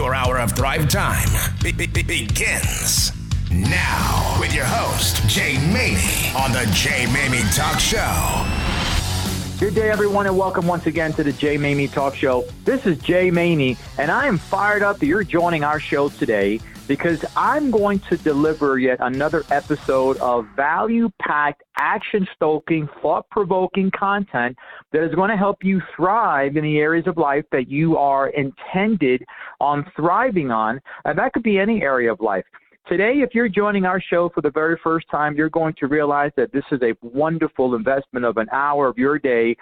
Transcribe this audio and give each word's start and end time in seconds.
Your 0.00 0.14
hour 0.14 0.38
of 0.40 0.54
drive 0.54 0.88
time 0.88 1.28
be- 1.62 1.72
be- 1.72 1.86
be- 1.86 2.02
begins 2.02 3.12
now 3.50 4.34
with 4.40 4.54
your 4.54 4.64
host, 4.64 5.22
Jay 5.28 5.56
Maymi, 5.56 6.34
on 6.34 6.52
the 6.52 6.64
Jay 6.72 7.04
Maymi 7.08 7.42
Talk 7.54 7.78
Show. 7.78 8.46
Good 9.62 9.74
day, 9.74 9.90
everyone, 9.90 10.26
and 10.26 10.38
welcome 10.38 10.66
once 10.66 10.86
again 10.86 11.12
to 11.12 11.22
the 11.22 11.32
Jay 11.32 11.58
Maymi 11.58 11.92
Talk 11.92 12.14
Show. 12.14 12.46
This 12.64 12.86
is 12.86 12.96
Jay 12.96 13.30
Maymi, 13.30 13.76
and 13.98 14.10
I 14.10 14.24
am 14.24 14.38
fired 14.38 14.80
up 14.82 15.00
that 15.00 15.06
you're 15.06 15.22
joining 15.22 15.64
our 15.64 15.78
show 15.78 16.08
today 16.08 16.60
because 16.90 17.24
I'm 17.36 17.70
going 17.70 18.00
to 18.10 18.16
deliver 18.16 18.80
yet 18.80 18.98
another 18.98 19.44
episode 19.52 20.16
of 20.16 20.44
value 20.56 21.08
packed, 21.22 21.62
action 21.78 22.26
stoking, 22.34 22.88
thought 23.00 23.30
provoking 23.30 23.92
content 23.92 24.56
that 24.92 25.04
is 25.04 25.14
going 25.14 25.30
to 25.30 25.36
help 25.36 25.58
you 25.62 25.80
thrive 25.94 26.56
in 26.56 26.64
the 26.64 26.78
areas 26.78 27.06
of 27.06 27.16
life 27.16 27.44
that 27.52 27.68
you 27.68 27.96
are 27.96 28.30
intended 28.30 29.24
on 29.60 29.88
thriving 29.94 30.50
on. 30.50 30.80
And 31.04 31.16
that 31.16 31.32
could 31.32 31.44
be 31.44 31.60
any 31.60 31.80
area 31.80 32.12
of 32.12 32.20
life. 32.20 32.44
Today, 32.88 33.20
if 33.20 33.36
you're 33.36 33.48
joining 33.48 33.84
our 33.84 34.00
show 34.00 34.28
for 34.34 34.40
the 34.40 34.50
very 34.50 34.76
first 34.82 35.06
time, 35.12 35.36
you're 35.36 35.48
going 35.48 35.74
to 35.78 35.86
realize 35.86 36.32
that 36.36 36.50
this 36.50 36.64
is 36.72 36.80
a 36.82 36.92
wonderful 37.02 37.76
investment 37.76 38.24
of 38.24 38.36
an 38.36 38.48
hour 38.50 38.88
of 38.88 38.98
your 38.98 39.16
day 39.16 39.54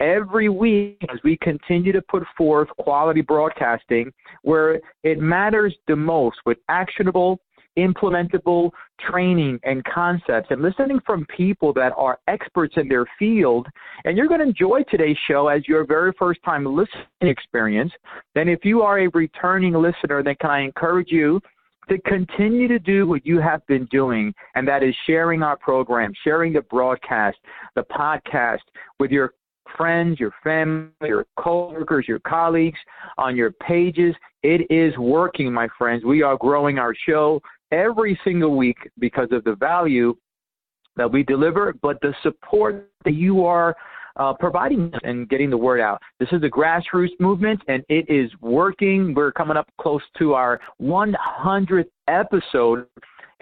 every 0.00 0.48
week 0.48 1.02
as 1.10 1.18
we 1.24 1.36
continue 1.38 1.92
to 1.92 2.02
put 2.02 2.22
forth 2.36 2.68
quality 2.78 3.20
broadcasting 3.20 4.12
where 4.42 4.80
it 5.02 5.18
matters 5.18 5.74
the 5.88 5.96
most 5.96 6.36
with 6.44 6.58
actionable, 6.68 7.40
implementable 7.78 8.70
training 9.00 9.60
and 9.64 9.84
concepts 9.84 10.48
and 10.50 10.62
listening 10.62 10.98
from 11.04 11.26
people 11.36 11.72
that 11.74 11.92
are 11.96 12.18
experts 12.26 12.74
in 12.76 12.88
their 12.88 13.06
field. 13.18 13.66
And 14.04 14.16
you're 14.16 14.28
going 14.28 14.40
to 14.40 14.46
enjoy 14.46 14.82
today's 14.90 15.16
show 15.28 15.48
as 15.48 15.66
your 15.68 15.86
very 15.86 16.12
first 16.18 16.40
time 16.44 16.64
listening 16.64 17.06
experience. 17.20 17.92
Then, 18.34 18.48
if 18.48 18.64
you 18.64 18.82
are 18.82 19.00
a 19.00 19.08
returning 19.08 19.74
listener, 19.74 20.22
then 20.22 20.36
can 20.40 20.50
I 20.50 20.60
encourage 20.60 21.10
you 21.10 21.40
to 21.88 21.98
continue 22.00 22.66
to 22.66 22.78
do 22.78 23.06
what 23.06 23.24
you 23.24 23.40
have 23.40 23.64
been 23.66 23.86
doing, 23.86 24.34
and 24.56 24.66
that 24.66 24.82
is 24.82 24.94
sharing 25.06 25.42
our 25.42 25.56
program, 25.56 26.12
sharing 26.24 26.52
the 26.52 26.62
broadcast, 26.62 27.36
the 27.76 27.84
podcast 27.84 28.58
with 28.98 29.10
your 29.10 29.34
friends, 29.76 30.20
your 30.20 30.32
family, 30.42 30.90
your 31.02 31.26
coworkers, 31.38 32.06
your 32.08 32.20
colleagues, 32.20 32.78
on 33.18 33.36
your 33.36 33.52
pages. 33.52 34.14
It 34.42 34.70
is 34.70 34.96
working, 34.98 35.52
my 35.52 35.68
friends. 35.78 36.04
We 36.04 36.22
are 36.22 36.36
growing 36.36 36.78
our 36.78 36.94
show 37.06 37.40
every 37.72 38.18
single 38.24 38.56
week 38.56 38.78
because 38.98 39.28
of 39.32 39.44
the 39.44 39.54
value 39.56 40.14
that 40.96 41.10
we 41.10 41.22
deliver, 41.22 41.74
but 41.82 42.00
the 42.00 42.14
support 42.22 42.90
that 43.04 43.14
you 43.14 43.44
are 43.44 43.76
uh, 44.16 44.32
providing 44.32 44.90
and 45.04 45.28
getting 45.28 45.50
the 45.50 45.56
word 45.56 45.80
out. 45.80 46.00
This 46.18 46.28
is 46.32 46.42
a 46.42 46.48
grassroots 46.48 47.18
movement, 47.20 47.60
and 47.68 47.84
it 47.88 48.08
is 48.08 48.30
working. 48.40 49.14
We're 49.14 49.32
coming 49.32 49.56
up 49.56 49.68
close 49.80 50.02
to 50.18 50.34
our 50.34 50.60
100th 50.80 51.84
episode, 52.08 52.86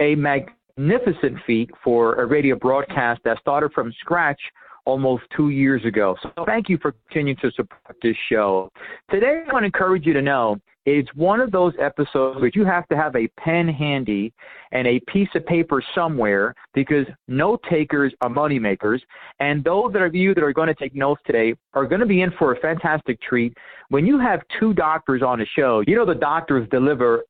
a 0.01 0.15
magnificent 0.15 1.37
feat 1.47 1.69
for 1.83 2.15
a 2.15 2.25
radio 2.25 2.55
broadcast 2.55 3.21
that 3.23 3.39
started 3.39 3.71
from 3.73 3.93
scratch 4.01 4.39
almost 4.85 5.23
two 5.35 5.49
years 5.49 5.83
ago. 5.85 6.15
So 6.21 6.45
thank 6.45 6.69
you 6.69 6.77
for 6.81 6.93
continuing 7.07 7.37
to 7.37 7.51
support 7.51 7.97
this 8.01 8.15
show. 8.29 8.71
Today, 9.11 9.43
I 9.47 9.53
want 9.53 9.63
to 9.63 9.67
encourage 9.67 10.05
you 10.05 10.13
to 10.13 10.21
know 10.21 10.59
it's 10.85 11.09
one 11.15 11.41
of 11.41 11.51
those 11.51 11.73
episodes 11.81 12.39
where 12.39 12.51
you 12.53 12.63
have 12.63 12.87
to 12.89 12.95
have 12.95 13.15
a 13.15 13.27
pen 13.39 13.67
handy 13.67 14.31
and 14.71 14.87
a 14.87 14.99
piece 15.07 15.29
of 15.33 15.43
paper 15.47 15.83
somewhere 15.95 16.53
because 16.75 17.07
note 17.27 17.63
takers 17.67 18.13
are 18.21 18.29
money 18.29 18.59
makers. 18.59 19.01
And 19.39 19.63
those 19.63 19.93
of 19.95 20.13
you 20.13 20.35
that 20.35 20.43
are 20.43 20.53
going 20.53 20.67
to 20.67 20.75
take 20.75 20.95
notes 20.95 21.21
today 21.25 21.55
are 21.73 21.87
going 21.87 22.01
to 22.01 22.05
be 22.05 22.21
in 22.21 22.31
for 22.37 22.53
a 22.53 22.59
fantastic 22.59 23.19
treat. 23.21 23.57
When 23.89 24.05
you 24.05 24.19
have 24.19 24.41
two 24.59 24.73
doctors 24.75 25.23
on 25.23 25.41
a 25.41 25.45
show, 25.45 25.83
you 25.87 25.95
know 25.95 26.05
the 26.05 26.13
doctors 26.13 26.67
deliver 26.69 27.23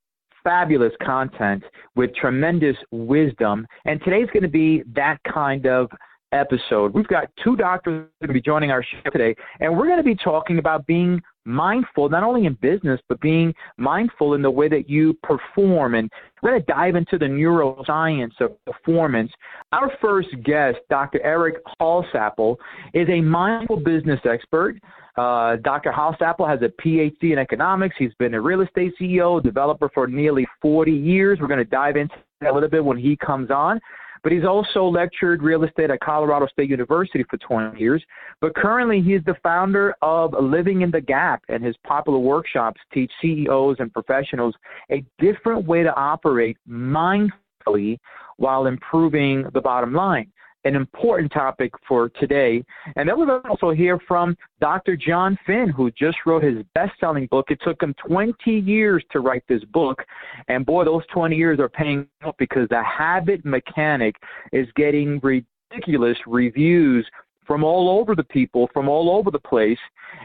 fabulous 0.44 0.92
content 1.02 1.64
with 1.96 2.14
tremendous 2.14 2.76
wisdom. 2.92 3.66
And 3.84 4.00
today's 4.04 4.28
going 4.32 4.44
to 4.44 4.48
be 4.48 4.82
that 4.94 5.18
kind 5.24 5.66
of 5.66 5.90
episode. 6.36 6.92
We've 6.94 7.06
got 7.08 7.28
two 7.42 7.56
doctors 7.56 8.06
going 8.20 8.28
to 8.28 8.34
be 8.34 8.40
joining 8.40 8.70
our 8.70 8.82
show 8.82 9.10
today, 9.10 9.34
and 9.60 9.76
we're 9.76 9.86
going 9.86 9.98
to 9.98 10.04
be 10.04 10.14
talking 10.14 10.58
about 10.58 10.86
being 10.86 11.20
mindful, 11.44 12.08
not 12.08 12.22
only 12.22 12.46
in 12.46 12.54
business, 12.60 13.00
but 13.08 13.20
being 13.20 13.54
mindful 13.78 14.34
in 14.34 14.42
the 14.42 14.50
way 14.50 14.68
that 14.68 14.90
you 14.90 15.14
perform. 15.22 15.94
And 15.94 16.10
we're 16.42 16.50
going 16.50 16.62
to 16.62 16.66
dive 16.66 16.96
into 16.96 17.18
the 17.18 17.26
neuroscience 17.26 18.38
of 18.40 18.52
performance. 18.64 19.32
Our 19.72 19.90
first 20.00 20.28
guest, 20.44 20.78
Dr. 20.90 21.20
Eric 21.22 21.56
Holsapple, 21.80 22.56
is 22.92 23.08
a 23.08 23.20
mindful 23.20 23.78
business 23.78 24.20
expert. 24.28 24.76
Uh, 25.16 25.56
Dr. 25.56 25.92
Holsapple 25.92 26.46
has 26.46 26.60
a 26.60 26.68
PhD 26.82 27.32
in 27.32 27.38
economics. 27.38 27.96
He's 27.98 28.12
been 28.18 28.34
a 28.34 28.40
real 28.40 28.60
estate 28.60 28.92
CEO, 29.00 29.42
developer 29.42 29.88
for 29.94 30.06
nearly 30.06 30.46
40 30.60 30.92
years. 30.92 31.38
We're 31.40 31.46
going 31.46 31.58
to 31.58 31.64
dive 31.64 31.96
into 31.96 32.14
that 32.42 32.50
a 32.50 32.54
little 32.54 32.68
bit 32.68 32.84
when 32.84 32.98
he 32.98 33.16
comes 33.16 33.50
on 33.50 33.80
but 34.26 34.32
he's 34.32 34.44
also 34.44 34.82
lectured 34.82 35.40
real 35.40 35.62
estate 35.62 35.88
at 35.88 36.00
Colorado 36.00 36.48
State 36.48 36.68
University 36.68 37.24
for 37.30 37.36
20 37.36 37.78
years. 37.78 38.04
But 38.40 38.56
currently, 38.56 39.00
he's 39.00 39.20
the 39.24 39.36
founder 39.40 39.94
of 40.02 40.34
Living 40.42 40.80
in 40.82 40.90
the 40.90 41.00
Gap, 41.00 41.44
and 41.48 41.62
his 41.62 41.76
popular 41.86 42.18
workshops 42.18 42.80
teach 42.92 43.12
CEOs 43.22 43.76
and 43.78 43.92
professionals 43.92 44.56
a 44.90 45.04
different 45.20 45.64
way 45.64 45.84
to 45.84 45.94
operate 45.94 46.56
mindfully 46.68 47.98
while 48.38 48.66
improving 48.66 49.44
the 49.54 49.60
bottom 49.60 49.94
line 49.94 50.32
an 50.66 50.74
important 50.74 51.32
topic 51.32 51.72
for 51.86 52.08
today. 52.08 52.64
And 52.96 53.08
then 53.08 53.18
we're 53.18 53.40
also 53.42 53.70
hear 53.70 53.98
from 54.08 54.36
Dr. 54.60 54.96
Jon 54.96 55.38
Finn, 55.46 55.68
who 55.68 55.90
just 55.92 56.18
wrote 56.26 56.42
his 56.42 56.64
best 56.74 56.92
selling 56.98 57.26
book. 57.30 57.46
It 57.50 57.60
took 57.62 57.80
him 57.82 57.94
20 58.06 58.50
years 58.50 59.04
to 59.12 59.20
write 59.20 59.44
this 59.48 59.64
book. 59.66 60.02
And 60.48 60.66
boy, 60.66 60.84
those 60.84 61.02
20 61.12 61.36
years 61.36 61.60
are 61.60 61.68
paying 61.68 62.06
off 62.24 62.34
because 62.38 62.68
the 62.68 62.82
habit 62.82 63.44
mechanic 63.44 64.16
is 64.52 64.66
getting 64.74 65.20
ridiculous 65.22 66.16
reviews 66.26 67.06
from 67.46 67.62
all 67.62 67.88
over 67.88 68.16
the 68.16 68.24
people, 68.24 68.68
from 68.74 68.88
all 68.88 69.08
over 69.08 69.30
the 69.30 69.38
place. 69.38 69.78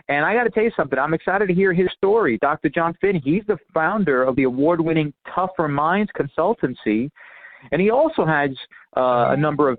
And 0.09 0.25
I 0.25 0.33
got 0.33 0.45
to 0.45 0.49
tell 0.49 0.63
you 0.63 0.71
something. 0.75 0.97
I'm 0.97 1.13
excited 1.13 1.47
to 1.47 1.53
hear 1.53 1.71
his 1.71 1.89
story. 1.95 2.39
Dr. 2.41 2.69
Jon 2.69 2.95
Finn, 2.99 3.21
he's 3.23 3.43
the 3.47 3.57
founder 3.73 4.23
of 4.23 4.35
the 4.35 4.43
award 4.43 4.81
winning 4.81 5.13
Tougher 5.33 5.67
Minds 5.67 6.11
Consultancy. 6.17 7.11
And 7.71 7.79
he 7.79 7.91
also 7.91 8.25
has 8.25 8.49
uh, 8.97 9.27
a 9.29 9.37
number 9.37 9.69
of 9.69 9.77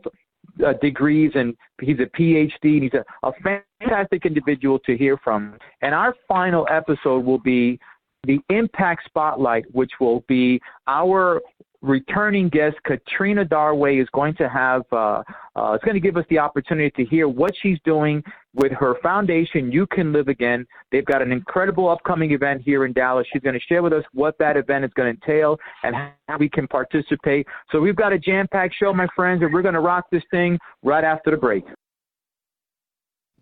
uh, 0.65 0.75
degrees 0.75 1.33
and 1.35 1.57
he's 1.81 1.99
a 1.99 2.07
PhD 2.19 2.51
and 2.63 2.83
he's 2.83 2.95
a, 2.95 3.05
a 3.27 3.33
fantastic 3.81 4.27
individual 4.27 4.79
to 4.81 4.97
hear 4.97 5.17
from. 5.19 5.59
And 5.81 5.95
our 5.95 6.15
final 6.29 6.67
episode 6.71 7.25
will 7.25 7.39
be 7.39 7.79
the 8.25 8.39
Impact 8.51 9.05
Spotlight, 9.07 9.65
which 9.73 9.93
will 10.01 10.25
be 10.29 10.61
our 10.87 11.41
returning 11.83 12.49
guest 12.49 12.77
Katrina 12.85 13.45
Darway 13.45 13.99
is 13.99 14.09
going 14.13 14.35
to 14.37 14.49
have 14.49 14.83
uh, 14.93 15.23
uh, 15.57 15.73
it's 15.73 15.85
going 15.85 15.95
to 15.95 16.01
give 16.01 16.17
us 16.17 16.25
the 16.31 16.39
opportunity 16.39 16.91
to 16.91 17.05
hear 17.05 17.29
what 17.29 17.53
she's 17.61 17.79
doing 17.85 18.23
with 18.55 18.73
her 18.73 18.97
foundation. 19.03 19.73
You 19.73 19.87
can 19.87 20.13
live 20.13 20.29
again. 20.29 20.67
They've 20.91 21.05
got 21.05 21.23
an 21.23 21.33
incredible 21.33 21.89
upcoming 21.89 22.33
event 22.33 22.63
here 22.63 22.85
in 22.85 22.93
Dallas. 22.93 23.27
She's 23.33 23.43
going 23.43 23.55
to 23.59 23.67
share 23.67 23.83
with 23.83 23.93
us 23.93 24.05
what 24.13 24.37
that 24.39 24.57
event 24.57 24.85
is 24.85 24.91
going 24.95 25.15
to 25.15 25.21
entail 25.21 25.59
and 25.83 25.95
how 26.29 26.39
we 26.39 26.49
can 26.49 26.69
participate. 26.69 27.47
So 27.71 27.81
we've 27.81 27.97
got 27.97 28.13
a 28.13 28.19
jam-packed 28.19 28.75
show, 28.79 28.93
my 28.93 29.07
friends, 29.17 29.43
and 29.43 29.53
we're 29.53 29.63
going 29.63 29.75
to 29.75 29.81
rock 29.81 30.07
this 30.13 30.23
thing 30.31 30.59
right 30.83 31.05
after 31.05 31.31
the 31.31 31.37
break. 31.37 31.65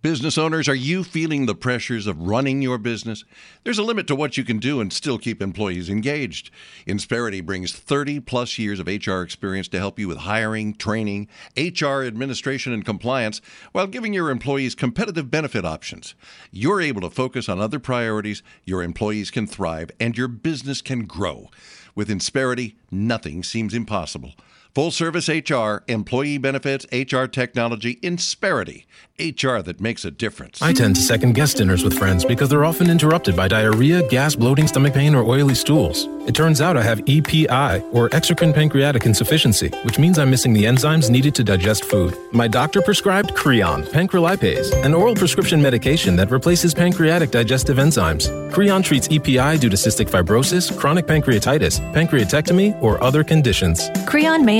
Business 0.02 0.38
owners, 0.38 0.66
are 0.66 0.74
you 0.74 1.04
feeling 1.04 1.44
the 1.44 1.54
pressures 1.54 2.06
of 2.06 2.22
running 2.22 2.62
your 2.62 2.78
business? 2.78 3.22
There's 3.64 3.76
a 3.76 3.82
limit 3.82 4.06
to 4.06 4.14
what 4.14 4.38
you 4.38 4.44
can 4.44 4.56
do 4.56 4.80
and 4.80 4.90
still 4.90 5.18
keep 5.18 5.42
employees 5.42 5.90
engaged. 5.90 6.50
Insperity 6.86 7.44
brings 7.44 7.74
30 7.74 8.20
plus 8.20 8.58
years 8.58 8.80
of 8.80 8.86
HR 8.86 9.20
experience 9.20 9.68
to 9.68 9.78
help 9.78 9.98
you 9.98 10.08
with 10.08 10.16
hiring, 10.16 10.72
training, 10.72 11.28
HR 11.54 12.04
administration, 12.04 12.72
and 12.72 12.82
compliance 12.82 13.42
while 13.72 13.86
giving 13.86 14.14
your 14.14 14.30
employees 14.30 14.74
competitive 14.74 15.30
benefit 15.30 15.66
options. 15.66 16.14
You're 16.50 16.80
able 16.80 17.02
to 17.02 17.10
focus 17.10 17.46
on 17.46 17.60
other 17.60 17.78
priorities, 17.78 18.42
your 18.64 18.82
employees 18.82 19.30
can 19.30 19.46
thrive, 19.46 19.90
and 20.00 20.16
your 20.16 20.28
business 20.28 20.80
can 20.80 21.04
grow. 21.04 21.50
With 21.94 22.08
Insperity, 22.08 22.76
nothing 22.90 23.42
seems 23.42 23.74
impossible. 23.74 24.32
Full 24.74 24.92
service 24.92 25.28
HR, 25.28 25.82
employee 25.88 26.38
benefits, 26.38 26.86
HR 26.92 27.24
technology, 27.24 27.96
Insperity. 28.02 28.86
HR 29.18 29.58
that 29.58 29.80
makes 29.80 30.04
a 30.04 30.10
difference. 30.10 30.62
I 30.62 30.72
tend 30.72 30.96
to 30.96 31.02
second 31.02 31.34
guess 31.34 31.52
dinners 31.52 31.84
with 31.84 31.98
friends 31.98 32.24
because 32.24 32.48
they're 32.48 32.64
often 32.64 32.88
interrupted 32.88 33.36
by 33.36 33.48
diarrhea, 33.48 34.08
gas, 34.08 34.34
bloating, 34.34 34.66
stomach 34.66 34.94
pain, 34.94 35.14
or 35.14 35.22
oily 35.22 35.54
stools. 35.54 36.08
It 36.26 36.34
turns 36.34 36.60
out 36.60 36.76
I 36.76 36.82
have 36.82 37.00
EPI, 37.00 37.82
or 37.92 38.08
exocrine 38.10 38.54
pancreatic 38.54 39.04
insufficiency, 39.04 39.68
which 39.84 39.98
means 39.98 40.18
I'm 40.18 40.30
missing 40.30 40.52
the 40.52 40.64
enzymes 40.64 41.10
needed 41.10 41.34
to 41.34 41.44
digest 41.44 41.84
food. 41.84 42.16
My 42.32 42.48
doctor 42.48 42.80
prescribed 42.80 43.34
Creon, 43.34 43.82
pancrelipase, 43.84 44.72
an 44.84 44.94
oral 44.94 45.14
prescription 45.14 45.60
medication 45.60 46.16
that 46.16 46.30
replaces 46.30 46.72
pancreatic 46.72 47.30
digestive 47.30 47.78
enzymes. 47.78 48.30
Creon 48.52 48.82
treats 48.82 49.08
EPI 49.10 49.58
due 49.58 49.68
to 49.68 49.76
cystic 49.76 50.08
fibrosis, 50.08 50.76
chronic 50.78 51.06
pancreatitis, 51.06 51.80
pancreatectomy, 51.92 52.80
or 52.82 53.02
other 53.02 53.24
conditions. 53.24 53.90
Creon 54.06 54.44
may 54.44 54.59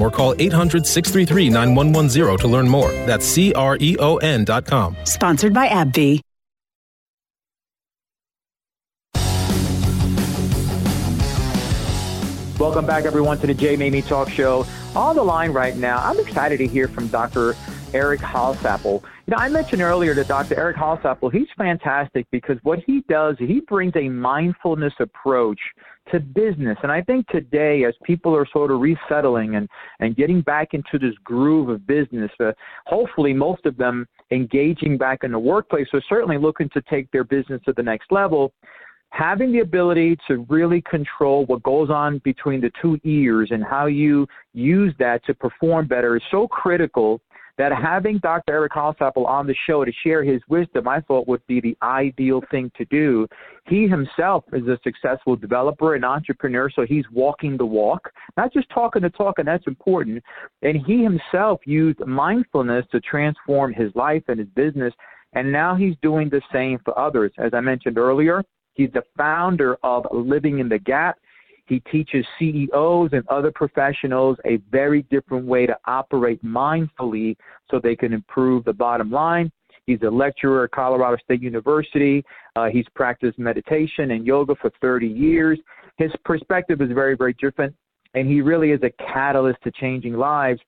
or 0.00 0.10
call 0.10 0.34
800 0.38 0.86
633 0.86 1.50
9110 1.50 2.38
to 2.38 2.48
learn 2.48 2.68
more. 2.68 2.92
That's 3.06 3.24
C 3.24 3.52
R 3.54 3.76
E 3.80 3.96
O 3.98 4.16
N.com. 4.16 4.96
Sponsored 5.04 5.52
by 5.52 5.68
AbbVie. 5.68 6.20
Welcome 12.58 12.86
back, 12.86 13.04
everyone, 13.04 13.38
to 13.40 13.46
the 13.46 13.52
Jay 13.52 13.76
Maymi 13.76 14.06
Talk 14.06 14.30
Show. 14.30 14.66
On 14.94 15.14
the 15.14 15.22
line 15.22 15.52
right 15.52 15.76
now, 15.76 15.98
I'm 15.98 16.18
excited 16.18 16.56
to 16.56 16.66
hear 16.66 16.88
from 16.88 17.06
Dr. 17.08 17.54
Eric 17.92 18.20
Holsapple. 18.20 19.02
You 19.26 19.32
know, 19.32 19.36
I 19.36 19.50
mentioned 19.50 19.82
earlier 19.82 20.14
that 20.14 20.26
Dr. 20.26 20.58
Eric 20.58 20.78
Holsapple, 20.78 21.30
he's 21.30 21.48
fantastic 21.58 22.26
because 22.30 22.56
what 22.62 22.78
he 22.86 23.02
does, 23.10 23.36
he 23.38 23.60
brings 23.60 23.92
a 23.94 24.08
mindfulness 24.08 24.94
approach 25.00 25.60
to 26.12 26.20
business. 26.20 26.76
And 26.82 26.92
I 26.92 27.02
think 27.02 27.26
today, 27.28 27.84
as 27.84 27.94
people 28.04 28.34
are 28.34 28.46
sort 28.52 28.70
of 28.70 28.80
resettling 28.80 29.56
and, 29.56 29.68
and 30.00 30.16
getting 30.16 30.40
back 30.40 30.74
into 30.74 30.98
this 30.98 31.14
groove 31.24 31.68
of 31.68 31.86
business, 31.86 32.30
uh, 32.40 32.52
hopefully 32.86 33.32
most 33.32 33.66
of 33.66 33.76
them 33.76 34.06
engaging 34.30 34.98
back 34.98 35.24
in 35.24 35.32
the 35.32 35.38
workplace 35.38 35.88
are 35.92 36.02
certainly 36.08 36.38
looking 36.38 36.68
to 36.70 36.82
take 36.82 37.10
their 37.10 37.24
business 37.24 37.60
to 37.64 37.72
the 37.76 37.82
next 37.82 38.10
level 38.12 38.52
having 39.10 39.52
the 39.52 39.60
ability 39.60 40.16
to 40.28 40.44
really 40.48 40.82
control 40.82 41.46
what 41.46 41.62
goes 41.62 41.90
on 41.90 42.18
between 42.18 42.60
the 42.60 42.70
two 42.82 42.98
ears 43.04 43.48
and 43.50 43.64
how 43.64 43.86
you 43.86 44.26
use 44.52 44.92
that 44.98 45.24
to 45.24 45.34
perform 45.34 45.86
better 45.86 46.16
is 46.16 46.22
so 46.30 46.46
critical 46.48 47.20
that 47.58 47.72
having 47.72 48.18
Dr. 48.18 48.52
Eric 48.52 48.72
Holsapple 48.72 49.26
on 49.26 49.46
the 49.46 49.54
show 49.66 49.84
to 49.84 49.92
share 50.04 50.22
his 50.22 50.40
wisdom, 50.48 50.86
I 50.88 51.00
thought 51.00 51.28
would 51.28 51.46
be 51.46 51.60
the 51.60 51.76
ideal 51.82 52.42
thing 52.50 52.70
to 52.76 52.84
do. 52.86 53.26
He 53.66 53.88
himself 53.88 54.44
is 54.52 54.66
a 54.68 54.78
successful 54.84 55.36
developer 55.36 55.94
and 55.94 56.04
entrepreneur, 56.04 56.70
so 56.70 56.84
he's 56.86 57.04
walking 57.12 57.56
the 57.56 57.66
walk, 57.66 58.10
not 58.36 58.52
just 58.52 58.68
talking 58.70 59.02
the 59.02 59.10
talk, 59.10 59.38
and 59.38 59.48
that's 59.48 59.66
important. 59.66 60.22
And 60.62 60.76
he 60.86 61.02
himself 61.02 61.60
used 61.64 62.00
mindfulness 62.06 62.84
to 62.92 63.00
transform 63.00 63.72
his 63.72 63.94
life 63.94 64.22
and 64.28 64.38
his 64.38 64.48
business, 64.48 64.92
and 65.32 65.50
now 65.50 65.74
he's 65.74 65.94
doing 66.02 66.28
the 66.28 66.42
same 66.52 66.78
for 66.84 66.98
others. 66.98 67.32
As 67.38 67.52
I 67.54 67.60
mentioned 67.60 67.98
earlier, 67.98 68.42
He's 68.76 68.92
the 68.92 69.02
founder 69.16 69.78
of 69.82 70.06
Living 70.12 70.58
in 70.58 70.68
the 70.68 70.78
Gap. 70.78 71.18
He 71.66 71.80
teaches 71.80 72.24
CEOs 72.38 73.10
and 73.12 73.26
other 73.28 73.50
professionals 73.50 74.36
a 74.44 74.58
very 74.70 75.02
different 75.10 75.46
way 75.46 75.66
to 75.66 75.76
operate 75.86 76.42
mindfully 76.44 77.36
so 77.70 77.80
they 77.80 77.96
can 77.96 78.12
improve 78.12 78.64
the 78.64 78.72
bottom 78.72 79.10
line. 79.10 79.50
He's 79.86 80.02
a 80.02 80.10
lecturer 80.10 80.64
at 80.64 80.70
Colorado 80.72 81.16
State 81.24 81.42
University. 81.42 82.24
Uh, 82.54 82.66
he's 82.66 82.86
practiced 82.94 83.38
meditation 83.38 84.12
and 84.12 84.26
yoga 84.26 84.54
for 84.60 84.70
30 84.80 85.06
years. 85.06 85.58
His 85.96 86.10
perspective 86.24 86.80
is 86.80 86.90
very, 86.92 87.16
very 87.16 87.34
different, 87.34 87.74
and 88.14 88.28
he 88.28 88.40
really 88.40 88.70
is 88.70 88.80
a 88.82 88.90
catalyst 89.12 89.58
to 89.64 89.70
changing 89.72 90.14
lives. 90.14 90.60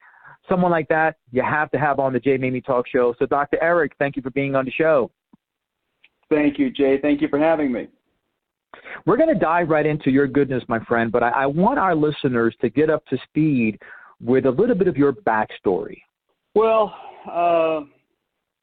Someone 0.48 0.70
like 0.70 0.88
that, 0.88 1.16
you 1.30 1.42
have 1.42 1.70
to 1.72 1.78
have 1.78 1.98
on 1.98 2.12
the 2.12 2.20
Jay 2.20 2.38
Maymi 2.38 2.64
Talk 2.64 2.86
Show. 2.88 3.14
So, 3.18 3.26
Dr. 3.26 3.58
Eric, 3.60 3.92
thank 3.98 4.16
you 4.16 4.22
for 4.22 4.30
being 4.30 4.54
on 4.54 4.64
the 4.64 4.70
show. 4.70 5.10
Thank 6.30 6.58
you, 6.58 6.70
Jay. 6.70 6.98
Thank 7.00 7.20
you 7.20 7.28
for 7.28 7.38
having 7.38 7.72
me. 7.72 7.88
We're 9.06 9.16
going 9.16 9.32
to 9.32 9.38
dive 9.38 9.68
right 9.68 9.86
into 9.86 10.10
your 10.10 10.26
goodness, 10.26 10.62
my 10.68 10.80
friend, 10.84 11.10
but 11.10 11.22
I, 11.22 11.30
I 11.30 11.46
want 11.46 11.78
our 11.78 11.94
listeners 11.94 12.54
to 12.60 12.68
get 12.68 12.90
up 12.90 13.04
to 13.06 13.18
speed 13.24 13.78
with 14.20 14.46
a 14.46 14.50
little 14.50 14.74
bit 14.74 14.88
of 14.88 14.96
your 14.96 15.12
backstory. 15.12 15.98
Well, 16.54 16.94
uh, 17.26 17.80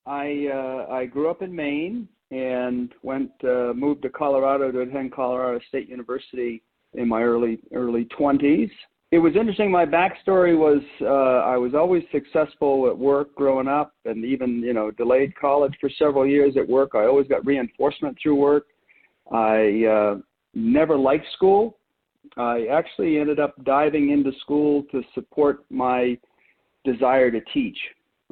I 0.05 0.47
uh, 0.53 0.91
I 0.91 1.05
grew 1.05 1.29
up 1.29 1.41
in 1.41 1.55
Maine 1.55 2.07
and 2.31 2.93
went 3.03 3.31
uh, 3.43 3.73
moved 3.73 4.01
to 4.03 4.09
Colorado 4.09 4.71
to 4.71 4.81
attend 4.81 5.13
Colorado 5.13 5.59
State 5.67 5.89
University 5.89 6.61
in 6.93 7.07
my 7.07 7.23
early 7.23 7.59
early 7.73 8.05
20s. 8.17 8.69
It 9.11 9.19
was 9.19 9.35
interesting. 9.35 9.71
My 9.71 9.85
backstory 9.85 10.57
was 10.57 10.81
uh, 11.01 11.47
I 11.49 11.57
was 11.57 11.73
always 11.73 12.03
successful 12.11 12.87
at 12.87 12.97
work 12.97 13.33
growing 13.35 13.67
up, 13.67 13.93
and 14.05 14.25
even 14.25 14.59
you 14.59 14.73
know 14.73 14.91
delayed 14.91 15.35
college 15.35 15.73
for 15.79 15.89
several 15.97 16.27
years 16.27 16.57
at 16.57 16.67
work. 16.67 16.91
I 16.95 17.05
always 17.05 17.27
got 17.27 17.45
reinforcement 17.45 18.17
through 18.21 18.35
work. 18.35 18.65
I 19.31 19.85
uh, 19.85 20.15
never 20.53 20.97
liked 20.97 21.25
school. 21.33 21.77
I 22.37 22.67
actually 22.71 23.19
ended 23.19 23.39
up 23.39 23.55
diving 23.63 24.11
into 24.11 24.31
school 24.41 24.83
to 24.91 25.01
support 25.13 25.65
my 25.69 26.17
desire 26.83 27.31
to 27.31 27.41
teach. 27.53 27.77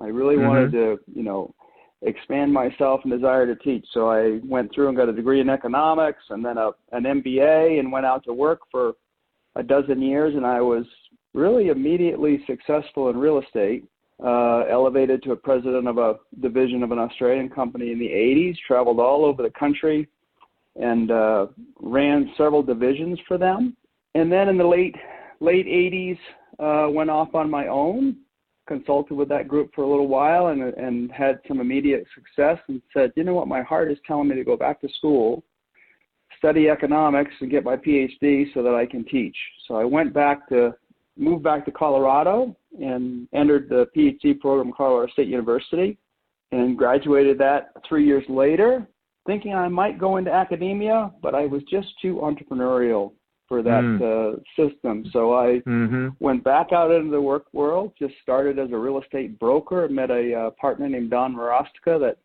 I 0.01 0.07
really 0.07 0.35
mm-hmm. 0.35 0.47
wanted 0.47 0.71
to, 0.73 0.99
you 1.13 1.23
know, 1.23 1.53
expand 2.01 2.51
myself 2.51 3.01
and 3.03 3.13
desire 3.13 3.45
to 3.45 3.55
teach. 3.55 3.85
So 3.93 4.09
I 4.09 4.39
went 4.43 4.73
through 4.73 4.89
and 4.89 4.97
got 4.97 5.09
a 5.09 5.13
degree 5.13 5.39
in 5.39 5.49
economics 5.49 6.23
and 6.29 6.43
then 6.43 6.57
a, 6.57 6.71
an 6.91 7.03
MBA 7.03 7.79
and 7.79 7.91
went 7.91 8.05
out 8.05 8.23
to 8.25 8.33
work 8.33 8.61
for 8.69 8.93
a 9.55 9.63
dozen 9.63 10.01
years. 10.01 10.35
And 10.35 10.45
I 10.45 10.61
was 10.61 10.85
really 11.33 11.69
immediately 11.69 12.43
successful 12.47 13.09
in 13.09 13.17
real 13.17 13.41
estate. 13.41 13.85
Uh, 14.23 14.63
elevated 14.69 15.21
to 15.21 15.31
a 15.31 15.35
president 15.35 15.87
of 15.87 15.97
a 15.97 16.15
division 16.39 16.81
of 16.81 16.91
an 16.91 16.99
Australian 16.99 17.49
company 17.49 17.91
in 17.91 17.99
the 17.99 18.05
80s, 18.05 18.55
traveled 18.65 18.99
all 18.99 19.25
over 19.25 19.41
the 19.41 19.49
country, 19.49 20.07
and 20.75 21.11
uh, 21.11 21.47
ran 21.79 22.31
several 22.37 22.63
divisions 22.63 23.19
for 23.27 23.37
them. 23.37 23.75
And 24.15 24.31
then 24.31 24.49
in 24.49 24.57
the 24.57 24.65
late 24.65 24.95
late 25.39 25.65
80s, 25.65 26.17
uh, 26.59 26.89
went 26.89 27.09
off 27.09 27.35
on 27.35 27.49
my 27.49 27.67
own, 27.67 28.17
consulted 28.67 29.15
with 29.15 29.27
that 29.29 29.47
group 29.47 29.73
for 29.73 29.83
a 29.83 29.89
little 29.89 30.07
while, 30.07 30.47
and 30.47 30.61
and 30.61 31.11
had 31.11 31.39
some 31.47 31.59
immediate 31.59 32.05
success. 32.15 32.59
And 32.67 32.81
said, 32.93 33.11
you 33.15 33.23
know 33.23 33.33
what, 33.33 33.47
my 33.47 33.61
heart 33.61 33.91
is 33.91 33.97
telling 34.07 34.27
me 34.27 34.35
to 34.35 34.43
go 34.43 34.57
back 34.57 34.81
to 34.81 34.89
school, 34.97 35.43
study 36.37 36.69
economics, 36.69 37.33
and 37.41 37.51
get 37.51 37.63
my 37.63 37.75
PhD 37.75 38.53
so 38.53 38.63
that 38.63 38.75
I 38.75 38.85
can 38.85 39.03
teach. 39.05 39.37
So 39.67 39.75
I 39.75 39.83
went 39.83 40.13
back 40.13 40.47
to 40.49 40.73
moved 41.17 41.43
back 41.43 41.65
to 41.65 41.71
Colorado 41.71 42.55
and 42.79 43.27
entered 43.33 43.69
the 43.69 43.87
PhD 43.95 44.39
program 44.39 44.69
at 44.69 44.75
Colorado 44.75 45.11
State 45.11 45.27
University 45.27 45.97
and 46.51 46.77
graduated 46.77 47.37
that 47.39 47.71
three 47.87 48.05
years 48.05 48.23
later 48.29 48.87
thinking 49.25 49.53
I 49.53 49.67
might 49.67 49.99
go 49.99 50.17
into 50.17 50.31
academia, 50.31 51.11
but 51.21 51.35
I 51.35 51.45
was 51.45 51.61
just 51.69 51.87
too 52.01 52.15
entrepreneurial 52.15 53.11
for 53.47 53.61
that 53.61 53.83
mm. 53.83 54.01
uh, 54.01 54.39
system. 54.55 55.05
So 55.11 55.33
I 55.33 55.61
mm-hmm. 55.67 56.09
went 56.19 56.43
back 56.43 56.71
out 56.71 56.91
into 56.91 57.11
the 57.11 57.21
work 57.21 57.45
world, 57.53 57.93
just 57.99 58.13
started 58.21 58.57
as 58.57 58.71
a 58.71 58.77
real 58.77 59.01
estate 59.01 59.39
broker, 59.39 59.87
met 59.89 60.09
a 60.09 60.33
uh, 60.33 60.49
partner 60.51 60.87
named 60.89 61.11
Don 61.11 61.35
Marostica 61.35 61.99
that 61.99 62.17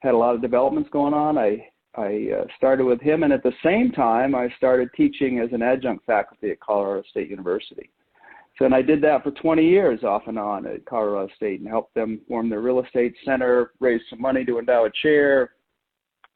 had 0.00 0.14
a 0.14 0.16
lot 0.16 0.34
of 0.34 0.42
developments 0.42 0.90
going 0.92 1.14
on. 1.14 1.38
I 1.38 1.66
I 1.96 2.28
uh, 2.38 2.44
started 2.56 2.84
with 2.84 3.00
him, 3.00 3.24
and 3.24 3.32
at 3.32 3.42
the 3.42 3.52
same 3.64 3.90
time, 3.90 4.34
I 4.34 4.48
started 4.56 4.90
teaching 4.96 5.40
as 5.40 5.48
an 5.52 5.60
adjunct 5.60 6.06
faculty 6.06 6.52
at 6.52 6.60
Colorado 6.60 7.02
State 7.10 7.28
University. 7.28 7.90
So, 8.56 8.64
and 8.64 8.74
I 8.74 8.82
did 8.82 9.02
that 9.02 9.24
for 9.24 9.32
20 9.32 9.66
years 9.66 10.04
off 10.04 10.22
and 10.26 10.38
on 10.38 10.66
at 10.66 10.84
Colorado 10.84 11.32
State 11.34 11.60
and 11.60 11.68
helped 11.68 11.94
them 11.94 12.20
form 12.28 12.48
their 12.48 12.60
real 12.60 12.80
estate 12.80 13.14
center, 13.24 13.72
raise 13.80 14.02
some 14.08 14.20
money 14.20 14.44
to 14.44 14.58
endow 14.60 14.84
a 14.84 14.90
chair, 15.02 15.50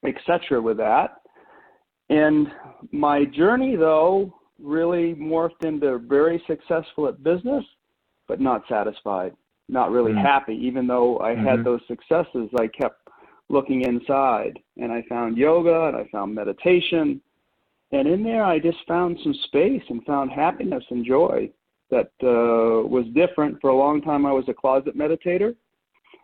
etc. 0.06 0.60
with 0.60 0.76
that. 0.78 1.20
And 2.10 2.48
my 2.92 3.24
journey, 3.24 3.76
though, 3.76 4.34
really 4.62 5.14
morphed 5.14 5.64
into 5.64 5.98
very 5.98 6.42
successful 6.46 7.08
at 7.08 7.22
business, 7.22 7.64
but 8.28 8.40
not 8.40 8.62
satisfied, 8.68 9.34
not 9.68 9.90
really 9.90 10.12
mm-hmm. 10.12 10.24
happy. 10.24 10.54
Even 10.54 10.86
though 10.86 11.18
I 11.20 11.34
mm-hmm. 11.34 11.46
had 11.46 11.64
those 11.64 11.80
successes, 11.88 12.48
I 12.58 12.66
kept 12.68 13.00
looking 13.48 13.82
inside 13.82 14.58
and 14.78 14.92
I 14.92 15.02
found 15.08 15.36
yoga 15.36 15.86
and 15.86 15.96
I 15.96 16.08
found 16.10 16.34
meditation. 16.34 17.20
And 17.92 18.08
in 18.08 18.22
there, 18.22 18.44
I 18.44 18.58
just 18.58 18.78
found 18.88 19.18
some 19.22 19.34
space 19.44 19.82
and 19.88 20.04
found 20.04 20.30
happiness 20.30 20.84
and 20.90 21.04
joy 21.04 21.50
that 21.90 22.10
uh, 22.22 22.86
was 22.86 23.04
different. 23.14 23.60
For 23.60 23.70
a 23.70 23.76
long 23.76 24.00
time, 24.02 24.26
I 24.26 24.32
was 24.32 24.44
a 24.48 24.54
closet 24.54 24.96
meditator. 24.96 25.54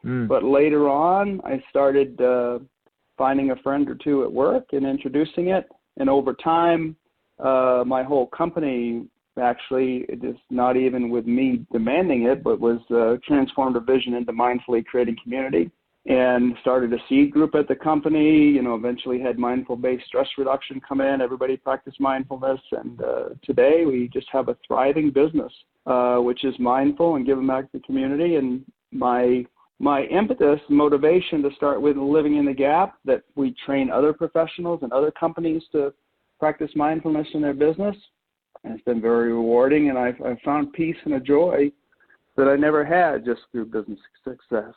Mm. 0.05 0.27
But 0.27 0.43
later 0.43 0.89
on, 0.89 1.41
I 1.45 1.63
started 1.69 2.21
uh, 2.21 2.61
finding 3.23 3.51
a 3.51 3.57
friend 3.57 3.85
or 3.93 3.97
two 4.07 4.25
at 4.25 4.33
work 4.33 4.65
and 4.73 4.87
introducing 4.87 5.47
it. 5.49 5.65
And 5.99 6.09
over 6.09 6.33
time, 6.33 6.97
uh, 7.39 7.83
my 7.95 8.03
whole 8.11 8.29
company 8.43 9.05
actually, 9.41 9.93
is 10.09 10.37
not 10.51 10.77
even 10.77 11.03
with 11.11 11.27
me 11.27 11.47
demanding 11.73 12.21
it, 12.25 12.43
but 12.43 12.61
was 12.61 12.81
uh, 12.91 13.17
transformed 13.27 13.77
a 13.77 13.81
vision 13.81 14.15
into 14.15 14.33
mindfully 14.33 14.85
creating 14.85 15.17
community. 15.23 15.71
and 16.07 16.57
started 16.63 16.93
a 16.95 16.99
seed 17.09 17.31
group 17.31 17.55
at 17.55 17.69
the 17.69 17.75
company. 17.75 18.49
You 18.49 18.63
know, 18.63 18.75
eventually 18.75 19.21
had 19.21 19.39
mindful 19.39 19.77
based 19.77 20.07
stress 20.07 20.29
reduction 20.39 20.81
come 20.81 21.01
in. 21.01 21.21
Everybody 21.21 21.57
practiced 21.57 22.01
mindfulness, 22.01 22.61
and 22.73 23.03
uh, 23.03 23.29
today 23.45 23.85
we 23.85 24.09
just 24.09 24.27
have 24.33 24.49
a 24.49 24.57
thriving 24.67 25.11
business, 25.11 25.53
uh, 25.87 26.17
which 26.17 26.45
is 26.45 26.55
mindful 26.59 27.17
and 27.17 27.27
giving 27.27 27.47
back 27.47 27.65
to 27.65 27.79
the 27.79 27.81
community. 27.81 28.37
And 28.37 28.65
my 28.93 29.45
my 29.81 30.03
impetus, 30.05 30.61
motivation 30.69 31.43
to 31.43 31.51
start 31.57 31.81
with 31.81 31.97
living 31.97 32.37
in 32.37 32.45
the 32.45 32.53
gap 32.53 32.99
that 33.07 33.23
we 33.35 33.55
train 33.65 33.91
other 33.91 34.13
professionals 34.13 34.81
and 34.83 34.93
other 34.93 35.11
companies 35.11 35.63
to 35.73 35.93
practice 36.39 36.71
mindfulness 36.77 37.27
in 37.33 37.41
their 37.41 37.55
business. 37.55 37.97
And 38.63 38.75
it's 38.75 38.85
been 38.85 39.01
very 39.01 39.33
rewarding, 39.33 39.89
and 39.89 39.99
I've, 39.99 40.21
I've 40.23 40.39
found 40.45 40.75
peace 40.75 40.97
and 41.07 41.15
a 41.15 41.21
joy 41.21 41.73
that 42.37 42.47
I 42.47 42.57
never 42.57 42.85
had 42.85 43.25
just 43.25 43.41
through 43.51 43.67
business 43.67 43.99
success. 44.23 44.75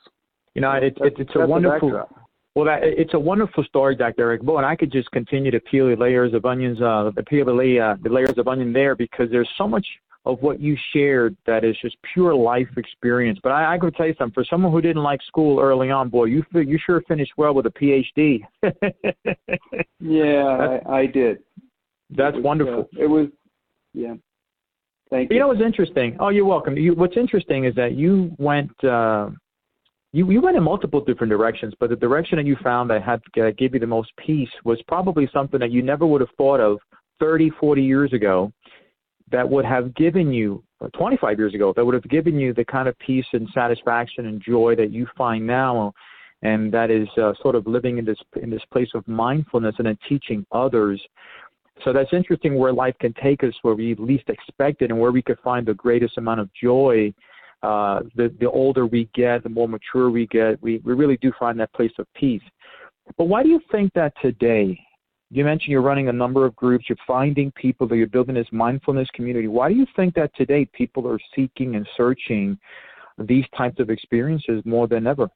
You 0.56 0.62
know, 0.62 0.72
it, 0.72 0.98
it, 1.02 1.14
it's 1.18 1.32
a 1.36 1.46
wonderful. 1.46 2.08
Well, 2.56 2.66
that, 2.66 2.84
it's 2.84 3.16
a 3.16 3.20
wonderful 3.20 3.64
story, 3.66 3.96
Dr. 3.96 4.22
Eric 4.22 4.44
Bo, 4.44 4.58
and 4.58 4.66
I 4.66 4.76
could 4.76 4.92
just 4.92 5.12
continue 5.12 5.52
to 5.52 5.60
peel 5.60 5.90
the 5.90 5.96
layers 5.96 6.34
of 6.34 6.46
onions, 6.46 6.80
uh, 6.82 7.10
peel 7.28 7.46
the, 7.46 7.80
uh, 7.80 7.96
the 8.02 8.10
layers 8.10 8.38
of 8.38 8.48
onion 8.48 8.72
there 8.72 8.96
because 8.96 9.30
there's 9.32 9.50
so 9.58 9.68
much 9.68 9.86
of 10.26 10.42
what 10.42 10.60
you 10.60 10.78
shared 10.94 11.36
that 11.46 11.64
is 11.64 11.76
just 11.82 11.98
pure 12.14 12.34
life 12.34 12.68
experience. 12.78 13.40
But 13.44 13.52
I, 13.52 13.76
I 13.76 13.78
could 13.78 13.96
tell 13.96 14.08
you 14.08 14.16
something. 14.18 14.34
For 14.34 14.46
someone 14.50 14.72
who 14.72 14.82
didn't 14.82 15.04
like 15.04 15.22
school 15.24 15.60
early 15.60 15.92
on, 15.92 16.10
boy, 16.10 16.26
you 16.26 16.46
you 16.54 16.80
sure 16.86 17.02
finished 17.08 17.34
well 17.38 17.54
with 17.54 17.66
a 17.66 17.72
PhD. 17.72 18.42
yeah, 20.00 20.80
I, 20.88 20.92
I, 21.00 21.06
did. 21.08 21.40
That's 22.10 22.36
it 22.36 22.38
was, 22.38 22.44
wonderful. 22.44 22.90
Uh, 22.98 23.04
it 23.04 23.08
was, 23.08 23.28
yeah. 23.94 24.14
Thank 25.10 25.30
you. 25.30 25.36
You 25.36 25.40
know 25.42 25.50
what's 25.50 25.62
interesting? 25.62 26.16
Oh, 26.20 26.30
you're 26.30 26.46
welcome. 26.46 26.78
You, 26.78 26.94
what's 26.96 27.18
interesting 27.18 27.66
is 27.66 27.76
that 27.76 27.94
you 27.96 28.32
went. 28.38 28.72
Uh, 28.84 29.30
you, 30.14 30.30
you 30.32 30.42
went 30.42 30.56
in 30.56 30.64
multiple 30.64 31.04
different 31.04 31.32
directions, 31.32 31.74
but 31.80 31.90
the 31.90 31.96
direction 31.96 32.38
that 32.38 32.46
you 32.46 32.56
found 32.64 32.90
that 32.92 33.02
had 33.02 33.20
gave 33.58 33.74
you 33.74 33.80
the 33.80 33.88
most 33.88 34.12
peace 34.24 34.50
was 34.64 34.80
probably 34.88 35.28
something 35.34 35.60
that 35.60 35.72
you 35.72 35.82
never 35.82 36.06
would 36.06 36.22
have 36.22 36.30
thought 36.38 36.60
of 36.60 36.78
30, 37.20 37.50
40 37.60 37.82
years 37.82 38.14
ago 38.14 38.52
that 39.34 39.48
would 39.48 39.66
have 39.66 39.94
given 39.96 40.32
you, 40.32 40.64
uh, 40.80 40.88
25 40.98 41.38
years 41.38 41.54
ago, 41.54 41.74
that 41.76 41.84
would 41.84 41.94
have 41.94 42.08
given 42.10 42.40
you 42.40 42.54
the 42.54 42.64
kind 42.64 42.88
of 42.88 42.98
peace 43.00 43.26
and 43.34 43.50
satisfaction 43.54 44.28
and 44.28 44.42
joy 44.42 44.76
that 44.78 44.92
you 44.92 45.06
find 45.18 45.46
now. 45.46 45.94
And 46.42 46.74
that 46.74 46.90
is 46.90 47.08
uh, 47.22 47.34
sort 47.42 47.56
of 47.56 47.68
living 47.68 47.98
in 47.98 48.06
this 48.06 48.18
in 48.42 48.50
this 48.50 48.64
place 48.72 48.90
of 48.96 49.06
mindfulness 49.08 49.76
and 49.78 49.88
then 49.88 49.98
teaching 50.08 50.46
others. 50.52 51.02
So 51.84 51.92
that's 51.92 52.14
interesting 52.14 52.56
where 52.56 52.72
life 52.72 52.96
can 53.02 53.14
take 53.22 53.44
us, 53.44 53.54
where 53.64 53.76
we 53.76 53.96
least 53.96 54.30
expect 54.30 54.82
it, 54.82 54.92
and 54.92 55.00
where 55.00 55.12
we 55.12 55.22
could 55.22 55.40
find 55.40 55.66
the 55.66 55.74
greatest 55.74 56.18
amount 56.18 56.40
of 56.40 56.50
joy 56.54 57.14
uh, 57.64 58.02
the, 58.16 58.32
the 58.42 58.50
older 58.52 58.86
we 58.86 59.10
get, 59.16 59.42
the 59.42 59.50
more 59.50 59.70
mature 59.70 60.10
we 60.10 60.28
get, 60.28 60.62
we, 60.62 60.80
we 60.80 60.94
really 60.94 61.18
do 61.18 61.32
find 61.40 61.58
that 61.58 61.72
place 61.74 61.94
of 61.98 62.06
peace. 62.14 62.42
But 63.18 63.26
why 63.26 63.42
do 63.42 63.50
you 63.50 63.62
think 63.72 63.94
that 63.94 64.14
today? 64.22 64.78
You 65.34 65.44
mentioned 65.44 65.72
you're 65.72 65.82
running 65.82 66.10
a 66.10 66.14
number 66.14 66.46
of 66.46 66.56
groups, 66.56 66.86
you're 66.88 66.98
finding 67.08 67.52
people 67.54 67.88
that 67.88 67.98
you're 67.98 68.06
building 68.06 68.36
this 68.36 68.46
mindfulness 68.52 69.10
community. 69.16 69.48
Why 69.48 69.68
do 69.68 69.76
you 69.76 69.88
think 69.96 70.14
that 70.14 70.30
today 70.36 70.66
people 70.74 71.08
are 71.08 71.18
seeking 71.36 71.76
and 71.76 71.90
searching 71.98 72.56
these 73.18 73.46
types 73.58 73.80
of 73.80 73.90
experiences 73.90 74.62
more 74.64 74.88
than 74.88 75.08
ever? 75.08 75.28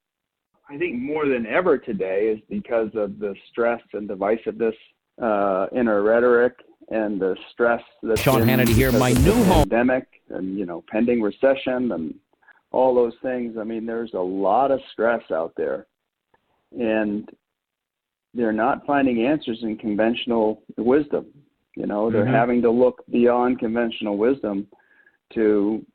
I 0.69 0.77
think 0.77 0.99
more 0.99 1.27
than 1.27 1.47
ever 1.47 1.79
today 1.79 2.27
is 2.27 2.39
because 2.47 2.89
of 2.93 3.17
the 3.17 3.33
stress 3.49 3.81
and 3.93 4.07
divisiveness 4.07 4.75
uh, 5.19 5.65
our 5.73 6.03
rhetoric 6.03 6.57
and 6.89 7.19
the 7.19 7.35
stress 7.51 7.81
that's 8.03 8.21
Sean 8.21 8.43
Hannity 8.43 8.75
here, 8.75 8.91
my 8.91 9.13
new 9.13 9.43
home 9.45 9.67
pandemic 9.67 10.05
and 10.29 10.59
you 10.59 10.67
know 10.67 10.83
pending 10.91 11.23
recession 11.23 11.91
and 11.93 12.13
all 12.71 12.93
those 12.93 13.13
things. 13.23 13.57
I 13.59 13.63
mean, 13.63 13.87
there's 13.87 14.13
a 14.13 14.19
lot 14.19 14.69
of 14.69 14.79
stress 14.91 15.23
out 15.31 15.53
there, 15.57 15.87
and 16.77 17.27
they're 18.33 18.51
not 18.51 18.85
finding 18.85 19.25
answers 19.25 19.59
in 19.63 19.77
conventional 19.77 20.61
wisdom. 20.77 21.25
You 21.75 21.85
know, 21.85 22.09
they're 22.09 22.25
mm-hmm. 22.25 22.33
having 22.33 22.61
to 22.63 22.71
look 22.71 23.03
beyond 23.11 23.59
conventional 23.59 24.17
wisdom 24.17 24.67
to 25.33 25.85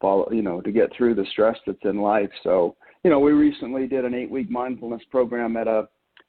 follow, 0.00 0.30
you 0.30 0.42
know, 0.42 0.60
to 0.60 0.70
get 0.70 0.90
through 0.96 1.14
the 1.14 1.26
stress 1.32 1.56
that's 1.66 1.78
in 1.84 1.98
life. 1.98 2.30
So, 2.42 2.76
you 3.02 3.10
know, 3.10 3.18
we 3.18 3.32
recently 3.32 3.86
did 3.86 4.04
an 4.04 4.14
eight-week 4.14 4.50
mindfulness 4.50 5.02
program 5.10 5.56
at 5.56 5.66
a 5.66 5.88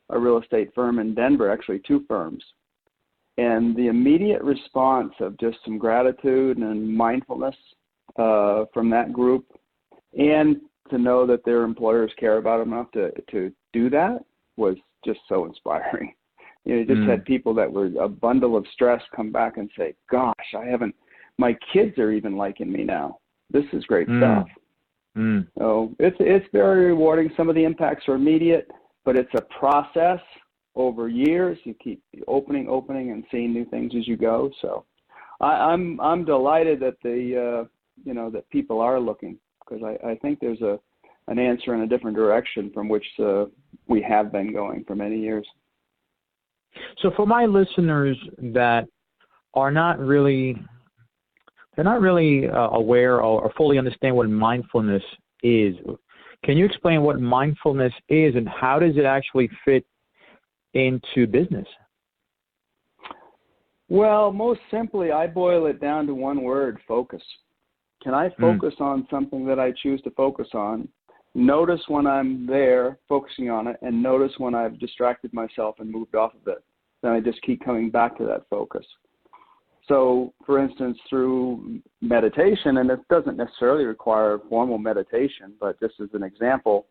a 0.10 0.20
real 0.20 0.40
estate 0.40 0.70
firm 0.76 1.00
in 1.00 1.16
Denver, 1.16 1.52
actually 1.52 1.80
two 1.80 2.04
firms. 2.08 2.44
And 3.38 3.76
the 3.76 3.88
immediate 3.88 4.42
response 4.44 5.14
of 5.20 5.38
just 5.40 5.58
some 5.66 5.78
gratitude 5.78 6.58
and 6.58 6.96
mindfulness 6.96 7.56
uh, 8.18 8.66
from 8.74 8.90
that 8.92 9.12
group, 9.12 9.46
and 10.18 10.58
to 10.90 10.98
know 10.98 11.26
that 11.26 11.44
their 11.44 11.64
employers 11.64 12.12
care 12.20 12.38
about 12.38 12.60
them 12.60 12.74
enough 12.74 12.92
to 12.92 13.12
to 13.32 13.52
do 13.74 13.90
that 13.90 14.24
was 14.58 14.76
just 15.04 15.20
so 15.28 15.46
inspiring. 15.46 16.14
You 16.64 16.74
know, 16.74 16.80
you 16.80 16.86
just 16.88 17.00
mm. 17.02 17.10
had 17.10 17.26
people 17.26 17.54
that 17.54 17.72
were 17.72 17.92
a 18.00 18.10
bundle 18.10 18.58
of 18.58 18.66
stress 18.74 19.02
come 19.16 19.32
back 19.32 19.58
and 19.58 19.70
say, 19.78 19.94
"Gosh, 20.10 20.34
I 20.58 20.66
haven't. 20.66 20.96
My 21.38 21.56
kids 21.72 21.98
are 22.00 22.12
even 22.12 22.38
liking 22.38 22.72
me 22.72 22.84
now. 22.84 23.20
This 23.52 23.66
is 23.72 23.86
great 23.86 24.08
mm. 24.08 24.20
stuff." 24.20 24.48
Mm. 25.16 25.48
So 25.60 25.94
it's 26.00 26.18
it's 26.20 26.48
very 26.52 26.88
rewarding. 26.88 27.30
Some 27.38 27.50
of 27.50 27.56
the 27.56 27.64
impacts 27.64 28.08
are 28.08 28.16
immediate 28.16 28.68
but 29.06 29.16
it's 29.16 29.34
a 29.36 29.42
process 29.58 30.20
over 30.74 31.08
years. 31.08 31.58
You 31.64 31.76
keep 31.76 32.04
opening, 32.28 32.68
opening, 32.68 33.12
and 33.12 33.24
seeing 33.32 33.54
new 33.54 33.66
things 33.66 33.94
as 33.98 34.08
you 34.08 34.18
go. 34.18 34.52
So 34.62 34.84
I, 35.40 35.74
am 35.74 36.00
I'm, 36.00 36.02
I'm 36.02 36.26
delighted 36.26 36.80
that 36.82 36.96
the 37.04 37.62
uh, 37.62 37.68
you 38.04 38.14
know 38.14 38.30
that 38.32 38.50
people 38.50 38.82
are 38.82 39.00
looking 39.00 39.38
because 39.60 39.84
I, 39.84 40.10
I 40.10 40.16
think 40.16 40.40
there's 40.40 40.62
a 40.62 40.80
an 41.28 41.40
answer 41.40 41.74
in 41.74 41.82
a 41.82 41.88
different 41.88 42.16
direction 42.16 42.72
from 42.74 42.88
which 42.88 43.06
uh, 43.20 43.46
we 43.88 44.02
have 44.02 44.32
been 44.32 44.54
going 44.54 44.84
for 44.86 44.96
many 44.96 45.20
years. 45.20 45.48
So 47.02 47.12
for 47.16 47.26
my 47.26 47.46
listeners 47.46 48.18
that 48.38 48.86
are 49.54 49.72
not 49.72 50.00
really 50.00 50.58
they're 51.76 51.86
not 51.86 52.02
really 52.02 52.48
uh, 52.48 52.70
aware 52.70 53.22
or, 53.22 53.44
or 53.44 53.52
fully 53.58 53.78
understand 53.78 54.16
what 54.16 54.30
mindfulness 54.30 55.04
is. 55.44 55.76
Can 56.44 56.58
you 56.58 56.66
explain 56.66 57.02
what 57.02 57.20
mindfulness 57.20 57.94
is 58.08 58.36
and 58.36 58.48
how 58.48 58.80
does 58.80 58.96
it 58.98 59.04
actually 59.04 59.50
fit 59.66 59.86
into 60.74 61.28
business? 61.28 61.68
Well, 63.90 64.32
most 64.32 64.62
simply, 64.72 65.12
I 65.12 65.28
boil 65.28 65.68
it 65.68 65.80
down 65.80 66.08
to 66.08 66.16
one 66.16 66.44
word 66.44 66.80
focus. 66.88 67.22
Can 68.02 68.14
I 68.14 68.30
hmm. 68.30 68.42
focus 68.42 68.74
mm. 68.80 68.86
on 68.86 69.08
something 69.10 69.46
that 69.46 69.60
I 69.60 69.72
choose 69.72 70.02
to 70.04 70.12
focus 70.12 70.48
on? 70.54 70.88
Notice 71.38 71.82
when 71.90 72.08
I'm 72.08 72.48
there 72.48 72.98
focusing 73.10 73.50
on 73.50 73.68
it, 73.68 73.76
and 73.82 74.02
notice 74.02 74.32
when 74.38 74.56
I've 74.56 74.80
distracted 74.80 75.34
myself 75.34 75.76
and 75.80 75.92
moved 75.92 76.16
off 76.16 76.32
of 76.34 76.48
it. 76.48 76.64
Then 77.04 77.12
I 77.12 77.20
just 77.20 77.42
keep 77.42 77.64
coming 77.64 77.90
back 77.90 78.18
to 78.18 78.26
that 78.26 78.46
focus. 78.50 78.86
So, 79.86 80.34
for 80.46 80.58
instance, 80.64 80.98
through 81.10 81.82
meditation, 82.02 82.78
and 82.78 82.90
it 82.90 83.02
doesn't 83.10 83.36
necessarily 83.36 83.84
require 83.84 84.40
formal 84.50 84.78
meditation, 84.78 85.54
but 85.60 85.78
just 85.82 85.96
as 86.02 86.08
an 86.14 86.24
example, 86.24 86.88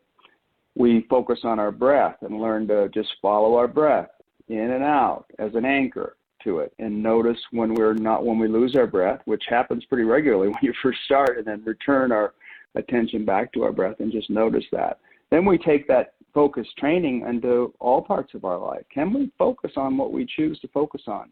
we 0.76 1.06
focus 1.08 1.40
on 1.44 1.58
our 1.58 1.72
breath 1.72 2.16
and 2.20 2.38
learn 2.38 2.68
to 2.68 2.90
just 2.90 3.08
follow 3.22 3.56
our 3.56 3.66
breath 3.66 4.10
in 4.48 4.72
and 4.72 4.84
out 4.84 5.24
as 5.38 5.54
an 5.54 5.64
anchor 5.64 6.16
to 6.42 6.58
it 6.58 6.74
and 6.78 7.02
notice 7.02 7.38
when 7.52 7.72
we're 7.72 7.94
not 7.94 8.26
when 8.26 8.38
we 8.38 8.46
lose 8.46 8.76
our 8.76 8.86
breath 8.86 9.20
which 9.24 9.44
happens 9.48 9.82
pretty 9.86 10.04
regularly 10.04 10.48
when 10.52 10.58
you 10.60 10.74
first 10.82 10.98
start 11.06 11.38
and 11.38 11.46
then 11.46 11.64
return 11.64 12.12
our 12.12 12.34
attention 12.74 13.24
back 13.24 13.52
to 13.52 13.62
our 13.62 13.72
breath 13.72 13.96
and 14.00 14.12
just 14.12 14.30
notice 14.30 14.64
that 14.72 14.98
then 15.30 15.44
we 15.44 15.58
take 15.58 15.86
that 15.88 16.14
focus 16.32 16.66
training 16.78 17.24
into 17.28 17.72
all 17.80 18.02
parts 18.02 18.34
of 18.34 18.44
our 18.44 18.58
life 18.58 18.84
can 18.92 19.12
we 19.12 19.30
focus 19.38 19.72
on 19.76 19.96
what 19.96 20.12
we 20.12 20.26
choose 20.36 20.58
to 20.60 20.68
focus 20.68 21.02
on 21.06 21.30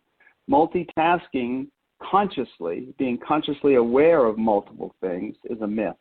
multitasking 0.50 1.66
consciously, 2.10 2.94
being 2.98 3.18
consciously 3.26 3.76
aware 3.76 4.24
of 4.24 4.38
multiple 4.38 4.94
things, 5.00 5.36
is 5.44 5.60
a 5.60 5.66
myth. 5.66 5.96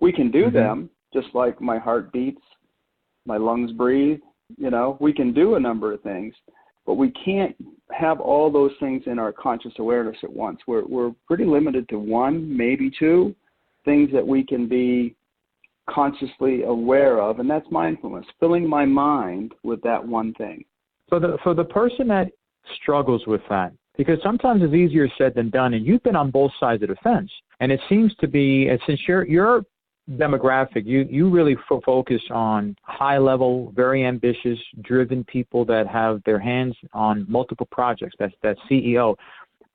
We 0.00 0.12
can 0.12 0.30
do 0.30 0.44
mm-hmm. 0.44 0.54
them, 0.56 0.90
just 1.12 1.28
like 1.34 1.60
my 1.60 1.78
heart 1.78 2.12
beats, 2.12 2.42
my 3.26 3.36
lungs 3.36 3.72
breathe. 3.72 4.20
You 4.56 4.70
know, 4.70 4.96
we 5.00 5.12
can 5.12 5.32
do 5.32 5.54
a 5.54 5.60
number 5.60 5.92
of 5.92 6.02
things, 6.02 6.34
but 6.84 6.94
we 6.94 7.10
can't 7.10 7.56
have 7.92 8.20
all 8.20 8.50
those 8.50 8.72
things 8.78 9.02
in 9.06 9.18
our 9.18 9.32
conscious 9.32 9.72
awareness 9.78 10.16
at 10.22 10.32
once. 10.32 10.60
We're, 10.66 10.84
we're 10.86 11.12
pretty 11.26 11.44
limited 11.44 11.88
to 11.88 11.98
one, 11.98 12.56
maybe 12.56 12.90
two 12.96 13.34
things 13.86 14.10
that 14.12 14.26
we 14.26 14.44
can 14.44 14.68
be 14.68 15.16
consciously 15.88 16.64
aware 16.64 17.20
of, 17.20 17.38
and 17.40 17.48
that's 17.48 17.66
mindfulness, 17.70 18.26
filling 18.38 18.68
my 18.68 18.84
mind 18.84 19.54
with 19.62 19.80
that 19.82 20.06
one 20.06 20.34
thing. 20.34 20.62
So 21.08 21.18
the, 21.18 21.38
for 21.42 21.54
the 21.54 21.64
person 21.64 22.06
that 22.08 22.28
struggles 22.82 23.26
with 23.26 23.40
that 23.48 23.72
because 23.96 24.18
sometimes 24.22 24.62
it's 24.62 24.74
easier 24.74 25.08
said 25.16 25.34
than 25.34 25.50
done. 25.50 25.74
And 25.74 25.86
you've 25.86 26.02
been 26.02 26.16
on 26.16 26.30
both 26.30 26.52
sides 26.60 26.82
of 26.82 26.88
the 26.88 26.96
fence, 26.96 27.30
and 27.60 27.72
it 27.72 27.80
seems 27.88 28.14
to 28.20 28.28
be, 28.28 28.68
and 28.68 28.78
since 28.86 29.00
your 29.06 29.26
your 29.26 29.62
demographic, 30.12 30.84
you 30.84 31.06
you 31.10 31.30
really 31.30 31.56
fo- 31.68 31.80
focus 31.84 32.22
on 32.30 32.76
high 32.82 33.18
level, 33.18 33.72
very 33.74 34.04
ambitious, 34.04 34.58
driven 34.82 35.24
people 35.24 35.64
that 35.64 35.86
have 35.86 36.22
their 36.24 36.38
hands 36.38 36.76
on 36.92 37.26
multiple 37.28 37.66
projects. 37.70 38.16
That's 38.18 38.34
that 38.42 38.56
CEO. 38.70 39.16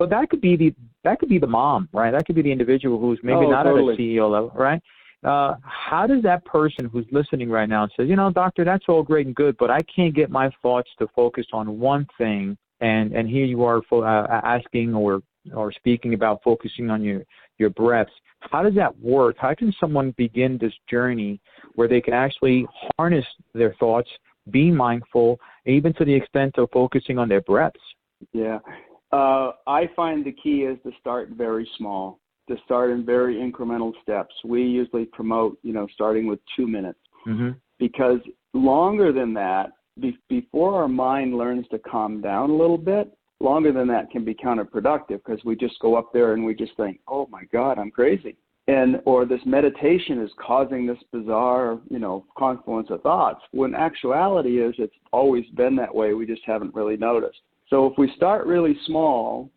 But 0.01 0.09
that 0.09 0.31
could 0.31 0.41
be 0.41 0.55
the 0.55 0.73
that 1.03 1.19
could 1.19 1.29
be 1.29 1.37
the 1.37 1.45
mom, 1.45 1.87
right? 1.93 2.09
That 2.09 2.25
could 2.25 2.35
be 2.35 2.41
the 2.41 2.51
individual 2.51 2.99
who's 2.99 3.19
maybe 3.21 3.45
oh, 3.45 3.51
not 3.51 3.63
totally. 3.63 3.93
at 3.93 3.99
a 3.99 4.01
CEO 4.01 4.31
level, 4.31 4.51
right? 4.55 4.81
uh, 5.23 5.53
how 5.61 6.07
does 6.07 6.23
that 6.23 6.43
person 6.45 6.85
who's 6.85 7.05
listening 7.11 7.49
right 7.49 7.69
now 7.69 7.83
and 7.83 7.91
says, 7.95 8.07
you 8.09 8.15
know, 8.15 8.31
doctor, 8.31 8.65
that's 8.65 8.85
all 8.87 9.03
great 9.03 9.27
and 9.27 9.35
good, 9.35 9.55
but 9.57 9.69
I 9.69 9.77
can't 9.95 10.15
get 10.15 10.31
my 10.31 10.49
thoughts 10.61 10.89
to 10.97 11.07
focus 11.15 11.45
on 11.53 11.79
one 11.79 12.07
thing, 12.17 12.57
and 12.79 13.13
and 13.13 13.29
here 13.29 13.45
you 13.45 13.63
are 13.63 13.81
fo- 13.87 14.01
uh, 14.01 14.41
asking 14.43 14.95
or 14.95 15.21
or 15.53 15.71
speaking 15.71 16.15
about 16.15 16.41
focusing 16.43 16.89
on 16.89 17.03
your 17.03 17.21
your 17.59 17.69
breaths. 17.69 18.11
How 18.39 18.63
does 18.63 18.73
that 18.73 18.99
work? 18.99 19.35
How 19.37 19.53
can 19.53 19.71
someone 19.79 20.15
begin 20.17 20.57
this 20.59 20.73
journey 20.89 21.39
where 21.75 21.87
they 21.87 22.01
can 22.01 22.15
actually 22.15 22.65
harness 22.97 23.25
their 23.53 23.75
thoughts, 23.79 24.09
be 24.49 24.71
mindful, 24.71 25.39
even 25.67 25.93
to 25.93 26.05
the 26.05 26.13
extent 26.13 26.57
of 26.57 26.69
focusing 26.73 27.19
on 27.19 27.29
their 27.29 27.41
breaths? 27.41 27.79
Yeah. 28.33 28.57
Uh, 29.11 29.51
I 29.67 29.89
find 29.95 30.25
the 30.25 30.31
key 30.31 30.63
is 30.63 30.77
to 30.83 30.91
start 30.99 31.29
very 31.29 31.69
small, 31.77 32.19
to 32.47 32.55
start 32.65 32.91
in 32.91 33.05
very 33.05 33.35
incremental 33.35 33.93
steps. 34.01 34.33
We 34.45 34.63
usually 34.63 35.05
promote, 35.05 35.57
you 35.63 35.73
know, 35.73 35.87
starting 35.93 36.27
with 36.27 36.39
two 36.55 36.67
minutes 36.67 36.99
mm-hmm. 37.27 37.51
because 37.77 38.19
longer 38.53 39.11
than 39.11 39.33
that, 39.33 39.71
be- 39.99 40.17
before 40.29 40.81
our 40.81 40.87
mind 40.87 41.37
learns 41.37 41.67
to 41.69 41.79
calm 41.79 42.21
down 42.21 42.49
a 42.49 42.55
little 42.55 42.77
bit, 42.77 43.11
longer 43.41 43.71
than 43.73 43.87
that 43.87 44.09
can 44.11 44.23
be 44.23 44.33
counterproductive 44.33 45.21
because 45.25 45.43
we 45.43 45.55
just 45.55 45.79
go 45.79 45.95
up 45.95 46.13
there 46.13 46.33
and 46.33 46.45
we 46.45 46.53
just 46.53 46.75
think, 46.77 46.99
oh 47.07 47.27
my 47.29 47.43
God, 47.51 47.79
I'm 47.79 47.91
crazy. 47.91 48.37
And 48.67 49.01
or 49.05 49.25
this 49.25 49.41
meditation 49.45 50.21
is 50.21 50.29
causing 50.39 50.85
this 50.85 50.99
bizarre, 51.11 51.79
you 51.89 51.99
know, 51.99 52.25
confluence 52.37 52.89
of 52.91 53.01
thoughts. 53.01 53.41
When 53.51 53.73
actuality 53.75 54.61
is 54.61 54.75
it's 54.77 54.93
always 55.11 55.45
been 55.55 55.75
that 55.77 55.93
way. 55.93 56.13
We 56.13 56.25
just 56.25 56.43
haven't 56.45 56.73
really 56.75 56.95
noticed. 56.95 57.41
So 57.71 57.87
if 57.87 57.97
we 57.97 58.11
start 58.15 58.45
really 58.45 58.77
small, 58.85 59.49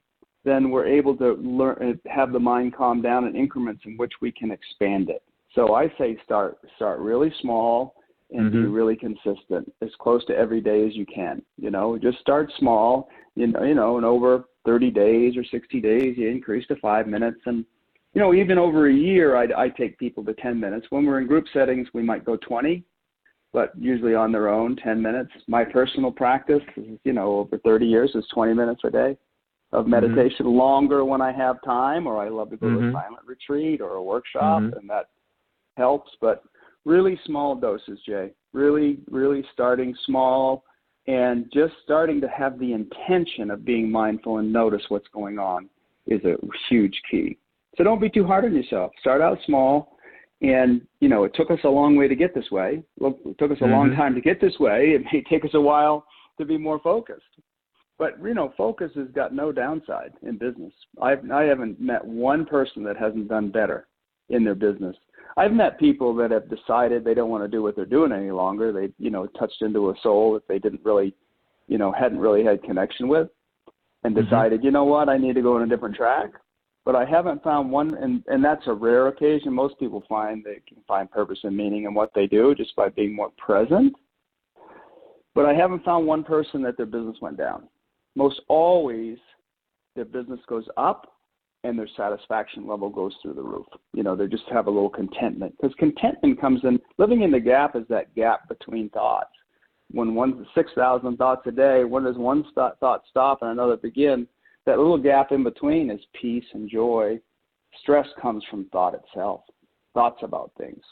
then 0.44 0.70
we're 0.70 0.86
able 0.86 1.16
to 1.16 1.32
learn 1.34 2.00
have 2.06 2.32
the 2.32 2.38
mind 2.38 2.74
calm 2.74 3.02
down 3.02 3.26
in 3.26 3.34
increments 3.34 3.82
in 3.84 3.96
which 3.96 4.12
we 4.22 4.30
can 4.30 4.50
expand 4.50 5.10
it. 5.10 5.22
So 5.54 5.74
I 5.74 5.92
say 5.98 6.16
start 6.24 6.58
start 6.76 7.00
really 7.00 7.32
small 7.40 7.96
and 8.30 8.50
mm-hmm. 8.50 8.62
be 8.62 8.68
really 8.68 8.96
consistent, 8.96 9.70
as 9.82 9.90
close 9.98 10.24
to 10.26 10.36
every 10.36 10.60
day 10.60 10.86
as 10.86 10.94
you 10.94 11.06
can. 11.06 11.42
You 11.58 11.70
know, 11.70 11.98
just 11.98 12.18
start 12.20 12.52
small. 12.58 13.08
You 13.34 13.48
know, 13.48 13.62
you 13.64 13.74
know, 13.74 13.96
and 13.96 14.06
over 14.06 14.44
30 14.64 14.90
days 14.90 15.36
or 15.36 15.44
60 15.44 15.80
days, 15.80 16.16
you 16.16 16.28
increase 16.28 16.66
to 16.68 16.76
five 16.76 17.06
minutes, 17.08 17.40
and 17.46 17.64
you 18.14 18.20
know, 18.20 18.32
even 18.32 18.58
over 18.58 18.88
a 18.88 18.94
year, 18.94 19.36
I 19.36 19.48
I 19.56 19.68
take 19.70 19.98
people 19.98 20.24
to 20.24 20.34
10 20.34 20.60
minutes. 20.60 20.86
When 20.90 21.04
we're 21.04 21.20
in 21.20 21.26
group 21.26 21.46
settings, 21.52 21.88
we 21.92 22.02
might 22.02 22.24
go 22.24 22.36
20 22.36 22.84
but 23.54 23.70
usually 23.78 24.16
on 24.16 24.32
their 24.32 24.48
own, 24.48 24.74
10 24.76 25.00
minutes. 25.00 25.30
My 25.46 25.64
personal 25.64 26.10
practice, 26.10 26.60
is, 26.76 26.98
you 27.04 27.12
know, 27.12 27.38
over 27.38 27.56
30 27.58 27.86
years 27.86 28.10
is 28.16 28.26
20 28.34 28.52
minutes 28.52 28.80
a 28.84 28.90
day 28.90 29.16
of 29.72 29.84
mm-hmm. 29.84 29.92
meditation, 29.92 30.44
mm-hmm. 30.44 30.58
longer 30.58 31.04
when 31.04 31.22
I 31.22 31.32
have 31.32 31.62
time, 31.64 32.06
or 32.06 32.20
I 32.20 32.28
love 32.28 32.50
to 32.50 32.56
go 32.56 32.66
mm-hmm. 32.66 32.74
to 32.74 32.80
a 32.80 32.84
mm-hmm. 32.88 32.96
silent 32.96 33.26
retreat 33.26 33.80
or 33.80 33.94
a 33.94 34.02
workshop, 34.02 34.60
mm-hmm. 34.60 34.76
and 34.76 34.90
that 34.90 35.06
helps. 35.76 36.10
But 36.20 36.42
really 36.84 37.18
small 37.24 37.54
doses, 37.54 38.00
Jay. 38.04 38.32
Really, 38.52 38.98
really 39.08 39.44
starting 39.52 39.94
small 40.04 40.64
and 41.06 41.46
just 41.52 41.74
starting 41.84 42.20
to 42.20 42.28
have 42.28 42.58
the 42.58 42.72
intention 42.72 43.50
of 43.50 43.64
being 43.64 43.90
mindful 43.90 44.38
and 44.38 44.52
notice 44.52 44.82
what's 44.88 45.08
going 45.12 45.38
on 45.38 45.68
is 46.06 46.24
a 46.24 46.36
huge 46.68 47.00
key. 47.10 47.38
So 47.76 47.84
don't 47.84 48.00
be 48.00 48.10
too 48.10 48.26
hard 48.26 48.44
on 48.44 48.54
yourself. 48.54 48.92
Start 49.00 49.20
out 49.20 49.38
small 49.46 49.93
and, 50.52 50.82
you 51.00 51.08
know, 51.08 51.24
it 51.24 51.32
took 51.34 51.50
us 51.50 51.58
a 51.64 51.68
long 51.68 51.96
way 51.96 52.08
to 52.08 52.14
get 52.14 52.34
this 52.34 52.50
way. 52.50 52.82
It 53.00 53.38
took 53.38 53.50
us 53.50 53.58
a 53.60 53.64
mm-hmm. 53.64 53.72
long 53.72 53.96
time 53.96 54.14
to 54.14 54.20
get 54.20 54.40
this 54.40 54.58
way. 54.58 54.94
It 54.94 55.02
may 55.12 55.22
take 55.30 55.44
us 55.44 55.54
a 55.54 55.60
while 55.60 56.04
to 56.38 56.44
be 56.44 56.58
more 56.58 56.78
focused. 56.80 57.22
But, 57.98 58.18
you 58.22 58.34
know, 58.34 58.52
focus 58.56 58.90
has 58.96 59.08
got 59.14 59.34
no 59.34 59.52
downside 59.52 60.12
in 60.22 60.36
business. 60.36 60.72
I've, 61.00 61.30
I 61.30 61.44
haven't 61.44 61.80
met 61.80 62.04
one 62.04 62.44
person 62.44 62.82
that 62.84 62.96
hasn't 62.96 63.28
done 63.28 63.50
better 63.50 63.86
in 64.28 64.44
their 64.44 64.56
business. 64.56 64.96
I've 65.36 65.52
met 65.52 65.78
people 65.78 66.14
that 66.16 66.30
have 66.30 66.50
decided 66.50 67.04
they 67.04 67.14
don't 67.14 67.30
want 67.30 67.44
to 67.44 67.48
do 67.48 67.62
what 67.62 67.76
they're 67.76 67.86
doing 67.86 68.12
any 68.12 68.30
longer. 68.30 68.72
They, 68.72 68.92
you 68.98 69.10
know, 69.10 69.26
touched 69.38 69.62
into 69.62 69.90
a 69.90 69.94
soul 70.02 70.34
that 70.34 70.46
they 70.48 70.58
didn't 70.58 70.84
really, 70.84 71.14
you 71.68 71.78
know, 71.78 71.92
hadn't 71.92 72.18
really 72.18 72.44
had 72.44 72.62
connection 72.62 73.08
with 73.08 73.28
and 74.02 74.14
mm-hmm. 74.14 74.24
decided, 74.24 74.58
mm-hmm. 74.58 74.66
you 74.66 74.72
know 74.72 74.84
what, 74.84 75.08
I 75.08 75.16
need 75.16 75.36
to 75.36 75.42
go 75.42 75.56
on 75.56 75.62
a 75.62 75.68
different 75.68 75.94
track 75.94 76.30
but 76.84 76.94
I 76.94 77.04
haven't 77.04 77.42
found 77.42 77.70
one, 77.70 77.94
and, 77.94 78.22
and 78.26 78.44
that's 78.44 78.66
a 78.66 78.72
rare 78.72 79.08
occasion. 79.08 79.52
Most 79.52 79.78
people 79.78 80.04
find 80.08 80.44
they 80.44 80.60
can 80.68 80.82
find 80.86 81.10
purpose 81.10 81.38
and 81.42 81.56
meaning 81.56 81.84
in 81.84 81.94
what 81.94 82.12
they 82.14 82.26
do 82.26 82.54
just 82.54 82.76
by 82.76 82.90
being 82.90 83.14
more 83.14 83.30
present. 83.38 83.94
But 85.34 85.46
I 85.46 85.54
haven't 85.54 85.84
found 85.84 86.06
one 86.06 86.22
person 86.22 86.62
that 86.62 86.76
their 86.76 86.86
business 86.86 87.16
went 87.20 87.38
down. 87.38 87.68
Most 88.14 88.40
always, 88.48 89.18
their 89.96 90.04
business 90.04 90.40
goes 90.46 90.66
up 90.76 91.10
and 91.64 91.78
their 91.78 91.88
satisfaction 91.96 92.68
level 92.68 92.90
goes 92.90 93.14
through 93.22 93.34
the 93.34 93.42
roof. 93.42 93.66
You 93.94 94.02
know, 94.02 94.14
they 94.14 94.26
just 94.26 94.44
have 94.52 94.66
a 94.66 94.70
little 94.70 94.90
contentment 94.90 95.54
because 95.56 95.74
contentment 95.76 96.40
comes 96.40 96.60
in. 96.62 96.78
Living 96.98 97.22
in 97.22 97.30
the 97.30 97.40
gap 97.40 97.74
is 97.74 97.84
that 97.88 98.14
gap 98.14 98.48
between 98.48 98.90
thoughts. 98.90 99.30
When 99.90 100.14
one's 100.14 100.46
six 100.54 100.70
thousand 100.74 101.16
thoughts 101.16 101.46
a 101.46 101.50
day, 101.50 101.84
when 101.84 102.04
does 102.04 102.16
one 102.16 102.42
th- 102.54 102.74
thought 102.80 103.02
stop 103.08 103.42
and 103.42 103.50
another 103.50 103.76
begin? 103.76 104.28
That 104.66 104.78
little 104.78 104.98
gap 104.98 105.32
in 105.32 105.44
between 105.44 105.90
is 105.90 106.00
peace 106.20 106.44
and 106.52 106.68
joy. 106.70 107.18
Stress 107.80 108.06
comes 108.20 108.44
from 108.50 108.66
thought 108.66 108.94
itself, 108.94 109.42
thoughts 109.94 110.20
about 110.22 110.52
things 110.58 110.82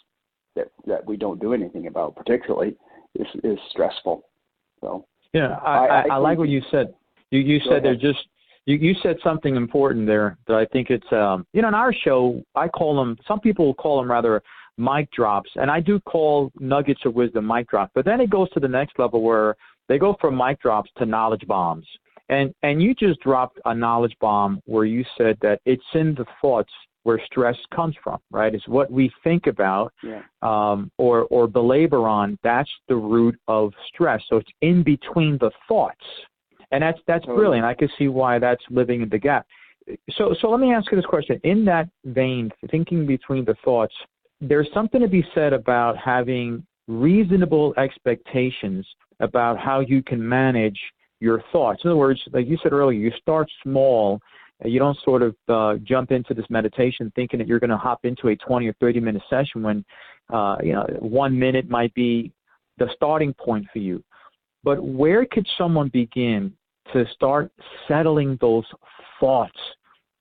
that 0.56 0.68
that 0.86 1.06
we 1.06 1.16
don't 1.16 1.40
do 1.40 1.54
anything 1.54 1.86
about, 1.86 2.16
particularly, 2.16 2.76
is 3.14 3.26
is 3.44 3.58
stressful. 3.70 4.24
So 4.80 5.06
yeah, 5.32 5.56
I, 5.64 5.72
I, 5.72 5.86
I, 5.86 6.04
I 6.12 6.16
like 6.16 6.38
what 6.38 6.48
you 6.48 6.62
said. 6.70 6.94
You 7.30 7.40
you 7.40 7.60
said 7.68 7.82
they're 7.82 7.94
just 7.94 8.26
you, 8.66 8.76
you 8.76 8.94
said 9.02 9.16
something 9.24 9.56
important 9.56 10.06
there 10.06 10.38
that 10.46 10.56
I 10.56 10.66
think 10.66 10.90
it's 10.90 11.10
um 11.12 11.46
you 11.52 11.62
know 11.62 11.68
in 11.68 11.74
our 11.74 11.92
show 11.92 12.42
I 12.54 12.68
call 12.68 12.96
them 12.96 13.16
some 13.26 13.40
people 13.40 13.74
call 13.74 14.00
them 14.00 14.10
rather 14.10 14.42
mic 14.78 15.10
drops 15.12 15.50
and 15.56 15.70
I 15.70 15.80
do 15.80 16.00
call 16.00 16.50
nuggets 16.58 17.00
of 17.04 17.14
wisdom 17.14 17.46
mic 17.46 17.68
drops 17.68 17.92
but 17.94 18.04
then 18.04 18.20
it 18.20 18.30
goes 18.30 18.50
to 18.50 18.60
the 18.60 18.68
next 18.68 18.98
level 18.98 19.22
where 19.22 19.56
they 19.88 19.98
go 19.98 20.16
from 20.20 20.36
mic 20.36 20.60
drops 20.60 20.90
to 20.98 21.06
knowledge 21.06 21.46
bombs 21.46 21.86
and 22.28 22.54
and 22.62 22.82
you 22.82 22.94
just 22.94 23.20
dropped 23.20 23.58
a 23.64 23.74
knowledge 23.74 24.14
bomb 24.20 24.60
where 24.66 24.84
you 24.84 25.04
said 25.16 25.36
that 25.42 25.60
it's 25.64 25.82
in 25.94 26.14
the 26.14 26.24
thoughts 26.40 26.70
where 27.04 27.20
stress 27.26 27.56
comes 27.74 27.96
from, 28.02 28.18
right? 28.30 28.54
It's 28.54 28.66
what 28.68 28.90
we 28.90 29.10
think 29.24 29.46
about 29.46 29.92
yeah. 30.02 30.22
um, 30.42 30.90
or 30.98 31.22
or 31.30 31.46
belabor 31.46 32.08
on. 32.08 32.38
That's 32.42 32.70
the 32.88 32.96
root 32.96 33.38
of 33.48 33.72
stress. 33.92 34.22
So 34.28 34.36
it's 34.36 34.50
in 34.60 34.82
between 34.82 35.38
the 35.38 35.50
thoughts, 35.68 36.04
and 36.70 36.82
that's 36.82 36.98
that's 37.06 37.24
totally. 37.24 37.38
brilliant. 37.38 37.66
I 37.66 37.74
can 37.74 37.88
see 37.98 38.08
why 38.08 38.38
that's 38.38 38.62
living 38.70 39.02
in 39.02 39.08
the 39.08 39.18
gap. 39.18 39.46
So 40.12 40.34
so 40.40 40.48
let 40.48 40.60
me 40.60 40.72
ask 40.72 40.90
you 40.92 40.96
this 40.96 41.06
question. 41.06 41.40
In 41.44 41.64
that 41.64 41.88
vein, 42.04 42.50
thinking 42.70 43.06
between 43.06 43.44
the 43.44 43.56
thoughts, 43.64 43.94
there's 44.40 44.68
something 44.72 45.00
to 45.00 45.08
be 45.08 45.24
said 45.34 45.52
about 45.52 45.96
having 45.96 46.64
reasonable 46.88 47.74
expectations 47.78 48.86
about 49.20 49.58
how 49.58 49.80
you 49.80 50.02
can 50.02 50.26
manage 50.26 50.78
your 51.22 51.42
thoughts. 51.52 51.82
In 51.84 51.90
other 51.90 51.96
words, 51.96 52.20
like 52.32 52.48
you 52.48 52.58
said 52.62 52.72
earlier, 52.72 52.98
you 52.98 53.12
start 53.20 53.48
small. 53.62 54.20
You 54.64 54.80
don't 54.80 54.98
sort 55.04 55.22
of 55.22 55.36
uh, 55.48 55.74
jump 55.84 56.10
into 56.10 56.34
this 56.34 56.44
meditation 56.50 57.12
thinking 57.14 57.38
that 57.38 57.46
you're 57.46 57.60
going 57.60 57.70
to 57.70 57.76
hop 57.76 58.00
into 58.04 58.28
a 58.28 58.36
20 58.36 58.66
or 58.66 58.72
30 58.80 59.00
minute 59.00 59.22
session 59.30 59.62
when, 59.62 59.84
uh, 60.32 60.56
you 60.62 60.72
know, 60.72 60.84
one 60.98 61.38
minute 61.38 61.70
might 61.70 61.94
be 61.94 62.32
the 62.78 62.88
starting 62.96 63.32
point 63.34 63.66
for 63.72 63.78
you. 63.78 64.02
But 64.64 64.82
where 64.82 65.24
could 65.24 65.46
someone 65.56 65.88
begin 65.88 66.52
to 66.92 67.04
start 67.14 67.52
settling 67.86 68.36
those 68.40 68.64
thoughts 69.20 69.58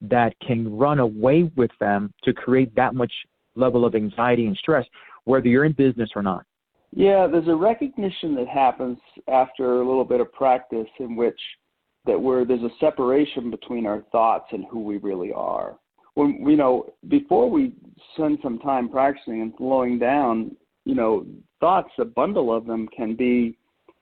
that 0.02 0.34
can 0.46 0.78
run 0.78 1.00
away 1.00 1.52
with 1.56 1.72
them 1.80 2.14
to 2.24 2.34
create 2.34 2.76
that 2.76 2.94
much 2.94 3.12
level 3.56 3.86
of 3.86 3.96
anxiety 3.96 4.46
and 4.46 4.56
stress, 4.56 4.86
whether 5.26 5.48
you're 5.48 5.66
in 5.66 5.74
business 5.74 6.12
or 6.16 6.22
not? 6.22 6.46
Yeah, 6.94 7.28
there's 7.28 7.48
a 7.48 7.56
recognition 7.56 8.36
that 8.36 8.48
happens 8.48 8.98
after 9.32 9.82
a 9.82 9.88
little 9.88 10.04
bit 10.04 10.20
of 10.20 10.32
practice 10.34 10.88
in 11.00 11.16
which 11.16 11.40
that 12.06 12.20
where 12.20 12.44
there's 12.46 12.64
a 12.64 12.76
separation 12.80 13.50
between 13.50 13.86
our 13.86 14.02
thoughts 14.12 14.48
and 14.52 14.66
who 14.70 14.82
we 14.82 14.98
really 14.98 15.32
are. 15.32 15.78
When 16.16 16.46
you 16.46 16.58
know, 16.58 16.94
before 17.08 17.50
we 17.50 17.74
spend 18.14 18.40
some 18.44 18.60
time 18.60 18.90
practicing 18.90 19.42
and 19.42 19.54
slowing 19.58 20.00
down, 20.00 20.56
you 20.84 20.96
know, 20.96 21.26
thoughts, 21.62 21.92
a 22.00 22.06
bundle 22.06 22.54
of 22.54 22.66
them 22.66 22.90
can 22.96 23.16
be 23.16 23.58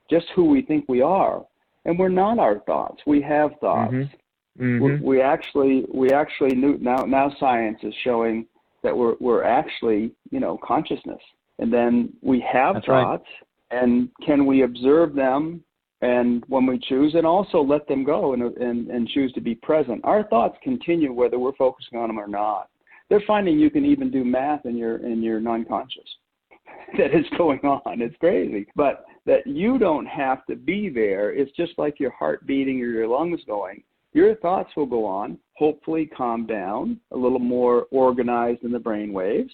just 0.08 0.26
who 0.34 0.46
we 0.46 0.62
think 0.62 0.86
we 0.88 1.02
are. 1.02 1.44
And 1.84 1.98
we're 1.98 2.08
not 2.08 2.38
our 2.38 2.58
thoughts. 2.60 3.00
We 3.06 3.22
have 3.22 3.52
thoughts. 3.60 3.92
Mm-hmm. 3.92 4.64
Mm-hmm. 4.64 4.84
We, 4.84 4.96
we 4.96 5.20
actually 5.22 5.84
we 5.94 6.10
actually 6.10 6.56
knew 6.56 6.76
now 6.80 7.04
now 7.04 7.32
science 7.38 7.78
is 7.84 7.94
showing 8.02 8.46
that 8.82 8.96
we're 8.96 9.14
we're 9.20 9.44
actually, 9.44 10.12
you 10.32 10.40
know, 10.40 10.58
consciousness 10.64 11.20
and 11.60 11.72
then 11.72 12.12
we 12.22 12.44
have 12.52 12.74
That's 12.74 12.86
thoughts, 12.86 13.24
right. 13.70 13.82
and 13.82 14.08
can 14.24 14.46
we 14.46 14.62
observe 14.62 15.14
them 15.14 15.62
and 16.02 16.42
when 16.48 16.66
we 16.66 16.78
choose, 16.78 17.14
and 17.14 17.26
also 17.26 17.60
let 17.60 17.86
them 17.86 18.04
go 18.04 18.32
and, 18.32 18.42
and, 18.42 18.88
and 18.88 19.06
choose 19.08 19.32
to 19.34 19.40
be 19.40 19.54
present. 19.54 20.00
Our 20.04 20.24
thoughts 20.24 20.56
continue 20.62 21.12
whether 21.12 21.38
we're 21.38 21.54
focusing 21.56 21.98
on 21.98 22.08
them 22.08 22.18
or 22.18 22.26
not. 22.26 22.70
They're 23.10 23.22
finding 23.26 23.58
you 23.58 23.70
can 23.70 23.84
even 23.84 24.10
do 24.10 24.24
math 24.24 24.64
in 24.64 24.76
your 24.76 25.04
in 25.04 25.22
your 25.22 25.40
non-conscious 25.40 26.08
that 26.98 27.14
is 27.14 27.26
going 27.36 27.60
on. 27.60 28.00
It's 28.00 28.16
crazy, 28.16 28.66
but 28.74 29.04
that 29.26 29.46
you 29.46 29.78
don't 29.78 30.06
have 30.06 30.46
to 30.46 30.56
be 30.56 30.88
there. 30.88 31.34
It's 31.34 31.54
just 31.56 31.72
like 31.76 32.00
your 32.00 32.12
heart 32.12 32.46
beating 32.46 32.80
or 32.80 32.86
your 32.86 33.08
lungs 33.08 33.40
going. 33.46 33.82
Your 34.12 34.34
thoughts 34.36 34.70
will 34.76 34.86
go 34.86 35.04
on, 35.04 35.38
hopefully 35.54 36.06
calm 36.06 36.46
down, 36.46 36.98
a 37.12 37.16
little 37.16 37.38
more 37.38 37.86
organized 37.90 38.64
in 38.64 38.72
the 38.72 38.78
brain 38.78 39.12
waves, 39.12 39.52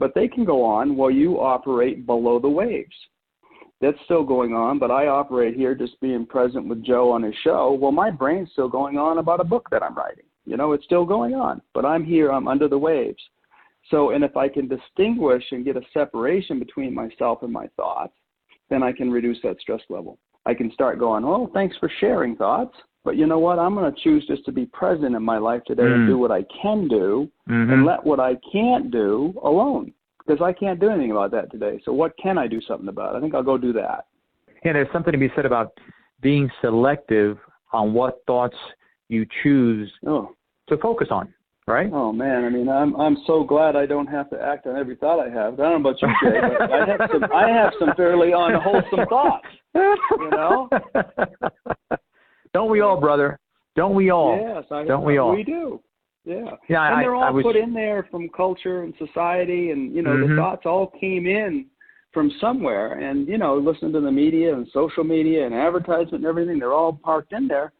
but 0.00 0.14
they 0.14 0.26
can 0.26 0.44
go 0.44 0.64
on 0.64 0.96
while 0.96 1.10
you 1.10 1.38
operate 1.38 2.06
below 2.06 2.40
the 2.40 2.48
waves. 2.48 2.96
That's 3.82 3.98
still 4.06 4.24
going 4.24 4.54
on, 4.54 4.78
but 4.78 4.90
I 4.90 5.06
operate 5.06 5.54
here 5.54 5.74
just 5.74 6.00
being 6.00 6.26
present 6.26 6.66
with 6.66 6.82
Joe 6.82 7.10
on 7.12 7.22
his 7.22 7.34
show. 7.44 7.78
Well, 7.80 7.92
my 7.92 8.10
brain's 8.10 8.50
still 8.52 8.68
going 8.68 8.96
on 8.96 9.18
about 9.18 9.40
a 9.40 9.44
book 9.44 9.68
that 9.70 9.82
I'm 9.82 9.94
writing. 9.94 10.24
You 10.46 10.56
know, 10.56 10.72
it's 10.72 10.84
still 10.84 11.04
going 11.04 11.34
on, 11.34 11.60
but 11.74 11.84
I'm 11.84 12.04
here, 12.04 12.32
I'm 12.32 12.48
under 12.48 12.66
the 12.66 12.78
waves. 12.78 13.22
So, 13.90 14.10
and 14.10 14.24
if 14.24 14.36
I 14.36 14.48
can 14.48 14.68
distinguish 14.68 15.44
and 15.52 15.64
get 15.64 15.76
a 15.76 15.82
separation 15.92 16.58
between 16.58 16.94
myself 16.94 17.42
and 17.42 17.52
my 17.52 17.68
thoughts, 17.76 18.14
then 18.70 18.82
I 18.82 18.92
can 18.92 19.10
reduce 19.10 19.38
that 19.42 19.60
stress 19.60 19.82
level. 19.90 20.18
I 20.46 20.54
can 20.54 20.72
start 20.72 20.98
going, 20.98 21.24
oh, 21.24 21.50
thanks 21.52 21.76
for 21.78 21.90
sharing 22.00 22.36
thoughts. 22.36 22.74
But 23.04 23.16
you 23.16 23.26
know 23.26 23.38
what? 23.38 23.58
I'm 23.58 23.74
going 23.74 23.92
to 23.92 24.00
choose 24.00 24.26
just 24.26 24.44
to 24.44 24.52
be 24.52 24.66
present 24.66 25.14
in 25.14 25.22
my 25.22 25.38
life 25.38 25.62
today 25.66 25.84
mm. 25.84 25.94
and 25.94 26.06
do 26.06 26.18
what 26.18 26.30
I 26.30 26.44
can 26.62 26.86
do 26.86 27.30
mm-hmm. 27.48 27.72
and 27.72 27.86
let 27.86 28.04
what 28.04 28.20
I 28.20 28.36
can't 28.52 28.90
do 28.90 29.34
alone 29.42 29.92
because 30.18 30.42
I 30.42 30.52
can't 30.52 30.78
do 30.78 30.90
anything 30.90 31.10
about 31.10 31.30
that 31.32 31.50
today. 31.50 31.80
So 31.84 31.92
what 31.92 32.12
can 32.22 32.36
I 32.36 32.46
do 32.46 32.60
something 32.60 32.88
about? 32.88 33.16
I 33.16 33.20
think 33.20 33.34
I'll 33.34 33.42
go 33.42 33.56
do 33.56 33.72
that. 33.72 34.06
Yeah, 34.64 34.74
there's 34.74 34.92
something 34.92 35.12
to 35.12 35.18
be 35.18 35.30
said 35.34 35.46
about 35.46 35.72
being 36.20 36.50
selective 36.60 37.38
on 37.72 37.94
what 37.94 38.20
thoughts 38.26 38.56
you 39.08 39.26
choose 39.42 39.90
oh. 40.06 40.34
to 40.68 40.76
focus 40.76 41.08
on 41.10 41.32
right? 41.70 41.90
Oh 41.92 42.12
man, 42.12 42.44
I 42.44 42.48
mean, 42.48 42.68
I'm 42.68 42.96
I'm 42.96 43.16
so 43.26 43.44
glad 43.44 43.76
I 43.76 43.86
don't 43.86 44.08
have 44.08 44.28
to 44.30 44.40
act 44.40 44.66
on 44.66 44.76
every 44.76 44.96
thought 44.96 45.20
I 45.20 45.30
have. 45.30 45.54
I 45.54 45.70
don't 45.70 45.82
know 45.82 45.90
about 45.90 46.02
you, 46.02 46.08
Jay, 46.22 46.40
but 46.58 46.72
I 46.72 46.86
have 46.86 47.10
some 47.12 47.24
I 47.32 47.48
have 47.48 47.72
some 47.78 47.90
fairly 47.96 48.32
unwholesome 48.32 49.06
thoughts. 49.08 49.46
You 49.74 50.30
know? 50.30 50.68
Don't 52.52 52.70
we 52.70 52.80
all, 52.80 53.00
brother? 53.00 53.38
Don't 53.76 53.94
we 53.94 54.10
all? 54.10 54.36
Yes, 54.36 54.64
I, 54.70 54.84
don't 54.84 55.04
we 55.04 55.18
all? 55.18 55.34
We 55.34 55.44
do. 55.44 55.80
Yeah. 56.24 56.50
Yeah, 56.68 56.92
and 56.92 57.02
they're 57.02 57.14
all 57.14 57.22
I 57.24 57.30
was... 57.30 57.42
put 57.42 57.56
in 57.56 57.72
there 57.72 58.06
from 58.10 58.28
culture 58.28 58.82
and 58.82 58.92
society, 58.98 59.70
and 59.70 59.94
you 59.94 60.02
know 60.02 60.10
mm-hmm. 60.10 60.34
the 60.34 60.36
thoughts 60.36 60.62
all 60.66 60.92
came 61.00 61.26
in 61.26 61.66
from 62.12 62.30
somewhere, 62.40 62.98
and 62.98 63.26
you 63.28 63.38
know 63.38 63.56
listening 63.56 63.92
to 63.92 64.00
the 64.00 64.10
media 64.10 64.54
and 64.54 64.66
social 64.72 65.04
media 65.04 65.46
and 65.46 65.54
advertisement 65.54 66.24
and 66.24 66.26
everything, 66.26 66.58
they're 66.58 66.72
all 66.72 66.92
parked 66.92 67.32
in 67.32 67.48
there, 67.48 67.72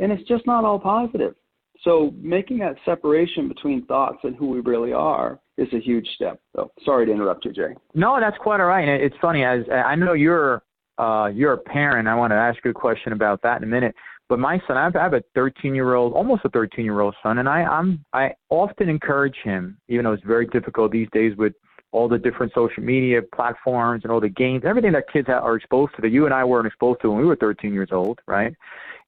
and 0.00 0.10
it's 0.10 0.26
just 0.28 0.46
not 0.46 0.64
all 0.64 0.78
positive. 0.78 1.34
So 1.82 2.14
making 2.16 2.58
that 2.58 2.76
separation 2.84 3.46
between 3.46 3.84
thoughts 3.86 4.18
and 4.22 4.34
who 4.36 4.48
we 4.48 4.60
really 4.60 4.92
are 4.92 5.38
is 5.58 5.68
a 5.72 5.80
huge 5.80 6.08
step. 6.14 6.40
So 6.56 6.70
sorry 6.84 7.06
to 7.06 7.12
interrupt 7.12 7.44
you, 7.44 7.52
Jay. 7.52 7.74
No, 7.94 8.18
that's 8.18 8.38
quite 8.38 8.60
all 8.60 8.66
right. 8.66 8.88
It's 8.88 9.16
funny 9.20 9.44
as 9.44 9.60
I 9.70 9.94
know 9.94 10.14
you're 10.14 10.62
uh, 10.98 11.26
you're 11.32 11.52
a 11.52 11.58
parent. 11.58 12.08
I 12.08 12.14
want 12.14 12.30
to 12.30 12.36
ask 12.36 12.58
you 12.64 12.70
a 12.70 12.74
question 12.74 13.12
about 13.12 13.42
that 13.42 13.58
in 13.58 13.64
a 13.64 13.66
minute. 13.66 13.94
But 14.28 14.38
my 14.38 14.60
son, 14.66 14.76
I 14.76 14.90
have, 14.90 15.12
a 15.12 15.22
13 15.34 15.74
year 15.74 15.94
old, 15.94 16.14
almost 16.14 16.44
a 16.44 16.48
13 16.48 16.84
year 16.84 17.00
old 17.00 17.14
son, 17.22 17.38
and 17.38 17.48
I 17.48 17.62
I'm 17.62 18.04
I 18.12 18.32
often 18.48 18.88
encourage 18.88 19.36
him, 19.44 19.78
even 19.88 20.04
though 20.04 20.12
it's 20.12 20.24
very 20.24 20.46
difficult 20.46 20.92
these 20.92 21.08
days 21.12 21.36
with 21.36 21.52
all 21.92 22.08
the 22.08 22.18
different 22.18 22.52
social 22.54 22.82
media 22.82 23.20
platforms 23.34 24.02
and 24.02 24.12
all 24.12 24.20
the 24.20 24.28
games, 24.28 24.64
everything 24.66 24.92
that 24.92 25.04
kids 25.12 25.28
are 25.28 25.54
exposed 25.54 25.94
to 25.94 26.02
that 26.02 26.08
you 26.08 26.24
and 26.24 26.34
I 26.34 26.42
weren't 26.42 26.66
exposed 26.66 27.00
to 27.02 27.10
when 27.10 27.20
we 27.20 27.24
were 27.24 27.36
13 27.36 27.72
years 27.72 27.90
old, 27.92 28.18
right? 28.26 28.52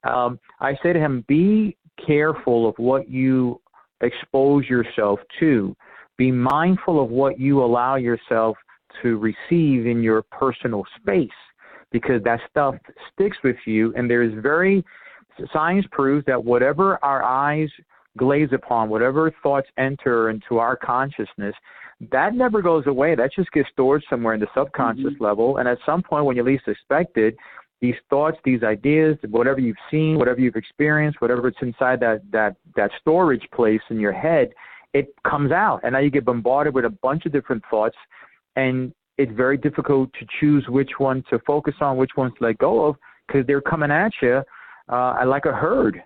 Um, 0.04 0.38
I 0.60 0.76
say 0.82 0.92
to 0.92 1.00
him, 1.00 1.24
be 1.26 1.76
careful 2.06 2.68
of 2.68 2.74
what 2.78 3.10
you 3.10 3.60
expose 4.02 4.66
yourself 4.66 5.18
to. 5.40 5.76
Be 6.16 6.30
mindful 6.30 7.02
of 7.02 7.10
what 7.10 7.40
you 7.40 7.62
allow 7.62 7.96
yourself 7.96 8.56
to 9.02 9.18
receive 9.18 9.86
in 9.86 10.00
your 10.02 10.22
personal 10.22 10.84
space 10.96 11.28
because 11.90 12.22
that 12.22 12.40
stuff 12.48 12.76
sticks 13.12 13.36
with 13.42 13.56
you. 13.66 13.92
And 13.96 14.08
there 14.08 14.22
is 14.22 14.32
very, 14.42 14.84
science 15.52 15.86
proves 15.90 16.24
that 16.26 16.42
whatever 16.42 17.02
our 17.04 17.22
eyes 17.22 17.68
glaze 18.16 18.48
upon, 18.52 18.88
whatever 18.88 19.32
thoughts 19.42 19.68
enter 19.78 20.30
into 20.30 20.58
our 20.58 20.76
consciousness, 20.76 21.54
that 22.12 22.34
never 22.34 22.62
goes 22.62 22.86
away. 22.86 23.14
That 23.14 23.30
just 23.34 23.50
gets 23.52 23.68
stored 23.70 24.04
somewhere 24.08 24.34
in 24.34 24.40
the 24.40 24.48
subconscious 24.54 25.04
mm-hmm. 25.04 25.24
level. 25.24 25.58
And 25.58 25.68
at 25.68 25.78
some 25.86 26.02
point, 26.02 26.24
when 26.24 26.36
you 26.36 26.42
least 26.42 26.68
expect 26.68 27.16
it, 27.16 27.36
these 27.80 27.94
thoughts, 28.08 28.38
these 28.44 28.62
ideas, 28.62 29.16
whatever 29.28 29.60
you've 29.60 29.76
seen, 29.90 30.18
whatever 30.18 30.40
you've 30.40 30.56
experienced, 30.56 31.20
whatever 31.20 31.48
it's 31.48 31.58
inside 31.60 32.00
that 32.00 32.22
that 32.32 32.56
that 32.74 32.90
storage 33.00 33.46
place 33.54 33.82
in 33.90 34.00
your 34.00 34.12
head, 34.12 34.48
it 34.94 35.08
comes 35.28 35.52
out, 35.52 35.80
and 35.82 35.92
now 35.92 35.98
you 35.98 36.10
get 36.10 36.24
bombarded 36.24 36.74
with 36.74 36.86
a 36.86 36.94
bunch 37.02 37.26
of 37.26 37.32
different 37.32 37.62
thoughts, 37.70 37.96
and 38.56 38.92
it's 39.18 39.32
very 39.32 39.58
difficult 39.58 40.10
to 40.14 40.26
choose 40.40 40.64
which 40.68 40.92
one 40.98 41.22
to 41.28 41.38
focus 41.46 41.74
on, 41.80 41.98
which 41.98 42.12
ones 42.16 42.32
to 42.38 42.46
let 42.46 42.56
go 42.58 42.86
of, 42.86 42.96
because 43.26 43.46
they're 43.46 43.60
coming 43.60 43.90
at 43.90 44.12
you 44.22 44.42
uh, 44.88 45.22
like 45.26 45.44
a 45.46 45.52
herd. 45.52 46.02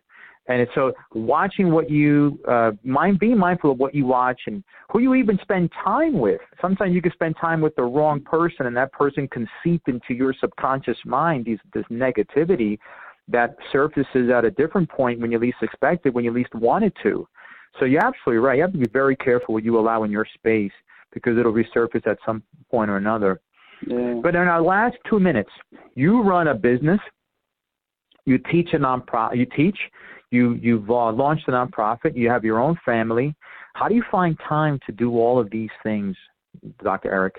And 0.49 0.67
so 0.75 0.93
watching 1.15 1.71
what 1.71 1.89
you 1.89 2.41
uh, 2.49 2.73
mind, 2.83 3.21
being 3.21 3.39
mindful 3.39 3.71
of 3.71 3.79
what 3.79 3.95
you 3.95 4.05
watch 4.05 4.41
and 4.47 4.65
who 4.91 4.99
you 4.99 5.15
even 5.15 5.39
spend 5.43 5.71
time 5.85 6.19
with. 6.19 6.41
Sometimes 6.61 6.93
you 6.93 7.01
can 7.01 7.13
spend 7.13 7.37
time 7.41 7.61
with 7.61 7.77
the 7.77 7.85
wrong 7.85 8.21
person, 8.21 8.67
and 8.67 8.77
that 8.77 8.93
person 8.93 9.29
can 9.29 9.49
seep 9.63 9.83
into 9.87 10.13
your 10.13 10.35
subconscious 10.41 10.97
mind 11.05 11.45
these, 11.45 11.59
this 11.73 11.85
negativity 11.91 12.79
that 13.29 13.55
surfaces 13.71 14.29
at 14.35 14.45
a 14.45 14.51
different 14.51 14.89
point 14.91 15.21
when 15.21 15.31
you 15.31 15.39
least 15.39 15.59
expect 15.63 16.05
it, 16.07 16.13
when 16.13 16.25
you 16.25 16.33
least 16.33 16.53
want 16.55 16.85
it 16.85 16.95
to. 17.03 17.29
So 17.79 17.85
you're 17.85 18.05
absolutely 18.05 18.39
right. 18.39 18.57
You 18.57 18.63
have 18.63 18.73
to 18.73 18.79
be 18.79 18.89
very 18.93 19.15
careful 19.15 19.55
what 19.55 19.65
you 19.65 19.79
allow 19.79 20.03
in 20.03 20.11
your 20.11 20.27
space 20.35 20.73
because 21.13 21.39
it'll 21.39 21.53
resurface 21.53 22.07
at 22.09 22.19
some 22.27 22.43
point 22.71 22.91
or 22.91 22.97
another. 22.97 23.41
Yeah. 23.87 24.15
But 24.23 24.35
in 24.35 24.43
our 24.43 24.63
last 24.63 24.97
two 25.09 25.21
minutes, 25.21 25.51
you 25.95 26.23
run 26.23 26.49
a 26.49 26.55
business, 26.55 27.01
you 28.27 28.39
teach 28.51 28.69
a 28.73 28.79
nonprofit, 28.79 29.37
you 29.37 29.47
teach, 29.57 29.79
you 30.31 30.55
you've 30.55 30.91
uh, 30.91 31.13
launched 31.13 31.49
a 31.49 31.53
nonprofit. 31.53 32.17
You 32.17 32.29
have 32.29 32.45
your 32.45 32.61
own 32.61 32.79
family. 32.85 33.35
How 33.75 33.89
do 33.89 33.95
you 33.95 34.05
find 34.11 34.39
time 34.49 34.79
to 34.87 34.93
do 34.93 35.19
all 35.19 35.39
of 35.39 35.51
these 35.51 35.71
things, 35.83 36.17
Dr. 36.83 37.11
Eric? 37.11 37.37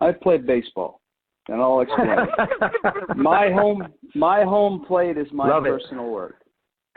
I 0.00 0.12
played 0.12 0.46
baseball, 0.46 1.00
and 1.48 1.60
I'll 1.60 1.80
explain. 1.80 2.18
my 3.16 3.50
home 3.50 3.88
my 4.14 4.44
home 4.44 4.84
plate 4.86 5.18
is 5.18 5.26
my 5.32 5.48
Love 5.48 5.64
personal 5.64 6.06
it. 6.06 6.10
work. 6.10 6.36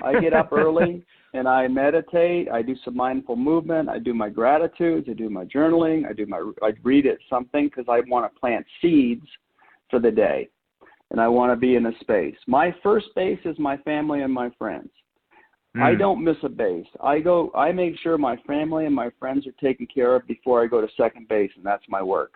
I 0.03 0.19
get 0.19 0.33
up 0.33 0.51
early 0.51 1.03
and 1.33 1.47
I 1.47 1.67
meditate. 1.67 2.49
I 2.49 2.61
do 2.61 2.75
some 2.85 2.95
mindful 2.95 3.35
movement. 3.35 3.89
I 3.89 3.97
do 3.97 4.13
my 4.13 4.29
gratitudes. 4.29 5.07
I 5.09 5.13
do 5.13 5.29
my 5.29 5.45
journaling. 5.45 6.07
I 6.07 6.13
do 6.13 6.25
my 6.27 6.51
I 6.61 6.73
read 6.83 7.05
it 7.05 7.19
something 7.29 7.65
because 7.65 7.85
I 7.89 8.01
want 8.09 8.31
to 8.31 8.39
plant 8.39 8.65
seeds 8.81 9.25
for 9.89 9.99
the 9.99 10.11
day 10.11 10.49
and 11.11 11.21
I 11.21 11.27
want 11.27 11.51
to 11.51 11.55
be 11.55 11.75
in 11.75 11.85
a 11.85 11.97
space. 11.99 12.35
My 12.47 12.73
first 12.83 13.07
base 13.15 13.39
is 13.45 13.57
my 13.59 13.77
family 13.77 14.21
and 14.21 14.33
my 14.33 14.49
friends. 14.57 14.89
Mm. 15.75 15.83
I 15.83 15.95
don't 15.95 16.23
miss 16.23 16.37
a 16.43 16.49
base. 16.49 16.87
I 17.01 17.19
go 17.19 17.51
I 17.55 17.71
make 17.71 17.97
sure 17.99 18.17
my 18.17 18.37
family 18.47 18.85
and 18.85 18.95
my 18.95 19.09
friends 19.19 19.45
are 19.47 19.63
taken 19.63 19.87
care 19.93 20.15
of 20.15 20.27
before 20.27 20.63
I 20.63 20.67
go 20.67 20.81
to 20.81 20.87
second 20.97 21.27
base 21.27 21.51
and 21.55 21.65
that's 21.65 21.85
my 21.87 22.01
work. 22.01 22.33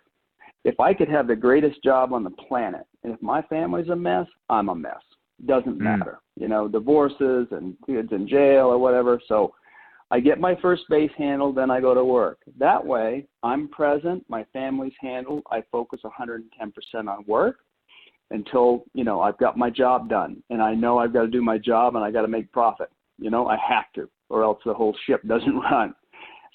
If 0.63 0.79
I 0.79 0.93
could 0.93 1.09
have 1.09 1.27
the 1.27 1.35
greatest 1.35 1.83
job 1.83 2.13
on 2.13 2.23
the 2.23 2.29
planet 2.29 2.85
and 3.03 3.13
if 3.13 3.21
my 3.21 3.41
family's 3.43 3.89
a 3.89 3.95
mess, 3.95 4.27
I'm 4.49 4.69
a 4.69 4.75
mess. 4.75 5.01
Doesn't 5.45 5.79
mm. 5.79 5.81
matter. 5.81 6.19
You 6.39 6.47
know, 6.47 6.67
divorces 6.67 7.47
and 7.51 7.75
kids 7.85 8.09
in 8.11 8.27
jail 8.27 8.67
or 8.67 8.77
whatever. 8.77 9.19
So 9.27 9.53
I 10.11 10.19
get 10.19 10.41
my 10.41 10.55
first 10.61 10.83
base 10.89 11.11
handled, 11.17 11.55
then 11.55 11.71
I 11.71 11.79
go 11.79 11.93
to 11.93 12.03
work. 12.03 12.39
That 12.59 12.85
way, 12.85 13.25
I'm 13.43 13.69
present, 13.69 14.25
my 14.27 14.45
family's 14.51 14.93
handled, 14.99 15.43
I 15.49 15.63
focus 15.71 16.01
110% 16.03 16.43
on 17.07 17.23
work, 17.25 17.59
until 18.31 18.83
you 18.93 19.03
know 19.03 19.21
I've 19.21 19.37
got 19.37 19.57
my 19.57 19.69
job 19.69 20.09
done 20.09 20.41
and 20.49 20.61
I 20.61 20.73
know 20.73 20.97
I've 20.97 21.13
got 21.13 21.21
to 21.21 21.27
do 21.27 21.41
my 21.41 21.57
job 21.57 21.95
and 21.95 22.03
I 22.03 22.11
got 22.11 22.21
to 22.21 22.27
make 22.27 22.51
profit. 22.51 22.89
You 23.19 23.29
know, 23.29 23.47
I 23.47 23.57
have 23.57 23.91
to, 23.95 24.09
or 24.29 24.43
else 24.43 24.59
the 24.65 24.73
whole 24.73 24.95
ship 25.05 25.21
doesn't 25.27 25.55
run. 25.55 25.93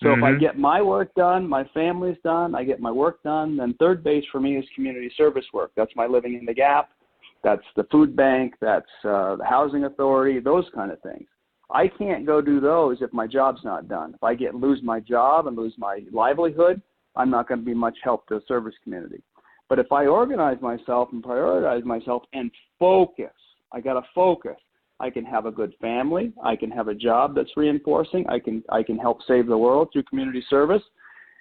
So 0.02 0.08
mm-hmm. 0.08 0.18
if 0.18 0.24
I 0.24 0.30
mm-hmm. 0.32 0.40
get 0.40 0.58
my 0.58 0.82
work 0.82 1.14
done, 1.14 1.48
my 1.48 1.64
family's 1.72 2.18
done, 2.22 2.54
I 2.54 2.64
get 2.64 2.80
my 2.80 2.90
work 2.90 3.22
done, 3.22 3.56
then 3.56 3.74
third 3.78 4.04
base 4.04 4.24
for 4.30 4.40
me 4.40 4.56
is 4.56 4.64
community 4.74 5.10
service 5.16 5.46
work. 5.52 5.70
That's 5.76 5.92
my 5.96 6.06
living 6.06 6.34
in 6.34 6.44
the 6.44 6.54
gap. 6.54 6.90
That's 7.42 7.62
the 7.76 7.84
food 7.92 8.16
bank. 8.16 8.54
That's 8.60 8.86
uh, 9.04 9.36
the 9.36 9.44
housing 9.48 9.84
authority. 9.84 10.40
Those 10.40 10.64
kind 10.74 10.90
of 10.90 11.00
things. 11.02 11.26
I 11.70 11.88
can't 11.88 12.26
go 12.26 12.40
do 12.40 12.60
those 12.60 12.98
if 13.00 13.12
my 13.12 13.26
job's 13.26 13.64
not 13.64 13.88
done. 13.88 14.14
If 14.14 14.22
I 14.22 14.34
get 14.34 14.54
lose 14.54 14.80
my 14.82 15.00
job 15.00 15.46
and 15.46 15.56
lose 15.56 15.74
my 15.78 16.00
livelihood, 16.12 16.80
I'm 17.16 17.30
not 17.30 17.48
going 17.48 17.60
to 17.60 17.66
be 17.66 17.74
much 17.74 17.96
help 18.02 18.26
to 18.28 18.34
the 18.34 18.42
service 18.46 18.74
community. 18.84 19.22
But 19.68 19.78
if 19.78 19.90
I 19.90 20.06
organize 20.06 20.60
myself 20.60 21.08
and 21.12 21.22
prioritize 21.22 21.84
myself 21.84 22.22
and 22.32 22.50
focus, 22.78 23.32
I 23.72 23.80
got 23.80 23.94
to 23.94 24.02
focus. 24.14 24.56
I 25.00 25.10
can 25.10 25.24
have 25.24 25.46
a 25.46 25.50
good 25.50 25.74
family. 25.80 26.32
I 26.42 26.56
can 26.56 26.70
have 26.70 26.88
a 26.88 26.94
job 26.94 27.34
that's 27.34 27.50
reinforcing. 27.56 28.26
I 28.28 28.38
can 28.38 28.62
I 28.70 28.82
can 28.82 28.96
help 28.96 29.18
save 29.26 29.46
the 29.46 29.58
world 29.58 29.88
through 29.92 30.04
community 30.04 30.42
service, 30.48 30.82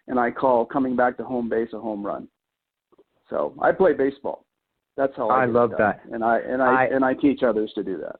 and 0.07 0.19
I 0.19 0.31
call 0.31 0.65
coming 0.65 0.95
back 0.95 1.17
to 1.17 1.23
home 1.23 1.47
base 1.47 1.69
a 1.73 1.79
home 1.79 2.05
run. 2.05 2.27
So 3.29 3.55
I 3.61 3.71
play 3.71 3.93
baseball. 3.93 4.45
That's 4.97 5.13
how 5.15 5.29
I, 5.29 5.43
I 5.43 5.45
love 5.45 5.71
that, 5.77 6.01
and 6.11 6.23
I 6.23 6.39
and 6.39 6.61
I, 6.61 6.83
I 6.83 6.85
and 6.85 7.05
I 7.05 7.13
teach 7.13 7.43
others 7.43 7.71
to 7.75 7.83
do 7.83 7.97
that. 7.97 8.17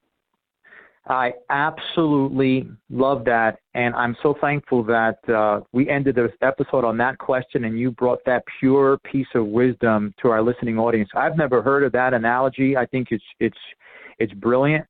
I 1.07 1.33
absolutely 1.49 2.67
love 2.89 3.25
that. 3.25 3.59
And 3.75 3.93
I'm 3.93 4.17
so 4.23 4.35
thankful 4.41 4.83
that 4.85 5.17
uh, 5.29 5.61
we 5.71 5.87
ended 5.87 6.15
this 6.15 6.31
episode 6.41 6.83
on 6.83 6.97
that 6.97 7.19
question 7.19 7.65
and 7.65 7.77
you 7.79 7.91
brought 7.91 8.19
that 8.25 8.43
pure 8.59 8.97
piece 8.99 9.27
of 9.35 9.45
wisdom 9.45 10.15
to 10.21 10.29
our 10.29 10.41
listening 10.41 10.79
audience. 10.79 11.09
I've 11.15 11.37
never 11.37 11.61
heard 11.61 11.83
of 11.83 11.91
that 11.91 12.15
analogy. 12.15 12.75
I 12.75 12.87
think 12.87 13.09
it's, 13.11 13.23
it's, 13.39 13.57
it's 14.17 14.33
brilliant. 14.33 14.85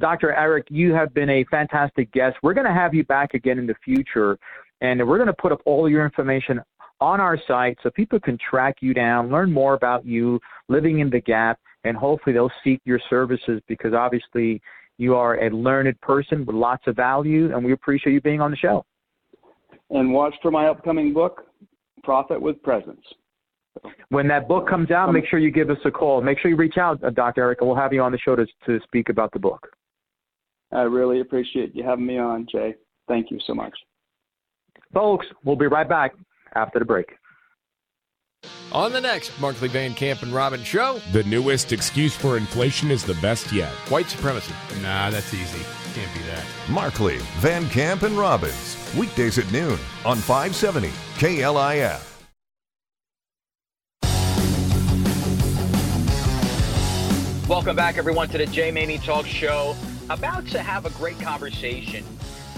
Dr. 0.00 0.32
Eric, 0.32 0.68
you 0.70 0.94
have 0.94 1.12
been 1.12 1.28
a 1.28 1.44
fantastic 1.50 2.10
guest. 2.12 2.36
We're 2.42 2.54
going 2.54 2.66
to 2.66 2.72
have 2.72 2.94
you 2.94 3.04
back 3.04 3.34
again 3.34 3.58
in 3.58 3.66
the 3.66 3.74
future, 3.84 4.38
and 4.80 5.06
we're 5.06 5.18
going 5.18 5.26
to 5.26 5.32
put 5.32 5.52
up 5.52 5.60
all 5.66 5.88
your 5.88 6.04
information 6.04 6.60
on 7.00 7.20
our 7.20 7.38
site 7.46 7.76
so 7.82 7.90
people 7.90 8.20
can 8.20 8.38
track 8.38 8.76
you 8.80 8.94
down, 8.94 9.28
learn 9.28 9.52
more 9.52 9.74
about 9.74 10.06
you, 10.06 10.40
living 10.68 11.00
in 11.00 11.10
the 11.10 11.20
gap, 11.20 11.58
and 11.84 11.96
hopefully 11.96 12.32
they'll 12.32 12.50
seek 12.64 12.80
your 12.84 13.00
services 13.10 13.60
because 13.66 13.92
obviously 13.92 14.60
you 14.98 15.14
are 15.14 15.42
a 15.44 15.50
learned 15.50 15.98
person 16.00 16.44
with 16.44 16.54
lots 16.54 16.82
of 16.86 16.96
value, 16.96 17.54
and 17.54 17.64
we 17.64 17.72
appreciate 17.72 18.12
you 18.12 18.20
being 18.20 18.40
on 18.40 18.50
the 18.50 18.56
show. 18.56 18.84
And 19.90 20.12
watch 20.12 20.34
for 20.42 20.50
my 20.50 20.66
upcoming 20.66 21.14
book, 21.14 21.46
Profit 22.02 22.40
with 22.40 22.62
Presence. 22.62 23.04
When 24.10 24.26
that 24.28 24.48
book 24.48 24.68
comes 24.68 24.90
out, 24.90 25.12
make 25.12 25.24
sure 25.26 25.38
you 25.38 25.52
give 25.52 25.70
us 25.70 25.78
a 25.84 25.90
call. 25.90 26.20
Make 26.20 26.40
sure 26.40 26.50
you 26.50 26.56
reach 26.56 26.78
out, 26.78 27.02
uh, 27.04 27.10
Dr. 27.10 27.42
Eric, 27.42 27.60
and 27.60 27.68
we'll 27.68 27.78
have 27.78 27.92
you 27.92 28.02
on 28.02 28.12
the 28.12 28.18
show 28.18 28.34
to, 28.34 28.44
to 28.66 28.80
speak 28.84 29.08
about 29.08 29.32
the 29.32 29.38
book. 29.38 29.68
I 30.72 30.82
really 30.82 31.20
appreciate 31.20 31.74
you 31.74 31.84
having 31.84 32.06
me 32.06 32.18
on, 32.18 32.46
Jay. 32.50 32.74
Thank 33.06 33.30
you 33.30 33.38
so 33.46 33.54
much. 33.54 33.72
Folks, 34.92 35.26
we'll 35.44 35.56
be 35.56 35.66
right 35.66 35.88
back 35.88 36.14
after 36.54 36.78
the 36.78 36.84
break. 36.84 37.06
On 38.72 38.92
the 38.92 39.00
next 39.00 39.32
Markley 39.40 39.68
Van 39.68 39.94
Camp 39.94 40.20
and 40.20 40.30
Robin 40.30 40.62
show, 40.62 41.00
the 41.12 41.24
newest 41.24 41.72
excuse 41.72 42.14
for 42.14 42.36
inflation 42.36 42.90
is 42.90 43.02
the 43.02 43.14
best 43.14 43.50
yet. 43.50 43.72
White 43.88 44.10
supremacy. 44.10 44.52
Nah, 44.82 45.08
that's 45.08 45.32
easy. 45.32 45.64
Can't 45.94 46.12
be 46.12 46.20
that. 46.24 46.44
Markley, 46.68 47.16
Van 47.38 47.66
Camp, 47.70 48.02
and 48.02 48.18
Robbins. 48.18 48.76
Weekdays 48.94 49.38
at 49.38 49.50
noon 49.50 49.78
on 50.04 50.18
570 50.18 50.90
KLIF. 51.16 52.04
Welcome 57.48 57.74
back, 57.74 57.96
everyone, 57.96 58.28
to 58.28 58.36
the 58.36 58.44
Jay 58.44 58.70
Maymi 58.70 59.02
Talk 59.02 59.24
Show. 59.24 59.74
About 60.10 60.46
to 60.48 60.60
have 60.60 60.84
a 60.84 60.90
great 60.90 61.18
conversation 61.18 62.04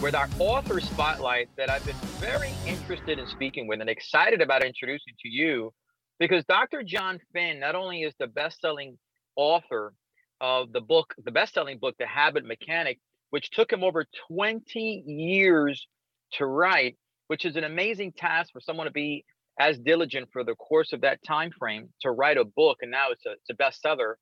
with 0.01 0.15
our 0.15 0.29
author 0.39 0.81
spotlight 0.81 1.51
that 1.59 1.69
I've 1.69 1.85
been 1.85 1.97
very 2.19 2.51
interested 2.67 3.19
in 3.19 3.27
speaking 3.27 3.67
with 3.67 3.81
and 3.83 3.91
excited 3.91 4.41
about 4.41 4.65
introducing 4.65 5.13
to 5.21 5.29
you 5.29 5.75
because 6.19 6.43
Dr. 6.47 6.83
Jon 6.83 7.19
Finn 7.35 7.61
not 7.61 7.75
only 7.75 8.03
is 8.03 8.15
the 8.19 8.27
best-selling 8.27 8.99
author 9.37 9.93
of 10.41 10.73
the 10.73 10.81
book, 10.81 11.15
the 11.23 11.31
best-selling 11.31 11.79
book, 11.79 11.97
The 11.99 12.07
Habit 12.07 12.47
Mechanic, 12.47 12.99
which 13.29 13.51
took 13.51 13.71
him 13.71 13.85
over 13.85 14.07
20 14.29 15.05
years 15.07 15.87
to 16.33 16.47
write, 16.47 16.97
which 17.27 17.45
is 17.45 17.57
an 17.57 17.65
amazing 17.65 18.13
task 18.13 18.53
for 18.55 18.61
someone 18.61 18.87
to 18.87 18.93
be 18.93 19.25
as 19.59 19.79
diligent 19.79 20.31
for 20.33 20.45
the 20.45 20.55
course 20.55 20.95
of 20.95 21.03
that 21.03 21.23
time 21.23 21.51
frame 21.59 21.91
to 22.01 22.11
write 22.11 22.39
a 22.39 22.45
book, 22.45 22.79
and 22.81 22.91
now 22.91 23.11
it's 23.11 23.27
a, 23.27 23.33
it's 23.33 23.51
a 23.51 23.55
bestseller. 23.55 24.15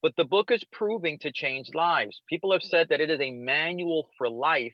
But 0.00 0.14
the 0.16 0.24
book 0.24 0.50
is 0.50 0.64
proving 0.72 1.18
to 1.18 1.32
change 1.32 1.68
lives. 1.74 2.22
People 2.30 2.52
have 2.52 2.62
said 2.62 2.88
that 2.88 3.00
it 3.00 3.10
is 3.10 3.20
a 3.20 3.30
manual 3.30 4.08
for 4.16 4.30
life 4.30 4.72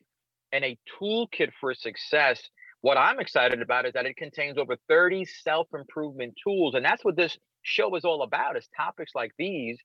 and 0.54 0.64
a 0.64 0.78
toolkit 0.98 1.50
for 1.60 1.74
success. 1.74 2.40
What 2.80 2.96
I'm 2.96 3.18
excited 3.18 3.60
about 3.60 3.86
is 3.86 3.92
that 3.94 4.06
it 4.06 4.16
contains 4.16 4.56
over 4.56 4.76
30 4.88 5.24
self-improvement 5.24 6.34
tools. 6.42 6.74
And 6.74 6.84
that's 6.84 7.04
what 7.04 7.16
this 7.16 7.36
show 7.62 7.94
is 7.96 8.04
all 8.04 8.22
about, 8.22 8.56
is 8.56 8.68
topics 8.76 9.12
like 9.14 9.32
these. 9.36 9.78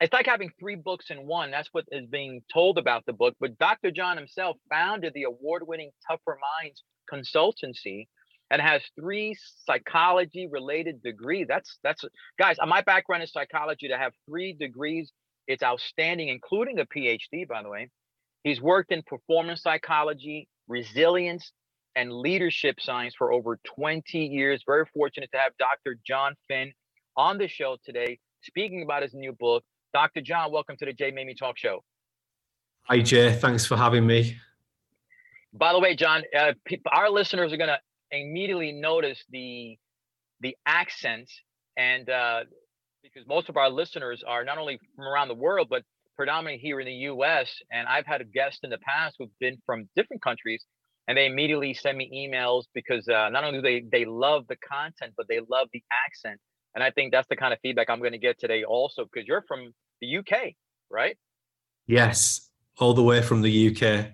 It's 0.00 0.12
like 0.12 0.26
having 0.26 0.50
three 0.58 0.76
books 0.76 1.10
in 1.10 1.26
one. 1.26 1.50
That's 1.50 1.68
what 1.72 1.84
is 1.90 2.06
being 2.06 2.40
told 2.52 2.78
about 2.78 3.04
the 3.06 3.12
book. 3.12 3.34
But 3.38 3.58
Dr. 3.58 3.90
Jon 3.90 4.16
himself 4.16 4.56
founded 4.70 5.12
the 5.14 5.24
award-winning 5.24 5.90
Tougher 6.08 6.38
Minds 6.62 6.84
consultancy 7.12 8.06
and 8.50 8.62
has 8.62 8.82
three 8.98 9.36
psychology 9.66 10.48
related 10.50 11.02
degrees. 11.02 11.46
That's 11.48 11.78
that's 11.82 12.02
guys, 12.38 12.56
my 12.66 12.80
background 12.80 13.24
is 13.24 13.32
psychology 13.32 13.88
to 13.88 13.98
have 13.98 14.12
three 14.26 14.54
degrees. 14.54 15.12
It's 15.48 15.62
outstanding, 15.62 16.28
including 16.28 16.78
a 16.78 16.86
PhD, 16.86 17.46
by 17.48 17.62
the 17.62 17.68
way. 17.68 17.90
He's 18.48 18.62
worked 18.62 18.92
in 18.92 19.02
performance 19.02 19.62
psychology, 19.62 20.48
resilience, 20.68 21.52
and 21.94 22.10
leadership 22.10 22.80
science 22.80 23.14
for 23.14 23.30
over 23.30 23.58
20 23.76 24.18
years. 24.18 24.62
Very 24.66 24.86
fortunate 24.94 25.28
to 25.32 25.38
have 25.38 25.52
Dr. 25.58 25.98
Jon 26.06 26.34
Finn 26.48 26.72
on 27.14 27.36
the 27.36 27.46
show 27.46 27.76
today, 27.84 28.18
speaking 28.42 28.82
about 28.82 29.02
his 29.02 29.12
new 29.12 29.32
book. 29.32 29.64
Dr. 29.92 30.22
Jon, 30.22 30.50
welcome 30.50 30.78
to 30.78 30.86
the 30.86 30.94
Jay 30.94 31.12
Maymi 31.12 31.36
Talk 31.36 31.58
Show. 31.58 31.84
Hi, 32.84 33.00
Jay. 33.00 33.34
Thanks 33.34 33.66
for 33.66 33.76
having 33.76 34.06
me. 34.06 34.38
By 35.52 35.74
the 35.74 35.78
way, 35.78 35.94
Jon, 35.94 36.22
uh, 36.34 36.52
our 36.90 37.10
listeners 37.10 37.52
are 37.52 37.58
going 37.58 37.68
to 37.68 37.80
immediately 38.10 38.72
notice 38.72 39.22
the 39.30 39.76
the 40.40 40.56
accent 40.64 41.30
and 41.76 42.08
uh, 42.08 42.44
because 43.02 43.28
most 43.28 43.50
of 43.50 43.58
our 43.58 43.68
listeners 43.68 44.24
are 44.26 44.42
not 44.42 44.56
only 44.56 44.78
from 44.96 45.04
around 45.04 45.28
the 45.28 45.34
world 45.34 45.66
but 45.68 45.82
predominantly 46.18 46.60
here 46.60 46.80
in 46.80 46.86
the 46.86 46.92
U.S. 46.92 47.48
And 47.72 47.86
I've 47.86 48.04
had 48.04 48.30
guests 48.32 48.60
in 48.64 48.70
the 48.70 48.78
past 48.78 49.16
who've 49.18 49.38
been 49.38 49.56
from 49.64 49.88
different 49.96 50.20
countries, 50.20 50.64
and 51.06 51.16
they 51.16 51.26
immediately 51.26 51.72
send 51.72 51.96
me 51.96 52.10
emails 52.12 52.64
because 52.74 53.08
uh, 53.08 53.30
not 53.30 53.44
only 53.44 53.60
do 53.60 53.62
they 53.62 53.84
they 53.90 54.04
love 54.04 54.44
the 54.48 54.56
content, 54.56 55.14
but 55.16 55.26
they 55.28 55.40
love 55.48 55.68
the 55.72 55.82
accent. 56.06 56.40
And 56.74 56.84
I 56.84 56.90
think 56.90 57.12
that's 57.12 57.28
the 57.28 57.36
kind 57.36 57.54
of 57.54 57.60
feedback 57.62 57.88
I'm 57.88 58.00
going 58.00 58.12
to 58.12 58.18
get 58.18 58.38
today, 58.38 58.64
also 58.64 59.04
because 59.04 59.26
you're 59.26 59.44
from 59.48 59.72
the 60.02 60.18
UK, 60.18 60.54
right? 60.90 61.16
Yes, 61.86 62.50
all 62.78 62.92
the 62.92 63.02
way 63.02 63.22
from 63.22 63.40
the 63.40 63.68
UK. 63.68 64.12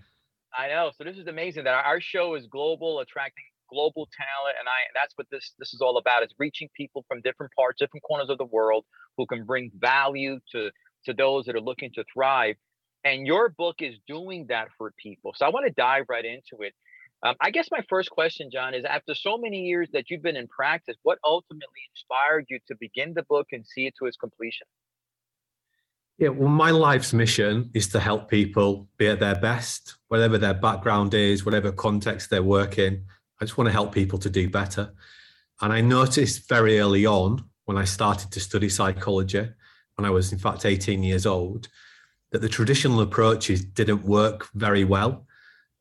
I 0.56 0.68
know. 0.68 0.92
So 0.96 1.02
this 1.02 1.16
is 1.16 1.26
amazing 1.26 1.64
that 1.64 1.74
our 1.74 2.00
show 2.00 2.34
is 2.36 2.46
global, 2.46 3.00
attracting 3.00 3.44
global 3.72 4.06
talent 4.14 4.54
and 4.60 4.68
i 4.68 4.76
that's 4.94 5.14
what 5.16 5.26
this 5.30 5.54
this 5.58 5.72
is 5.72 5.80
all 5.80 5.96
about 5.96 6.22
is 6.22 6.28
reaching 6.38 6.68
people 6.76 7.02
from 7.08 7.20
different 7.22 7.50
parts 7.56 7.78
different 7.78 8.02
corners 8.02 8.28
of 8.28 8.36
the 8.36 8.44
world 8.44 8.84
who 9.16 9.24
can 9.26 9.42
bring 9.42 9.70
value 9.80 10.38
to 10.52 10.70
to 11.04 11.12
those 11.14 11.44
that 11.46 11.54
are 11.54 11.60
looking 11.60 11.90
to 11.94 12.04
thrive 12.12 12.56
and 13.04 13.26
your 13.26 13.48
book 13.48 13.76
is 13.80 13.94
doing 14.06 14.46
that 14.48 14.68
for 14.76 14.92
people 15.02 15.32
so 15.36 15.46
i 15.46 15.48
want 15.48 15.66
to 15.66 15.72
dive 15.72 16.04
right 16.08 16.24
into 16.24 16.62
it 16.62 16.74
um, 17.24 17.34
i 17.40 17.50
guess 17.50 17.68
my 17.70 17.80
first 17.88 18.10
question 18.10 18.50
jon 18.52 18.74
is 18.74 18.84
after 18.84 19.14
so 19.14 19.36
many 19.38 19.62
years 19.62 19.88
that 19.92 20.10
you've 20.10 20.22
been 20.22 20.36
in 20.36 20.48
practice 20.48 20.96
what 21.02 21.18
ultimately 21.24 21.82
inspired 21.94 22.46
you 22.48 22.58
to 22.66 22.74
begin 22.80 23.14
the 23.14 23.24
book 23.24 23.48
and 23.52 23.66
see 23.66 23.86
it 23.86 23.94
to 23.98 24.06
its 24.06 24.16
completion 24.16 24.66
yeah, 26.18 26.28
well, 26.28 26.48
my 26.48 26.70
life's 26.70 27.12
mission 27.12 27.70
is 27.74 27.88
to 27.88 27.98
help 27.98 28.30
people 28.30 28.88
be 28.98 29.08
at 29.08 29.18
their 29.18 29.34
best, 29.34 29.96
whatever 30.08 30.38
their 30.38 30.54
background 30.54 31.12
is, 31.12 31.44
whatever 31.44 31.72
context 31.72 32.30
they're 32.30 32.42
working. 32.42 33.04
I 33.40 33.44
just 33.44 33.58
want 33.58 33.66
to 33.66 33.72
help 33.72 33.92
people 33.92 34.18
to 34.20 34.30
do 34.30 34.48
better. 34.48 34.94
And 35.60 35.72
I 35.72 35.80
noticed 35.80 36.48
very 36.48 36.78
early 36.78 37.04
on 37.04 37.44
when 37.64 37.76
I 37.76 37.84
started 37.84 38.30
to 38.30 38.40
study 38.40 38.68
psychology, 38.68 39.48
when 39.96 40.04
I 40.04 40.11
was 40.11 40.33
in 40.33 40.38
fact 40.38 40.64
18 40.64 41.02
years 41.02 41.26
old, 41.26 41.68
that 42.33 42.40
the 42.40 42.48
traditional 42.48 43.00
approaches 43.00 43.64
didn't 43.64 44.04
work 44.04 44.48
very 44.54 44.85
well. 44.85 45.26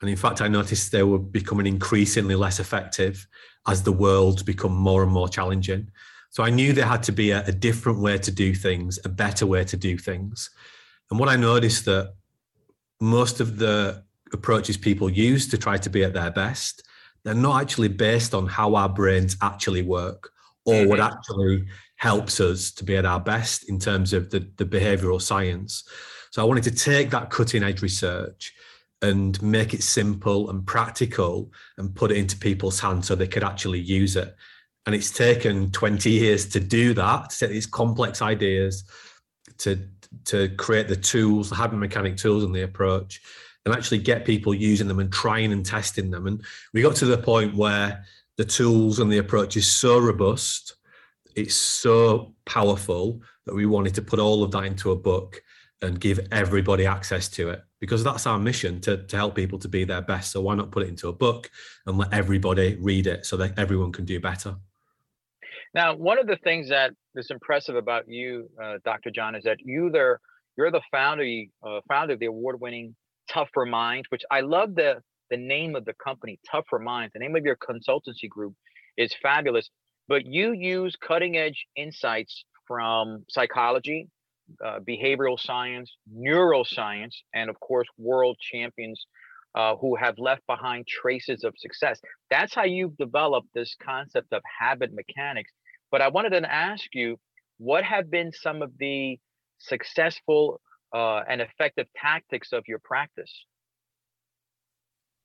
And 0.02 0.10
in 0.10 0.18
fact, 0.18 0.42
I 0.42 0.48
noticed 0.48 0.92
they 0.92 1.04
were 1.04 1.20
becoming 1.20 1.66
increasingly 1.66 2.36
less 2.36 2.60
effective 2.60 3.28
as 3.68 3.84
the 3.84 3.92
world 3.92 4.46
become 4.46 4.74
more 4.74 5.04
and 5.04 5.12
more 5.12 5.30
challenging. 5.30 5.90
So 6.30 6.44
I 6.44 6.50
knew 6.50 6.74
there 6.74 6.86
had 6.86 7.04
to 7.04 7.12
be 7.12 7.32
a, 7.32 7.44
a 7.46 7.52
different 7.52 8.00
way 8.00 8.18
to 8.18 8.32
do 8.32 8.54
things, 8.54 9.00
a 9.06 9.10
better 9.10 9.46
way 9.46 9.64
to 9.66 9.78
do 9.78 9.98
things. 9.98 10.50
And 11.10 11.20
what 11.20 11.30
I 11.30 11.36
noticed 11.36 11.86
that 11.86 12.14
most 13.00 13.40
of 13.40 13.58
the 13.58 14.04
approaches 14.34 14.78
people 14.78 15.10
use 15.10 15.48
to 15.50 15.58
try 15.58 15.78
to 15.78 15.90
be 15.90 16.04
at 16.04 16.14
their 16.14 16.32
best 16.32 16.84
they're 17.24 17.34
not 17.34 17.62
actually 17.62 17.88
based 17.88 18.34
on 18.34 18.48
how 18.48 18.76
our 18.76 18.90
brains 18.90 19.38
actually 19.42 19.82
work 19.82 20.30
or 20.66 20.74
mm-hmm. 20.74 20.90
what 20.90 21.00
actually 21.00 21.66
helps 22.04 22.42
us 22.42 22.70
to 22.70 22.84
be 22.84 22.98
at 22.98 23.06
our 23.06 23.20
best 23.22 23.70
in 23.70 23.80
terms 23.80 24.12
of 24.12 24.30
the, 24.30 24.46
the 24.58 24.66
behavioral 24.66 25.22
science. 25.22 25.86
So 26.32 26.42
I 26.42 26.46
wanted 26.46 26.66
to 26.66 26.72
take 26.72 27.10
that 27.12 27.30
cutting 27.30 27.64
edge 27.64 27.82
research 27.82 28.54
and 29.02 29.42
make 29.42 29.74
it 29.74 29.82
simple 29.82 30.50
and 30.50 30.68
practical 30.68 31.50
and 31.78 31.96
put 31.96 32.12
it 32.12 32.18
into 32.18 32.36
people's 32.36 32.78
hands 32.78 33.08
so 33.08 33.16
they 33.16 33.26
could 33.26 33.46
actually 33.46 33.80
use 33.80 34.18
it. 34.18 34.36
And 34.86 34.94
it's 34.94 35.12
taken 35.12 35.72
20 35.72 36.10
years 36.10 36.50
to 36.50 36.60
do 36.60 36.94
that, 36.94 37.30
to 37.30 37.36
set 37.38 37.50
these 37.52 37.68
complex 37.68 38.22
ideas, 38.22 38.84
to 39.60 39.88
to 40.26 40.50
create 40.58 40.90
the 40.90 40.98
tools, 40.98 41.50
the 41.50 41.56
habit 41.56 41.78
mechanic 41.78 42.18
tools 42.18 42.44
and 42.44 42.54
the 42.54 42.64
approach, 42.64 43.22
and 43.66 43.74
actually 43.74 44.00
get 44.00 44.26
people 44.26 44.54
using 44.54 44.90
them 44.90 45.00
and 45.00 45.12
trying 45.12 45.54
and 45.54 45.66
testing 45.66 46.12
them. 46.12 46.28
And 46.28 46.44
we 46.74 46.82
got 46.82 46.98
to 46.98 47.06
the 47.06 47.18
point 47.18 47.56
where 47.56 48.04
the 48.38 48.46
tools 48.46 49.00
and 49.00 49.10
the 49.10 49.20
approach 49.20 49.56
is 49.56 49.74
so 49.74 50.00
robust, 50.00 50.76
it's 51.36 51.56
so 51.56 52.34
powerful 52.46 53.22
that 53.46 53.56
we 53.56 53.66
wanted 53.66 53.96
to 53.96 54.02
put 54.02 54.20
all 54.20 54.44
of 54.44 54.52
that 54.52 54.64
into 54.66 54.92
a 54.92 54.96
book 54.96 55.42
and 55.82 56.00
give 56.00 56.20
everybody 56.32 56.86
access 56.86 57.28
to 57.28 57.50
it 57.50 57.62
because 57.80 58.04
that's 58.04 58.26
our 58.26 58.40
mission 58.40 58.80
to, 58.80 59.06
to 59.06 59.16
help 59.18 59.36
people 59.36 59.60
to 59.60 59.68
be 59.68 59.84
their 59.84 60.02
best. 60.02 60.32
So 60.32 60.42
why 60.42 60.56
not 60.56 60.72
put 60.72 60.84
it 60.84 60.90
into 60.90 61.10
a 61.10 61.14
book 61.14 61.52
and 61.86 61.98
let 61.98 62.14
everybody 62.14 62.78
read 62.80 63.08
it 63.08 63.26
so 63.26 63.36
that 63.38 63.60
everyone 63.60 63.92
can 63.92 64.06
do 64.06 64.20
better? 64.20 64.56
Now, 65.74 65.96
one 65.96 66.20
of 66.20 66.28
the 66.28 66.38
things 66.38 66.70
that 66.70 66.92
is 67.16 67.30
impressive 67.32 67.76
about 67.76 68.08
you, 68.08 68.50
uh, 68.64 68.76
Dr. 68.86 69.12
Jon, 69.12 69.36
is 69.36 69.44
that 69.44 69.58
you 69.60 69.90
there 69.90 70.22
you're 70.56 70.72
the 70.72 70.82
founder 70.92 71.26
uh, 71.66 71.80
founder 71.88 72.14
of 72.14 72.20
the 72.20 72.28
award-winning 72.28 72.96
Tougher 73.30 73.66
Minds, 73.66 74.06
which 74.10 74.24
I 74.30 74.42
love 74.42 74.76
the 74.76 75.02
the 75.30 75.38
name 75.38 75.76
of 75.76 75.86
the 75.86 75.94
company, 75.94 76.40
Tougher 76.50 76.80
Minds. 76.80 77.14
The 77.14 77.20
name 77.20 77.36
of 77.36 77.44
your 77.44 77.58
consultancy 77.58 78.30
group 78.30 78.54
is 78.98 79.14
fabulous. 79.22 79.70
But 80.08 80.26
you 80.26 80.52
use 80.52 80.96
cutting 80.96 81.38
edge 81.38 81.66
insights 81.76 82.44
from 82.68 83.26
psychology, 83.30 84.08
uh, 84.64 84.80
behavioral 84.80 85.40
science, 85.40 85.92
neuroscience, 86.14 87.16
and 87.34 87.50
of 87.50 87.60
course, 87.60 87.88
world 87.98 88.38
champions 88.40 89.06
uh, 89.56 89.76
who 89.76 89.96
have 89.96 90.18
left 90.18 90.46
behind 90.48 90.88
traces 90.88 91.44
of 91.44 91.54
success. 91.58 92.00
That's 92.30 92.54
how 92.54 92.64
you've 92.64 92.98
developed 92.98 93.48
this 93.54 93.76
concept 93.82 94.34
of 94.34 94.42
habit 94.60 94.92
mechanics. 94.94 95.52
But 95.92 96.02
I 96.02 96.08
wanted 96.10 96.32
to 96.32 96.52
ask 96.52 96.84
you, 96.94 97.18
what 97.58 97.84
have 97.84 98.10
been 98.10 98.32
some 98.32 98.62
of 98.62 98.72
the 98.80 99.20
successful 99.60 100.60
uh, 100.94 101.22
and 101.30 101.42
effective 101.42 101.88
tactics 101.96 102.52
of 102.52 102.64
your 102.68 102.80
practice? 102.84 103.32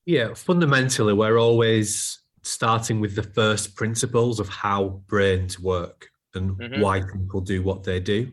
Yeah, 0.05 0.33
fundamentally, 0.33 1.13
we're 1.13 1.39
always 1.39 2.21
starting 2.43 2.99
with 2.99 3.15
the 3.15 3.23
first 3.23 3.75
principles 3.75 4.39
of 4.39 4.49
how 4.49 5.01
brains 5.07 5.59
work 5.59 6.09
and 6.33 6.57
mm-hmm. 6.57 6.81
why 6.81 7.01
people 7.01 7.41
do 7.41 7.61
what 7.61 7.83
they 7.83 7.99
do. 7.99 8.31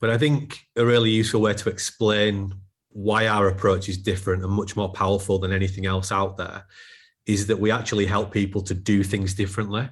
But 0.00 0.10
I 0.10 0.18
think 0.18 0.66
a 0.76 0.84
really 0.84 1.10
useful 1.10 1.40
way 1.40 1.54
to 1.54 1.68
explain 1.68 2.54
why 2.90 3.26
our 3.26 3.48
approach 3.48 3.88
is 3.88 3.98
different 3.98 4.42
and 4.42 4.52
much 4.52 4.76
more 4.76 4.92
powerful 4.92 5.38
than 5.38 5.52
anything 5.52 5.86
else 5.86 6.12
out 6.12 6.36
there 6.36 6.64
is 7.26 7.46
that 7.46 7.58
we 7.58 7.70
actually 7.70 8.06
help 8.06 8.32
people 8.32 8.62
to 8.62 8.74
do 8.74 9.02
things 9.02 9.34
differently. 9.34 9.88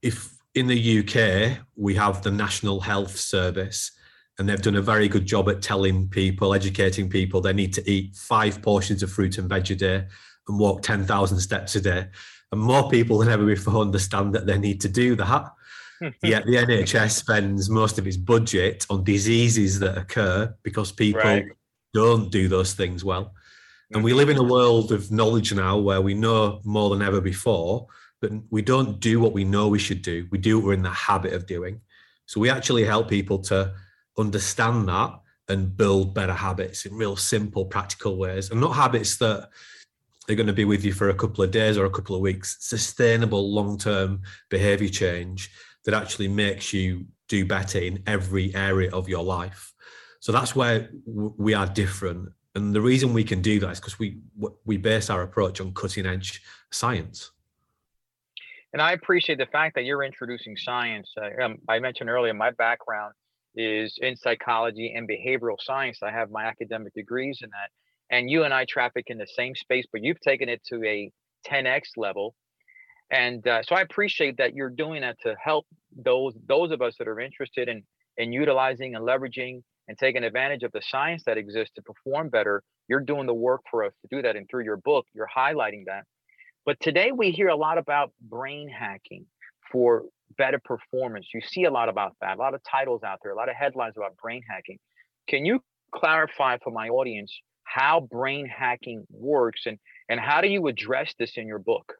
If 0.00 0.36
in 0.54 0.66
the 0.66 0.98
UK 1.00 1.58
we 1.76 1.94
have 1.94 2.22
the 2.22 2.30
National 2.30 2.80
Health 2.80 3.16
Service 3.16 3.92
and 4.38 4.48
they've 4.48 4.62
done 4.62 4.76
a 4.76 4.82
very 4.82 5.08
good 5.08 5.26
job 5.26 5.48
at 5.48 5.60
telling 5.60 6.08
people, 6.08 6.54
educating 6.54 7.08
people 7.08 7.40
they 7.40 7.52
need 7.52 7.74
to 7.74 7.90
eat 7.90 8.14
five 8.14 8.62
portions 8.62 9.02
of 9.02 9.10
fruit 9.10 9.38
and 9.38 9.48
veg 9.48 9.70
a 9.70 9.74
day 9.74 10.06
and 10.48 10.58
walk 10.58 10.82
10,000 10.82 11.38
steps 11.38 11.76
a 11.76 11.80
day. 11.80 12.06
And 12.52 12.60
more 12.60 12.88
people 12.88 13.18
than 13.18 13.28
ever 13.28 13.44
before 13.44 13.80
understand 13.80 14.34
that 14.34 14.46
they 14.46 14.58
need 14.58 14.80
to 14.82 14.88
do 14.88 15.14
that. 15.16 15.52
Yet 16.22 16.46
the 16.46 16.54
NHS 16.54 17.10
spends 17.10 17.68
most 17.68 17.98
of 17.98 18.06
its 18.06 18.16
budget 18.16 18.86
on 18.88 19.04
diseases 19.04 19.78
that 19.80 19.98
occur 19.98 20.54
because 20.62 20.92
people 20.92 21.20
right. 21.20 21.46
don't 21.92 22.30
do 22.30 22.48
those 22.48 22.72
things 22.72 23.04
well. 23.04 23.34
And 23.92 24.04
we 24.04 24.12
live 24.12 24.28
in 24.28 24.36
a 24.36 24.42
world 24.42 24.92
of 24.92 25.10
knowledge 25.10 25.52
now 25.52 25.78
where 25.78 26.02
we 26.02 26.14
know 26.14 26.60
more 26.64 26.90
than 26.90 27.02
ever 27.02 27.20
before, 27.20 27.86
but 28.20 28.30
we 28.50 28.60
don't 28.60 29.00
do 29.00 29.18
what 29.18 29.32
we 29.32 29.44
know 29.44 29.68
we 29.68 29.78
should 29.78 30.02
do. 30.02 30.26
We 30.30 30.38
do 30.38 30.58
what 30.58 30.66
we're 30.66 30.74
in 30.74 30.82
the 30.82 30.90
habit 30.90 31.32
of 31.32 31.46
doing. 31.46 31.80
So 32.26 32.38
we 32.38 32.50
actually 32.50 32.84
help 32.84 33.08
people 33.08 33.38
to 33.44 33.72
understand 34.18 34.88
that 34.88 35.18
and 35.48 35.74
build 35.74 36.14
better 36.14 36.34
habits 36.34 36.84
in 36.84 36.94
real 36.94 37.16
simple, 37.16 37.64
practical 37.64 38.18
ways, 38.18 38.50
and 38.50 38.60
not 38.60 38.74
habits 38.74 39.16
that 39.16 39.48
are 40.28 40.34
going 40.34 40.46
to 40.46 40.52
be 40.52 40.64
with 40.64 40.84
you 40.84 40.92
for 40.92 41.08
a 41.08 41.14
couple 41.14 41.42
of 41.42 41.50
days 41.50 41.78
or 41.78 41.84
a 41.86 41.90
couple 41.90 42.14
of 42.14 42.20
weeks. 42.20 42.56
Sustainable, 42.60 43.52
long 43.52 43.78
term 43.78 44.22
behavior 44.48 44.88
change 44.88 45.50
that 45.84 45.94
actually 45.94 46.28
makes 46.28 46.72
you 46.72 47.06
do 47.28 47.44
better 47.44 47.78
in 47.78 48.02
every 48.06 48.54
area 48.54 48.90
of 48.92 49.08
your 49.08 49.22
life. 49.22 49.72
So 50.20 50.32
that's 50.32 50.54
where 50.56 50.90
we 51.06 51.54
are 51.54 51.66
different. 51.66 52.30
And 52.54 52.74
the 52.74 52.80
reason 52.80 53.12
we 53.12 53.24
can 53.24 53.40
do 53.40 53.60
that 53.60 53.70
is 53.70 53.80
because 53.80 53.98
we 53.98 54.18
we 54.64 54.76
base 54.76 55.10
our 55.10 55.22
approach 55.22 55.60
on 55.60 55.72
cutting 55.74 56.06
edge 56.06 56.42
science. 56.70 57.30
And 58.72 58.82
I 58.82 58.92
appreciate 58.92 59.38
the 59.38 59.46
fact 59.46 59.76
that 59.76 59.84
you're 59.84 60.02
introducing 60.02 60.56
science. 60.56 61.10
Uh, 61.16 61.42
um, 61.42 61.58
I 61.68 61.78
mentioned 61.78 62.10
earlier 62.10 62.34
my 62.34 62.50
background 62.50 63.14
is 63.54 63.98
in 64.02 64.16
psychology 64.16 64.92
and 64.94 65.08
behavioral 65.08 65.56
science. 65.60 66.02
I 66.02 66.10
have 66.10 66.30
my 66.30 66.44
academic 66.44 66.92
degrees 66.94 67.40
in 67.42 67.50
that. 67.50 67.70
And 68.10 68.30
you 68.30 68.44
and 68.44 68.54
I 68.54 68.64
traffic 68.64 69.04
in 69.08 69.18
the 69.18 69.26
same 69.26 69.54
space, 69.54 69.86
but 69.92 70.02
you've 70.02 70.20
taken 70.20 70.48
it 70.48 70.62
to 70.70 70.82
a 70.84 71.10
10x 71.46 71.82
level 71.96 72.34
and 73.10 73.46
uh, 73.46 73.62
so 73.62 73.74
I 73.74 73.80
appreciate 73.80 74.36
that 74.36 74.54
you're 74.54 74.70
doing 74.70 75.00
that 75.00 75.16
to 75.22 75.34
help 75.42 75.66
those 75.96 76.34
those 76.46 76.70
of 76.72 76.82
us 76.82 76.94
that 76.98 77.08
are 77.08 77.20
interested 77.20 77.68
in 77.68 77.82
in 78.18 78.32
utilizing 78.32 78.94
and 78.94 79.06
leveraging 79.06 79.62
and 79.86 79.96
taking 79.96 80.24
advantage 80.24 80.62
of 80.62 80.72
the 80.72 80.82
science 80.82 81.22
that 81.24 81.38
exists 81.38 81.72
to 81.76 81.82
perform 81.82 82.28
better. 82.28 82.62
You're 82.88 83.00
doing 83.00 83.26
the 83.26 83.34
work 83.34 83.62
for 83.70 83.84
us 83.84 83.92
to 84.02 84.14
do 84.14 84.22
that, 84.22 84.36
and 84.36 84.48
through 84.50 84.64
your 84.64 84.76
book, 84.76 85.06
you're 85.14 85.28
highlighting 85.34 85.84
that. 85.86 86.04
But 86.66 86.78
today 86.80 87.12
we 87.12 87.30
hear 87.30 87.48
a 87.48 87.56
lot 87.56 87.78
about 87.78 88.12
brain 88.20 88.68
hacking 88.68 89.24
for 89.72 90.04
better 90.36 90.60
performance. 90.62 91.28
You 91.32 91.40
see 91.40 91.64
a 91.64 91.70
lot 91.70 91.88
about 91.88 92.12
that, 92.20 92.36
a 92.36 92.40
lot 92.40 92.52
of 92.52 92.60
titles 92.70 93.02
out 93.02 93.20
there, 93.22 93.32
a 93.32 93.36
lot 93.36 93.48
of 93.48 93.56
headlines 93.56 93.94
about 93.96 94.16
brain 94.18 94.42
hacking. 94.48 94.78
Can 95.28 95.46
you 95.46 95.60
clarify 95.94 96.58
for 96.62 96.70
my 96.70 96.88
audience 96.88 97.32
how 97.68 98.00
brain 98.00 98.46
hacking 98.46 99.06
works 99.10 99.62
and 99.66 99.78
and 100.08 100.18
how 100.18 100.40
do 100.40 100.48
you 100.48 100.66
address 100.68 101.14
this 101.18 101.32
in 101.36 101.46
your 101.46 101.58
book? 101.58 101.94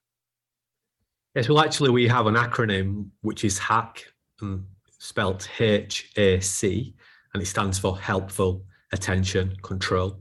Yes, 1.34 1.48
well, 1.48 1.60
actually, 1.60 1.90
we 1.90 2.08
have 2.08 2.26
an 2.26 2.34
acronym 2.34 3.10
which 3.20 3.44
is 3.44 3.58
HACK, 3.58 4.06
and 4.40 4.64
spelt 4.98 5.48
H 5.60 6.10
A 6.16 6.40
C, 6.40 6.94
and 7.32 7.42
it 7.42 7.46
stands 7.46 7.78
for 7.78 7.98
Helpful 7.98 8.64
Attention 8.92 9.54
Control. 9.62 10.20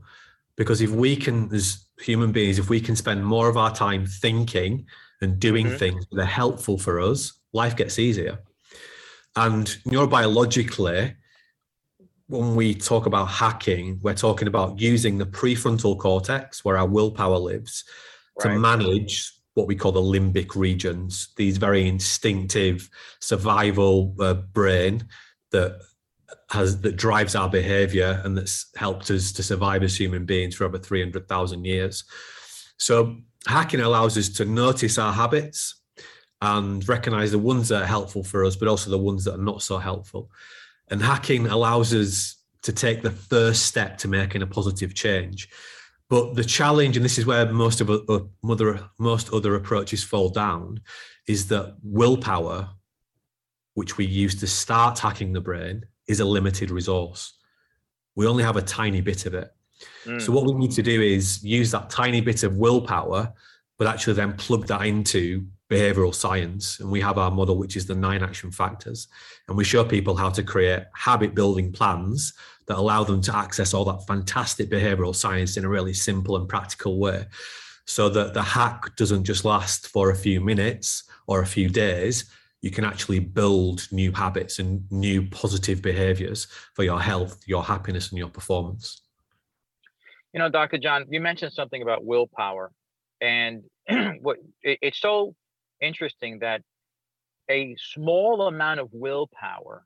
Because 0.56 0.80
if 0.80 0.90
we 0.90 1.16
can, 1.16 1.52
as 1.54 1.86
human 2.00 2.30
beings, 2.30 2.58
if 2.58 2.68
we 2.68 2.80
can 2.80 2.94
spend 2.94 3.24
more 3.24 3.48
of 3.48 3.56
our 3.56 3.74
time 3.74 4.04
thinking 4.06 4.86
and 5.22 5.40
doing 5.40 5.66
mm-hmm. 5.66 5.76
things 5.76 6.06
that 6.10 6.20
are 6.20 6.26
helpful 6.26 6.78
for 6.78 7.00
us, 7.00 7.40
life 7.52 7.74
gets 7.74 7.98
easier. 7.98 8.38
And 9.34 9.66
neurobiologically, 9.86 11.14
when 12.28 12.54
we 12.54 12.74
talk 12.74 13.06
about 13.06 13.26
hacking, 13.26 13.98
we're 14.02 14.14
talking 14.14 14.48
about 14.48 14.78
using 14.78 15.18
the 15.18 15.26
prefrontal 15.26 15.98
cortex, 15.98 16.64
where 16.64 16.76
our 16.76 16.86
willpower 16.86 17.38
lives, 17.38 17.84
right. 18.44 18.52
to 18.52 18.58
manage 18.58 19.32
what 19.54 19.66
we 19.66 19.74
call 19.74 19.92
the 19.92 20.00
limbic 20.00 20.54
regions, 20.54 21.28
these 21.36 21.56
very 21.56 21.88
instinctive 21.88 22.88
survival 23.20 24.14
uh, 24.20 24.34
brain 24.34 25.08
that 25.50 25.80
has 26.50 26.80
that 26.82 26.96
drives 26.96 27.34
our 27.34 27.48
behavior 27.48 28.20
and 28.24 28.36
that's 28.36 28.66
helped 28.76 29.10
us 29.10 29.32
to 29.32 29.42
survive 29.42 29.82
as 29.82 29.96
human 29.96 30.24
beings 30.24 30.54
for 30.54 30.64
over 30.64 30.78
300,000 30.78 31.64
years. 31.64 32.04
So 32.78 33.16
hacking 33.46 33.80
allows 33.80 34.16
us 34.16 34.28
to 34.30 34.44
notice 34.44 34.98
our 34.98 35.12
habits 35.12 35.82
and 36.40 36.86
recognize 36.88 37.32
the 37.32 37.38
ones 37.38 37.68
that 37.68 37.82
are 37.82 37.86
helpful 37.86 38.22
for 38.22 38.44
us, 38.44 38.54
but 38.54 38.68
also 38.68 38.90
the 38.90 38.98
ones 38.98 39.24
that 39.24 39.34
are 39.34 39.42
not 39.42 39.62
so 39.62 39.78
helpful. 39.78 40.30
And 40.90 41.02
hacking 41.02 41.46
allows 41.46 41.92
us 41.92 42.36
to 42.62 42.72
take 42.72 43.02
the 43.02 43.10
first 43.10 43.66
step 43.66 43.98
to 43.98 44.08
making 44.08 44.42
a 44.42 44.46
positive 44.46 44.94
change. 44.94 45.48
But 46.08 46.34
the 46.34 46.44
challenge, 46.44 46.96
and 46.96 47.04
this 47.04 47.18
is 47.18 47.26
where 47.26 47.50
most 47.52 47.80
of 47.80 47.90
uh, 47.90 48.20
other, 48.48 48.80
most 48.98 49.32
other 49.32 49.54
approaches 49.54 50.02
fall 50.02 50.30
down, 50.30 50.80
is 51.26 51.48
that 51.48 51.76
willpower, 51.82 52.70
which 53.74 53.98
we 53.98 54.06
use 54.06 54.34
to 54.36 54.46
start 54.46 54.98
hacking 54.98 55.32
the 55.32 55.40
brain, 55.40 55.84
is 56.06 56.20
a 56.20 56.24
limited 56.24 56.70
resource. 56.70 57.34
We 58.16 58.26
only 58.26 58.42
have 58.42 58.56
a 58.56 58.62
tiny 58.62 59.02
bit 59.02 59.26
of 59.26 59.34
it. 59.34 59.50
Mm. 60.06 60.20
So 60.20 60.32
what 60.32 60.46
we 60.46 60.54
need 60.54 60.72
to 60.72 60.82
do 60.82 61.00
is 61.02 61.44
use 61.44 61.70
that 61.72 61.90
tiny 61.90 62.22
bit 62.22 62.42
of 62.42 62.56
willpower, 62.56 63.32
but 63.76 63.86
actually 63.86 64.14
then 64.14 64.32
plug 64.32 64.66
that 64.66 64.86
into 64.86 65.46
behavioral 65.70 66.14
science. 66.14 66.80
And 66.80 66.90
we 66.90 67.00
have 67.00 67.18
our 67.18 67.30
model, 67.30 67.56
which 67.56 67.76
is 67.76 67.86
the 67.86 67.94
nine 67.94 68.22
action 68.22 68.50
factors. 68.50 69.08
And 69.48 69.56
we 69.56 69.64
show 69.64 69.84
people 69.84 70.16
how 70.16 70.30
to 70.30 70.42
create 70.42 70.84
habit 70.94 71.34
building 71.34 71.72
plans 71.72 72.32
that 72.66 72.78
allow 72.78 73.04
them 73.04 73.20
to 73.22 73.36
access 73.36 73.74
all 73.74 73.84
that 73.86 74.06
fantastic 74.06 74.70
behavioral 74.70 75.14
science 75.14 75.56
in 75.56 75.64
a 75.64 75.68
really 75.68 75.94
simple 75.94 76.36
and 76.36 76.48
practical 76.48 76.98
way 76.98 77.26
so 77.86 78.10
that 78.10 78.34
the 78.34 78.42
hack 78.42 78.94
doesn't 78.96 79.24
just 79.24 79.46
last 79.46 79.88
for 79.88 80.10
a 80.10 80.14
few 80.14 80.40
minutes 80.42 81.04
or 81.26 81.40
a 81.40 81.46
few 81.46 81.68
days 81.68 82.30
you 82.60 82.70
can 82.70 82.84
actually 82.84 83.18
build 83.18 83.86
new 83.92 84.12
habits 84.12 84.58
and 84.58 84.84
new 84.90 85.26
positive 85.28 85.80
behaviors 85.80 86.46
for 86.74 86.82
your 86.82 87.00
health 87.00 87.42
your 87.46 87.64
happiness 87.64 88.10
and 88.10 88.18
your 88.18 88.28
performance 88.28 89.02
you 90.34 90.38
know 90.38 90.50
dr 90.50 90.76
jon 90.78 91.06
you 91.08 91.20
mentioned 91.20 91.52
something 91.52 91.80
about 91.80 92.04
willpower 92.04 92.70
and 93.22 93.62
what 94.20 94.36
it's 94.62 95.00
so 95.00 95.34
interesting 95.80 96.38
that 96.40 96.62
a 97.50 97.74
small 97.92 98.42
amount 98.42 98.80
of 98.80 98.88
willpower 98.92 99.84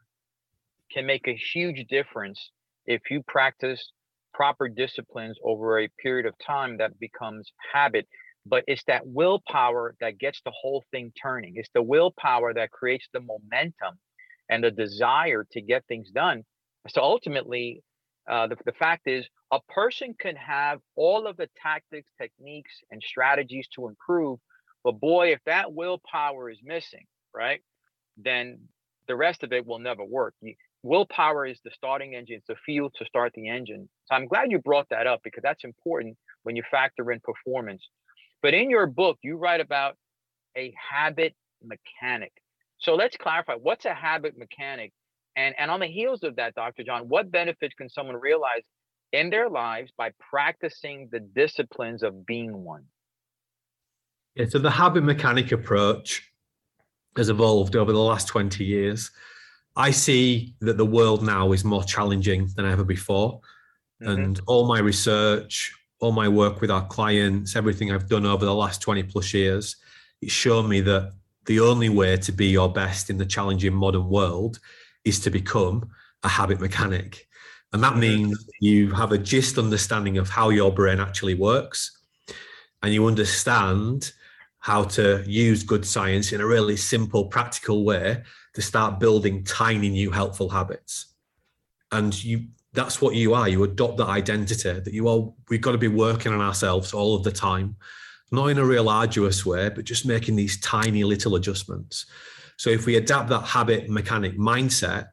can 0.92 1.06
make 1.06 1.26
a 1.28 1.34
huge 1.34 1.86
difference 1.88 2.50
if 2.86 3.02
you 3.10 3.22
practice 3.26 3.92
proper 4.34 4.68
disciplines 4.68 5.38
over 5.44 5.80
a 5.80 5.88
period 6.02 6.26
of 6.26 6.34
time 6.44 6.78
that 6.78 6.98
becomes 6.98 7.52
habit. 7.72 8.06
But 8.44 8.64
it's 8.66 8.82
that 8.84 9.06
willpower 9.06 9.94
that 10.00 10.18
gets 10.18 10.40
the 10.44 10.50
whole 10.50 10.84
thing 10.90 11.12
turning. 11.20 11.54
It's 11.56 11.70
the 11.74 11.82
willpower 11.82 12.52
that 12.54 12.72
creates 12.72 13.06
the 13.12 13.20
momentum 13.20 13.98
and 14.48 14.64
the 14.64 14.70
desire 14.70 15.46
to 15.52 15.60
get 15.60 15.84
things 15.86 16.10
done. 16.10 16.42
So 16.88 17.00
ultimately 17.00 17.82
uh, 18.28 18.48
the, 18.48 18.56
the 18.64 18.72
fact 18.72 19.06
is 19.06 19.26
a 19.52 19.60
person 19.68 20.14
can 20.18 20.36
have 20.36 20.80
all 20.96 21.26
of 21.26 21.36
the 21.36 21.48
tactics 21.62 22.10
techniques 22.20 22.72
and 22.90 23.02
strategies 23.02 23.68
to 23.76 23.86
improve 23.88 24.38
but 24.84 25.00
boy 25.00 25.32
if 25.32 25.40
that 25.46 25.72
willpower 25.72 26.50
is 26.50 26.58
missing 26.62 27.04
right 27.34 27.60
then 28.16 28.58
the 29.08 29.16
rest 29.16 29.42
of 29.42 29.52
it 29.52 29.66
will 29.66 29.78
never 29.78 30.04
work 30.04 30.34
willpower 30.82 31.46
is 31.46 31.58
the 31.64 31.70
starting 31.72 32.14
engine, 32.14 32.36
it's 32.36 32.46
the 32.46 32.56
fuel 32.64 32.90
to 32.96 33.04
start 33.04 33.32
the 33.34 33.48
engine. 33.48 33.88
So 34.06 34.14
I'm 34.14 34.26
glad 34.26 34.50
you 34.50 34.58
brought 34.58 34.88
that 34.90 35.06
up 35.06 35.20
because 35.22 35.42
that's 35.42 35.64
important 35.64 36.16
when 36.42 36.56
you 36.56 36.62
factor 36.70 37.10
in 37.12 37.20
performance. 37.20 37.86
But 38.42 38.54
in 38.54 38.70
your 38.70 38.86
book, 38.86 39.18
you 39.22 39.36
write 39.36 39.60
about 39.60 39.96
a 40.56 40.74
habit 40.90 41.34
mechanic. 41.62 42.32
So 42.78 42.94
let's 42.94 43.16
clarify 43.16 43.54
what's 43.54 43.84
a 43.84 43.94
habit 43.94 44.36
mechanic? 44.36 44.92
And, 45.36 45.54
and 45.56 45.70
on 45.70 45.80
the 45.80 45.86
heels 45.86 46.24
of 46.24 46.36
that, 46.36 46.54
Dr. 46.54 46.82
Jon, 46.82 47.08
what 47.08 47.30
benefits 47.30 47.74
can 47.74 47.88
someone 47.88 48.16
realize 48.16 48.62
in 49.12 49.30
their 49.30 49.48
lives 49.48 49.92
by 49.96 50.10
practicing 50.30 51.08
the 51.12 51.20
disciplines 51.20 52.02
of 52.02 52.26
being 52.26 52.64
one? 52.64 52.84
Yeah, 54.34 54.46
so 54.48 54.58
the 54.58 54.70
habit 54.70 55.04
mechanic 55.04 55.52
approach 55.52 56.32
has 57.16 57.28
evolved 57.28 57.76
over 57.76 57.92
the 57.92 57.98
last 57.98 58.28
20 58.28 58.64
years. 58.64 59.10
I 59.76 59.90
see 59.90 60.54
that 60.60 60.76
the 60.76 60.86
world 60.86 61.22
now 61.22 61.52
is 61.52 61.64
more 61.64 61.84
challenging 61.84 62.48
than 62.56 62.64
ever 62.64 62.84
before. 62.84 63.40
Mm-hmm. 64.02 64.10
And 64.10 64.40
all 64.46 64.66
my 64.66 64.78
research, 64.78 65.72
all 66.00 66.12
my 66.12 66.28
work 66.28 66.60
with 66.60 66.70
our 66.70 66.86
clients, 66.86 67.56
everything 67.56 67.92
I've 67.92 68.08
done 68.08 68.26
over 68.26 68.44
the 68.44 68.54
last 68.54 68.80
20 68.80 69.02
plus 69.04 69.32
years, 69.34 69.76
it's 70.20 70.32
shown 70.32 70.68
me 70.68 70.80
that 70.82 71.12
the 71.46 71.60
only 71.60 71.88
way 71.88 72.16
to 72.16 72.32
be 72.32 72.46
your 72.46 72.72
best 72.72 73.10
in 73.10 73.18
the 73.18 73.26
challenging 73.26 73.74
modern 73.74 74.08
world 74.08 74.60
is 75.04 75.18
to 75.20 75.30
become 75.30 75.90
a 76.22 76.28
habit 76.28 76.60
mechanic. 76.60 77.26
And 77.72 77.82
that 77.82 77.96
means 77.96 78.46
you 78.60 78.92
have 78.92 79.12
a 79.12 79.18
gist 79.18 79.58
understanding 79.58 80.18
of 80.18 80.28
how 80.28 80.50
your 80.50 80.72
brain 80.72 81.00
actually 81.00 81.34
works 81.34 81.98
and 82.82 82.92
you 82.92 83.06
understand 83.06 84.12
how 84.62 84.84
to 84.84 85.24
use 85.26 85.64
good 85.64 85.84
science 85.84 86.32
in 86.32 86.40
a 86.40 86.46
really 86.46 86.76
simple, 86.76 87.24
practical 87.24 87.84
way 87.84 88.22
to 88.54 88.62
start 88.62 89.00
building 89.00 89.42
tiny 89.42 89.88
new 89.88 90.10
helpful 90.10 90.48
habits. 90.48 91.14
And 91.90 92.24
you 92.24 92.46
that's 92.72 93.02
what 93.02 93.16
you 93.16 93.34
are. 93.34 93.48
You 93.48 93.64
adopt 93.64 93.98
that 93.98 94.06
identity 94.06 94.80
that 94.80 94.94
you 94.94 95.08
all 95.08 95.36
we've 95.50 95.60
got 95.60 95.72
to 95.72 95.78
be 95.78 95.88
working 95.88 96.32
on 96.32 96.40
ourselves 96.40 96.94
all 96.94 97.16
of 97.16 97.24
the 97.24 97.32
time, 97.32 97.74
not 98.30 98.46
in 98.46 98.58
a 98.58 98.64
real 98.64 98.88
arduous 98.88 99.44
way, 99.44 99.68
but 99.68 99.84
just 99.84 100.06
making 100.06 100.36
these 100.36 100.60
tiny 100.60 101.02
little 101.02 101.34
adjustments. 101.34 102.06
So 102.56 102.70
if 102.70 102.86
we 102.86 102.94
adapt 102.94 103.30
that 103.30 103.42
habit 103.42 103.90
mechanic 103.90 104.38
mindset, 104.38 105.08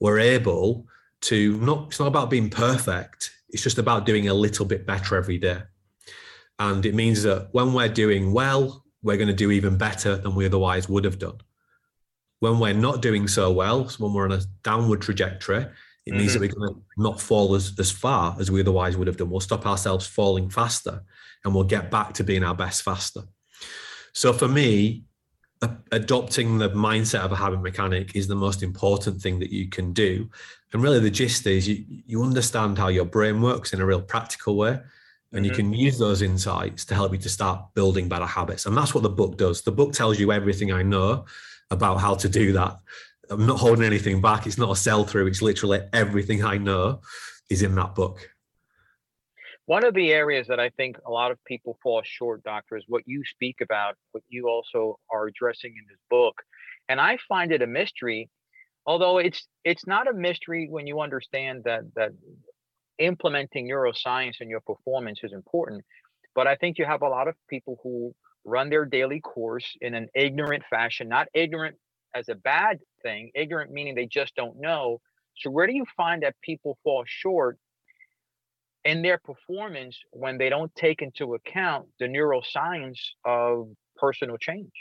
we're 0.00 0.18
able 0.18 0.86
to 1.22 1.58
not 1.58 1.88
it's 1.88 2.00
not 2.00 2.08
about 2.08 2.30
being 2.30 2.48
perfect, 2.48 3.32
it's 3.50 3.62
just 3.62 3.76
about 3.76 4.06
doing 4.06 4.28
a 4.28 4.34
little 4.34 4.64
bit 4.64 4.86
better 4.86 5.14
every 5.14 5.36
day. 5.36 5.60
And 6.58 6.86
it 6.86 6.94
means 6.94 7.22
that 7.24 7.48
when 7.52 7.74
we're 7.74 7.88
doing 7.88 8.32
well, 8.32 8.83
we're 9.04 9.18
going 9.18 9.28
to 9.28 9.34
do 9.34 9.52
even 9.52 9.76
better 9.76 10.16
than 10.16 10.34
we 10.34 10.46
otherwise 10.46 10.88
would 10.88 11.04
have 11.04 11.18
done. 11.18 11.38
When 12.40 12.58
we're 12.58 12.74
not 12.74 13.02
doing 13.02 13.28
so 13.28 13.52
well, 13.52 13.88
so 13.88 14.02
when 14.02 14.14
we're 14.14 14.24
on 14.24 14.32
a 14.32 14.42
downward 14.64 15.02
trajectory, 15.02 15.58
it 16.06 16.10
mm-hmm. 16.10 16.18
means 16.18 16.32
that 16.32 16.40
we're 16.40 16.48
going 16.48 16.74
to 16.74 16.80
not 16.96 17.20
fall 17.20 17.54
as, 17.54 17.74
as 17.78 17.90
far 17.90 18.36
as 18.40 18.50
we 18.50 18.60
otherwise 18.60 18.96
would 18.96 19.06
have 19.06 19.16
done. 19.16 19.30
We'll 19.30 19.40
stop 19.40 19.66
ourselves 19.66 20.06
falling 20.06 20.48
faster 20.50 21.02
and 21.44 21.54
we'll 21.54 21.64
get 21.64 21.90
back 21.90 22.14
to 22.14 22.24
being 22.24 22.42
our 22.42 22.54
best 22.54 22.82
faster. 22.82 23.22
So 24.14 24.32
for 24.32 24.48
me, 24.48 25.04
adopting 25.92 26.58
the 26.58 26.70
mindset 26.70 27.20
of 27.20 27.32
a 27.32 27.36
habit 27.36 27.62
mechanic 27.62 28.16
is 28.16 28.26
the 28.26 28.34
most 28.34 28.62
important 28.62 29.20
thing 29.20 29.38
that 29.40 29.52
you 29.52 29.68
can 29.68 29.92
do. 29.92 30.28
And 30.72 30.82
really, 30.82 31.00
the 31.00 31.10
gist 31.10 31.46
is 31.46 31.68
you, 31.68 31.84
you 31.88 32.22
understand 32.22 32.78
how 32.78 32.88
your 32.88 33.04
brain 33.04 33.40
works 33.40 33.72
in 33.72 33.80
a 33.80 33.86
real 33.86 34.02
practical 34.02 34.56
way 34.56 34.80
and 35.34 35.44
you 35.44 35.50
mm-hmm. 35.50 35.72
can 35.72 35.72
use 35.74 35.98
those 35.98 36.22
insights 36.22 36.84
to 36.86 36.94
help 36.94 37.12
you 37.12 37.18
to 37.18 37.28
start 37.28 37.74
building 37.74 38.08
better 38.08 38.26
habits. 38.26 38.66
And 38.66 38.76
that's 38.76 38.94
what 38.94 39.02
the 39.02 39.10
book 39.10 39.36
does. 39.36 39.62
The 39.62 39.72
book 39.72 39.92
tells 39.92 40.18
you 40.18 40.32
everything 40.32 40.72
i 40.72 40.82
know 40.82 41.26
about 41.70 41.96
how 41.96 42.14
to 42.14 42.28
do 42.28 42.52
that. 42.52 42.78
I'm 43.30 43.46
not 43.46 43.58
holding 43.58 43.84
anything 43.84 44.20
back. 44.20 44.46
It's 44.46 44.58
not 44.58 44.70
a 44.70 44.76
sell 44.76 45.04
through 45.04 45.26
it's 45.26 45.42
literally 45.42 45.80
everything 45.92 46.44
i 46.44 46.56
know 46.56 47.00
is 47.50 47.62
in 47.62 47.74
that 47.74 47.94
book. 47.94 48.30
One 49.66 49.84
of 49.84 49.94
the 49.94 50.12
areas 50.12 50.46
that 50.48 50.60
i 50.60 50.70
think 50.70 50.98
a 51.06 51.10
lot 51.10 51.32
of 51.32 51.44
people 51.44 51.78
fall 51.82 52.02
short 52.04 52.44
doctor 52.44 52.76
is 52.76 52.84
what 52.86 53.02
you 53.06 53.24
speak 53.24 53.60
about 53.60 53.96
what 54.12 54.22
you 54.28 54.48
also 54.48 54.98
are 55.10 55.26
addressing 55.26 55.72
in 55.72 55.84
this 55.88 56.00
book. 56.08 56.42
And 56.88 57.00
i 57.00 57.18
find 57.28 57.50
it 57.50 57.62
a 57.62 57.66
mystery 57.66 58.30
although 58.86 59.18
it's 59.18 59.46
it's 59.64 59.86
not 59.86 60.08
a 60.08 60.12
mystery 60.12 60.68
when 60.70 60.86
you 60.86 61.00
understand 61.00 61.64
that 61.64 61.82
that 61.94 62.12
implementing 62.98 63.68
neuroscience 63.68 64.40
in 64.40 64.48
your 64.48 64.60
performance 64.60 65.20
is 65.22 65.32
important. 65.32 65.84
But 66.34 66.46
I 66.46 66.56
think 66.56 66.78
you 66.78 66.84
have 66.84 67.02
a 67.02 67.08
lot 67.08 67.28
of 67.28 67.34
people 67.48 67.78
who 67.82 68.14
run 68.44 68.70
their 68.70 68.84
daily 68.84 69.20
course 69.20 69.76
in 69.80 69.94
an 69.94 70.08
ignorant 70.14 70.64
fashion, 70.68 71.08
not 71.08 71.28
ignorant 71.34 71.76
as 72.14 72.28
a 72.28 72.34
bad 72.34 72.78
thing, 73.02 73.30
ignorant 73.34 73.72
meaning 73.72 73.94
they 73.94 74.06
just 74.06 74.34
don't 74.34 74.60
know. 74.60 75.00
So, 75.38 75.50
where 75.50 75.66
do 75.66 75.74
you 75.74 75.84
find 75.96 76.22
that 76.22 76.34
people 76.42 76.78
fall 76.84 77.04
short 77.06 77.58
in 78.84 79.02
their 79.02 79.18
performance 79.18 79.98
when 80.10 80.38
they 80.38 80.48
don't 80.48 80.74
take 80.76 81.02
into 81.02 81.34
account 81.34 81.86
the 81.98 82.06
neuroscience 82.06 83.00
of 83.24 83.68
personal 83.96 84.36
change? 84.36 84.72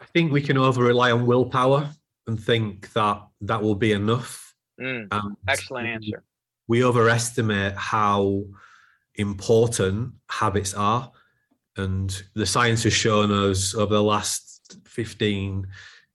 I 0.00 0.04
think 0.04 0.30
we 0.30 0.42
can 0.42 0.58
over 0.58 0.84
rely 0.84 1.10
on 1.10 1.26
willpower 1.26 1.90
and 2.26 2.38
think 2.38 2.92
that 2.92 3.22
that 3.40 3.62
will 3.62 3.74
be 3.74 3.92
enough 3.92 4.45
Mm, 4.80 5.36
excellent 5.48 5.88
answer. 5.88 6.22
We 6.68 6.84
overestimate 6.84 7.74
how 7.74 8.44
important 9.14 10.14
habits 10.28 10.74
are. 10.74 11.10
And 11.76 12.22
the 12.34 12.46
science 12.46 12.82
has 12.84 12.92
shown 12.92 13.30
us 13.30 13.74
over 13.74 13.94
the 13.94 14.02
last 14.02 14.78
15 14.86 15.66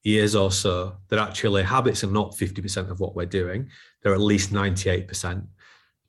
years 0.02 0.34
or 0.34 0.50
so 0.50 0.96
that 1.08 1.18
actually 1.18 1.62
habits 1.62 2.02
are 2.02 2.10
not 2.10 2.32
50% 2.32 2.90
of 2.90 3.00
what 3.00 3.14
we're 3.14 3.26
doing. 3.26 3.68
They're 4.02 4.14
at 4.14 4.20
least 4.20 4.52
98%. 4.52 5.46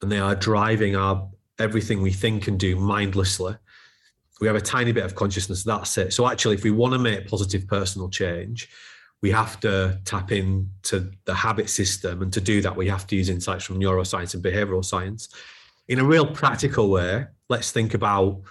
And 0.01 0.11
they 0.11 0.19
are 0.19 0.35
driving 0.35 0.95
our 0.95 1.29
everything 1.59 2.01
we 2.01 2.11
think 2.11 2.47
and 2.47 2.59
do 2.59 2.75
mindlessly. 2.75 3.55
We 4.41 4.47
have 4.47 4.55
a 4.55 4.61
tiny 4.61 4.91
bit 4.91 5.05
of 5.05 5.15
consciousness, 5.15 5.63
that's 5.63 5.97
it. 5.97 6.13
So 6.13 6.27
actually, 6.27 6.55
if 6.55 6.63
we 6.63 6.71
want 6.71 6.93
to 6.93 6.99
make 6.99 7.27
positive 7.27 7.67
personal 7.67 8.09
change, 8.09 8.67
we 9.23 9.31
have 9.31 9.57
to 9.61 9.97
tap 10.03 10.33
into 10.33 11.09
the 11.23 11.33
habit 11.33 11.69
system. 11.69 12.21
And 12.21 12.31
to 12.33 12.41
do 12.41 12.61
that, 12.61 12.75
we 12.75 12.89
have 12.89 13.07
to 13.07 13.15
use 13.15 13.29
insights 13.29 13.63
from 13.63 13.79
neuroscience 13.79 14.33
and 14.33 14.43
behavioral 14.43 14.83
science. 14.83 15.29
In 15.87 15.99
a 15.99 16.03
real 16.03 16.27
practical 16.27 16.89
way, 16.89 17.27
let's 17.47 17.71
think 17.71 17.93
about 17.93 18.41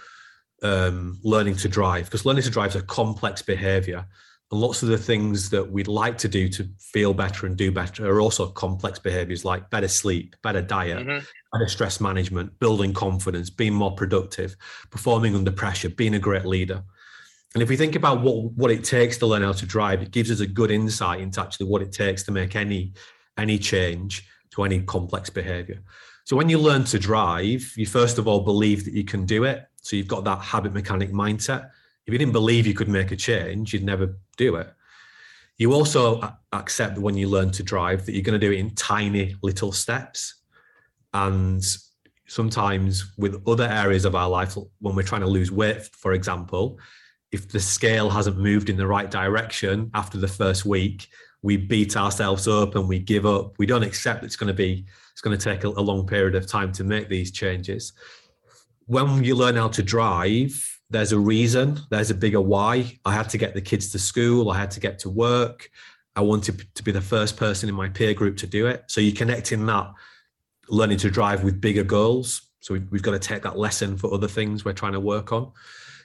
um, 0.63 1.19
learning 1.23 1.57
to 1.57 1.69
drive, 1.69 2.05
because 2.05 2.25
learning 2.25 2.43
to 2.43 2.49
drive 2.49 2.71
is 2.71 2.75
a 2.77 2.81
complex 2.81 3.43
behavior. 3.43 4.07
And 4.51 4.59
lots 4.59 4.81
of 4.81 4.89
the 4.89 4.97
things 4.97 5.51
that 5.51 5.71
we'd 5.71 5.87
like 5.87 6.17
to 6.19 6.27
do 6.27 6.49
to 6.49 6.67
feel 6.79 7.13
better 7.13 7.45
and 7.45 7.55
do 7.55 7.71
better 7.71 8.09
are 8.09 8.19
also 8.19 8.47
complex 8.47 8.97
behaviors 8.97 9.45
like 9.45 9.69
better 9.69 9.87
sleep, 9.87 10.35
better 10.41 10.61
diet, 10.61 11.05
mm-hmm. 11.05 11.23
better 11.53 11.67
stress 11.67 12.01
management, 12.01 12.59
building 12.59 12.93
confidence, 12.93 13.51
being 13.51 13.73
more 13.73 13.93
productive, 13.93 14.55
performing 14.89 15.35
under 15.35 15.51
pressure, 15.51 15.89
being 15.89 16.15
a 16.15 16.19
great 16.19 16.45
leader. 16.45 16.83
And 17.53 17.61
if 17.61 17.69
we 17.69 17.77
think 17.77 17.95
about 17.95 18.21
what, 18.21 18.51
what 18.53 18.71
it 18.71 18.83
takes 18.83 19.17
to 19.17 19.27
learn 19.27 19.43
how 19.43 19.51
to 19.51 19.65
drive, 19.65 20.01
it 20.01 20.11
gives 20.11 20.31
us 20.31 20.39
a 20.39 20.47
good 20.47 20.71
insight 20.71 21.19
into 21.19 21.39
actually 21.39 21.67
what 21.67 21.81
it 21.81 21.91
takes 21.91 22.23
to 22.23 22.31
make 22.31 22.55
any 22.55 22.93
any 23.37 23.57
change 23.57 24.27
to 24.51 24.63
any 24.63 24.81
complex 24.81 25.29
behavior. 25.29 25.81
So 26.25 26.35
when 26.35 26.49
you 26.49 26.59
learn 26.59 26.83
to 26.85 26.99
drive, 26.99 27.73
you 27.75 27.85
first 27.85 28.17
of 28.17 28.27
all 28.27 28.41
believe 28.41 28.85
that 28.85 28.93
you 28.93 29.03
can 29.03 29.25
do 29.25 29.43
it. 29.43 29.65
So 29.81 29.95
you've 29.95 30.07
got 30.07 30.23
that 30.23 30.39
habit 30.39 30.73
mechanic 30.73 31.11
mindset. 31.11 31.69
If 32.05 32.13
you 32.13 32.17
didn't 32.17 32.33
believe 32.33 32.67
you 32.67 32.73
could 32.73 32.89
make 32.89 33.11
a 33.11 33.15
change, 33.15 33.73
you'd 33.73 33.83
never 33.83 34.17
do 34.37 34.55
it. 34.55 34.71
You 35.57 35.73
also 35.73 36.35
accept 36.51 36.97
when 36.97 37.15
you 37.15 37.27
learn 37.29 37.51
to 37.51 37.63
drive 37.63 38.05
that 38.05 38.13
you're 38.13 38.23
going 38.23 38.39
to 38.39 38.47
do 38.47 38.51
it 38.51 38.59
in 38.59 38.73
tiny 38.75 39.35
little 39.41 39.71
steps. 39.71 40.35
And 41.13 41.63
sometimes 42.27 43.13
with 43.17 43.41
other 43.47 43.65
areas 43.65 44.05
of 44.05 44.15
our 44.15 44.29
life, 44.29 44.57
when 44.79 44.95
we're 44.95 45.03
trying 45.03 45.21
to 45.21 45.27
lose 45.27 45.51
weight, 45.51 45.83
for 45.83 46.13
example, 46.13 46.79
if 47.33 47.49
the 47.49 47.59
scale 47.59 48.11
hasn't 48.11 48.37
moved 48.37 48.69
in 48.69 48.77
the 48.77 48.85
right 48.85 49.09
direction 49.09 49.89
after 49.95 50.19
the 50.19 50.27
first 50.27 50.65
week, 50.65 51.09
we 51.41 51.57
beat 51.57 51.97
ourselves 51.97 52.47
up 52.47 52.75
and 52.75 52.87
we 52.87 52.99
give 52.99 53.25
up. 53.25 53.57
We 53.57 53.65
don't 53.65 53.83
accept 53.83 54.23
it's 54.23 54.35
going 54.35 54.47
to 54.47 54.53
be 54.53 54.85
it's 55.11 55.21
going 55.21 55.37
to 55.37 55.43
take 55.43 55.63
a, 55.63 55.69
long 55.69 56.07
period 56.07 56.35
of 56.35 56.47
time 56.47 56.71
to 56.73 56.83
make 56.83 57.09
these 57.09 57.31
changes. 57.31 57.93
When 58.85 59.23
you 59.23 59.35
learn 59.35 59.55
how 59.55 59.67
to 59.69 59.83
drive, 59.83 60.79
there's 60.89 61.11
a 61.11 61.19
reason, 61.19 61.79
there's 61.89 62.11
a 62.11 62.15
bigger 62.15 62.41
why. 62.41 62.99
I 63.05 63.13
had 63.13 63.29
to 63.29 63.37
get 63.37 63.53
the 63.53 63.61
kids 63.61 63.91
to 63.91 63.99
school, 63.99 64.49
I 64.49 64.57
had 64.57 64.71
to 64.71 64.79
get 64.79 64.99
to 64.99 65.09
work. 65.09 65.69
I 66.15 66.21
wanted 66.21 66.67
to 66.75 66.83
be 66.83 66.91
the 66.91 67.01
first 67.01 67.37
person 67.37 67.67
in 67.67 67.75
my 67.75 67.89
peer 67.89 68.13
group 68.13 68.37
to 68.37 68.47
do 68.47 68.67
it. 68.67 68.85
So 68.87 69.01
you're 69.01 69.15
connecting 69.15 69.65
that 69.65 69.91
learning 70.69 70.97
to 70.99 71.09
drive 71.09 71.43
with 71.43 71.59
bigger 71.59 71.83
goals. 71.83 72.43
So 72.59 72.79
we've 72.91 73.01
got 73.01 73.11
to 73.11 73.19
take 73.19 73.43
that 73.43 73.57
lesson 73.57 73.97
for 73.97 74.13
other 74.13 74.27
things 74.27 74.63
we're 74.63 74.73
trying 74.73 74.93
to 74.93 74.99
work 74.99 75.31
on 75.31 75.51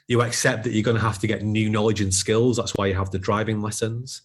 you 0.09 0.23
accept 0.23 0.65
that 0.65 0.73
you're 0.73 0.83
going 0.83 0.97
to 0.97 1.03
have 1.03 1.19
to 1.21 1.27
get 1.27 1.43
new 1.43 1.69
knowledge 1.69 2.01
and 2.01 2.13
skills. 2.13 2.57
That's 2.57 2.75
why 2.75 2.87
you 2.87 2.95
have 2.95 3.11
the 3.11 3.19
driving 3.19 3.61
lessons. 3.61 4.23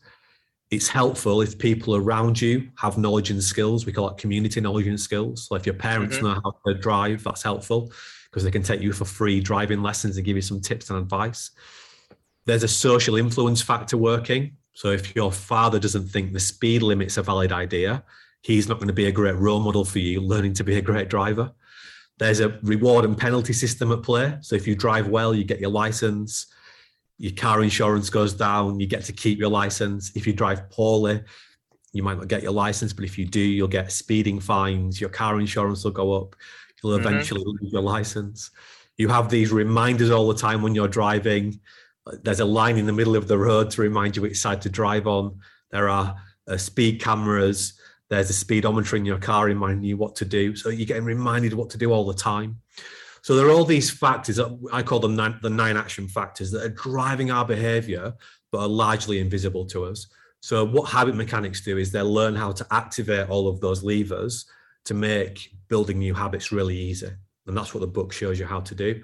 It's 0.71 0.87
helpful 0.87 1.41
if 1.41 1.59
people 1.59 1.95
around 1.95 2.41
you 2.41 2.69
have 2.77 2.97
knowledge 2.97 3.29
and 3.29 3.43
skills. 3.43 3.85
We 3.85 3.91
call 3.91 4.09
it 4.09 4.17
community 4.17 4.61
knowledge 4.61 4.87
and 4.87 4.99
skills. 4.99 5.45
So 5.47 5.55
if 5.55 5.65
your 5.65 5.75
parents 5.75 6.15
mm-hmm. 6.15 6.25
know 6.25 6.41
how 6.43 6.55
to 6.65 6.73
drive, 6.73 7.23
that's 7.23 7.43
helpful 7.43 7.91
because 8.31 8.43
they 8.43 8.49
can 8.49 8.63
take 8.63 8.81
you 8.81 8.93
for 8.93 9.05
free 9.05 9.41
driving 9.41 9.83
lessons 9.83 10.15
and 10.15 10.25
give 10.25 10.37
you 10.37 10.41
some 10.41 10.61
tips 10.61 10.89
and 10.89 10.97
advice. 10.97 11.51
There's 12.45 12.63
a 12.63 12.67
social 12.67 13.17
influence 13.17 13.61
factor 13.61 13.97
working. 13.97 14.57
So 14.73 14.89
if 14.89 15.15
your 15.15 15.31
father 15.31 15.79
doesn't 15.79 16.07
think 16.07 16.33
the 16.33 16.39
speed 16.39 16.81
limit's 16.81 17.17
a 17.17 17.23
valid 17.23 17.51
idea, 17.51 18.03
he's 18.41 18.67
not 18.67 18.79
going 18.79 18.87
to 18.87 18.93
be 18.93 19.05
a 19.05 19.11
great 19.11 19.35
role 19.35 19.59
model 19.59 19.85
for 19.85 19.99
you 19.99 20.21
learning 20.21 20.53
to 20.53 20.63
be 20.63 20.77
a 20.77 20.81
great 20.81 21.09
driver. 21.09 21.51
There's 22.19 22.39
a 22.39 22.59
reward 22.61 23.05
and 23.05 23.17
penalty 23.17 23.53
system 23.53 23.91
at 23.91 24.03
play. 24.03 24.37
So 24.41 24.55
if 24.55 24.67
you 24.67 24.75
drive 24.75 25.07
well, 25.07 25.33
you 25.33 25.43
get 25.43 25.59
your 25.59 25.71
license. 25.71 26.47
Your 27.17 27.33
car 27.33 27.63
insurance 27.63 28.09
goes 28.09 28.33
down. 28.33 28.79
You 28.79 28.87
get 28.87 29.03
to 29.05 29.13
keep 29.13 29.39
your 29.39 29.49
license. 29.49 30.11
If 30.15 30.27
you 30.27 30.33
drive 30.33 30.69
poorly, 30.69 31.23
you 31.91 32.03
might 32.03 32.17
not 32.17 32.27
get 32.27 32.43
your 32.43 32.51
license, 32.51 32.91
but 32.91 33.05
if 33.05 33.17
you 33.17 33.25
do, 33.25 33.39
you'll 33.39 33.67
get 33.67 33.91
speeding 33.91 34.39
fines. 34.39 34.99
Your 34.99 35.09
car 35.09 35.39
insurance 35.39 35.83
will 35.83 35.91
go 35.91 36.13
up. 36.13 36.35
You'll 36.83 36.97
mm-hmm. 36.97 37.07
eventually 37.07 37.41
mm-hmm. 37.41 37.63
lose 37.63 37.73
your 37.73 37.81
license. 37.81 38.51
You 38.97 39.07
have 39.09 39.29
these 39.29 39.51
reminders 39.51 40.11
all 40.11 40.27
the 40.27 40.35
time 40.39 40.61
when 40.61 40.75
you're 40.75 40.87
driving. 40.87 41.59
There's 42.23 42.41
a 42.41 42.45
line 42.45 42.77
in 42.77 42.85
the 42.85 42.93
middle 42.93 43.15
of 43.15 43.27
the 43.27 43.37
road 43.37 43.71
to 43.71 43.81
remind 43.81 44.15
you 44.15 44.21
which 44.21 44.37
side 44.37 44.61
to 44.63 44.69
drive 44.69 45.07
on. 45.07 45.39
There 45.71 45.89
are 45.89 46.15
uh, 46.47 46.57
speed 46.57 47.01
cameras. 47.01 47.73
There's 48.13 48.29
a 48.29 48.33
speedometer 48.33 48.95
in 48.95 49.05
your 49.05 49.17
car 49.17 49.45
reminding 49.45 49.83
you 49.83 49.97
what 49.97 50.15
to 50.17 50.25
do. 50.25 50.55
So 50.55 50.69
you're 50.69 50.85
getting 50.85 51.03
reminded 51.03 51.53
what 51.53 51.71
to 51.71 51.77
do 51.77 51.91
all 51.91 52.05
the 52.05 52.13
time. 52.13 52.61
So 53.23 53.35
there 53.35 53.47
are 53.47 53.51
all 53.51 53.65
these 53.65 53.89
factors 53.89 54.35
that 54.35 54.55
I 54.71 54.83
call 54.83 54.99
them 54.99 55.15
nine, 55.15 55.39
the 55.41 55.49
nine 55.49 55.77
action 55.77 56.07
factors 56.07 56.51
that 56.51 56.63
are 56.63 56.69
driving 56.69 57.31
our 57.31 57.43
behavior, 57.45 58.13
but 58.51 58.59
are 58.59 58.67
largely 58.67 59.19
invisible 59.19 59.65
to 59.67 59.85
us. 59.85 60.07
So 60.41 60.63
what 60.65 60.89
habit 60.89 61.15
mechanics 61.15 61.61
do 61.61 61.77
is 61.77 61.91
they 61.91 62.01
learn 62.01 62.35
how 62.35 62.51
to 62.51 62.67
activate 62.69 63.29
all 63.29 63.47
of 63.47 63.61
those 63.61 63.81
levers 63.81 64.45
to 64.85 64.93
make 64.93 65.49
building 65.69 65.99
new 65.99 66.13
habits 66.13 66.51
really 66.51 66.77
easy. 66.77 67.09
And 67.47 67.57
that's 67.57 67.73
what 67.73 67.81
the 67.81 67.87
book 67.87 68.13
shows 68.13 68.39
you 68.39 68.45
how 68.45 68.59
to 68.59 68.75
do. 68.75 69.03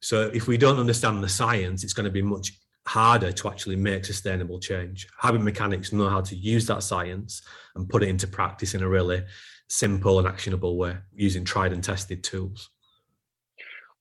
So 0.00 0.30
if 0.32 0.46
we 0.46 0.56
don't 0.56 0.78
understand 0.78 1.22
the 1.22 1.28
science, 1.28 1.84
it's 1.84 1.92
going 1.92 2.04
to 2.04 2.10
be 2.10 2.22
much 2.22 2.52
harder 2.88 3.30
to 3.30 3.48
actually 3.48 3.76
make 3.76 4.02
sustainable 4.02 4.58
change. 4.58 5.06
Habit 5.18 5.42
mechanics 5.42 5.92
know 5.92 6.08
how 6.08 6.22
to 6.22 6.34
use 6.34 6.66
that 6.66 6.82
science 6.82 7.42
and 7.74 7.86
put 7.86 8.02
it 8.02 8.08
into 8.08 8.26
practice 8.26 8.74
in 8.74 8.82
a 8.82 8.88
really 8.88 9.22
simple 9.68 10.18
and 10.18 10.26
actionable 10.26 10.78
way 10.78 10.96
using 11.14 11.44
tried 11.44 11.74
and 11.74 11.84
tested 11.84 12.24
tools. 12.24 12.70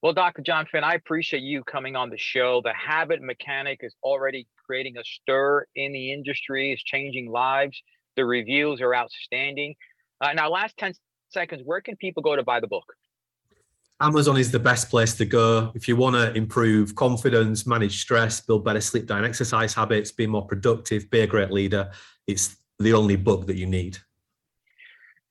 Well, 0.01 0.13
Dr. 0.13 0.41
Jon 0.41 0.67
Finn, 0.71 0.85
I 0.85 0.93
appreciate 0.93 1.43
you 1.43 1.65
coming 1.65 1.97
on 1.97 2.09
the 2.09 2.17
show. 2.17 2.61
The 2.63 2.71
habit 2.71 3.21
mechanic 3.21 3.81
is 3.83 3.93
already 4.03 4.47
creating 4.65 4.95
a 4.97 5.03
stir 5.03 5.65
in 5.75 5.91
the 5.91 6.13
industry, 6.13 6.71
is 6.71 6.81
changing 6.81 7.29
lives. 7.29 7.81
The 8.15 8.23
reviews 8.23 8.79
are 8.79 8.95
outstanding. 8.95 9.75
Uh, 10.21 10.31
now, 10.31 10.49
last 10.49 10.77
10 10.77 10.93
seconds, 11.27 11.61
where 11.65 11.81
can 11.81 11.97
people 11.97 12.23
go 12.23 12.37
to 12.37 12.43
buy 12.43 12.61
the 12.61 12.67
book? 12.67 12.85
Amazon 13.99 14.37
is 14.37 14.51
the 14.51 14.59
best 14.59 14.91
place 14.91 15.15
to 15.15 15.25
go 15.25 15.71
if 15.73 15.87
you 15.87 15.95
want 15.95 16.15
to 16.15 16.31
improve 16.35 16.93
confidence, 16.93 17.65
manage 17.65 17.99
stress, 17.99 18.39
build 18.39 18.63
better 18.63 18.79
sleep 18.79 19.07
diet 19.07 19.25
exercise 19.25 19.73
habits, 19.73 20.11
be 20.11 20.27
more 20.27 20.45
productive, 20.45 21.09
be 21.09 21.21
a 21.21 21.27
great 21.27 21.51
leader. 21.51 21.89
It's 22.27 22.57
the 22.77 22.93
only 22.93 23.15
book 23.15 23.47
that 23.47 23.55
you 23.55 23.65
need. 23.65 23.97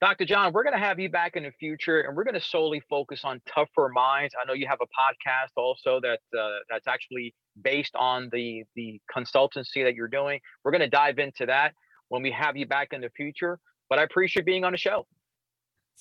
Dr. 0.01 0.25
Jon, 0.25 0.53
we're 0.53 0.65
going 0.65 0.75
to 0.75 0.85
have 0.85 0.99
you 0.99 1.09
back 1.09 1.37
in 1.37 1.45
the 1.45 1.53
future, 1.53 2.01
and 2.01 2.17
we're 2.17 2.25
going 2.25 2.35
to 2.35 2.41
solely 2.41 2.83
focus 2.91 3.21
on 3.25 3.41
tougher 3.47 3.89
minds. 3.89 4.35
I 4.41 4.45
know 4.47 4.53
you 4.53 4.67
have 4.67 4.81
a 4.83 4.87
podcast 4.87 5.53
also 5.57 6.01
that 6.01 6.19
uh, 6.39 6.59
that's 6.69 6.87
actually 6.87 7.35
based 7.63 7.95
on 7.95 8.29
the 8.31 8.65
the 8.75 9.01
consultancy 9.15 9.85
that 9.85 9.95
you're 9.95 10.09
doing. 10.09 10.41
We're 10.65 10.73
going 10.73 10.83
to 10.83 10.89
dive 10.89 11.19
into 11.19 11.47
that 11.47 11.73
when 12.09 12.21
we 12.21 12.31
have 12.33 12.57
you 12.57 12.67
back 12.67 12.93
in 12.93 13.01
the 13.01 13.11
future. 13.11 13.59
But 13.89 14.01
I 14.01 14.03
appreciate 14.03 14.45
being 14.45 14.65
on 14.65 14.73
the 14.73 14.79
show. 14.79 15.07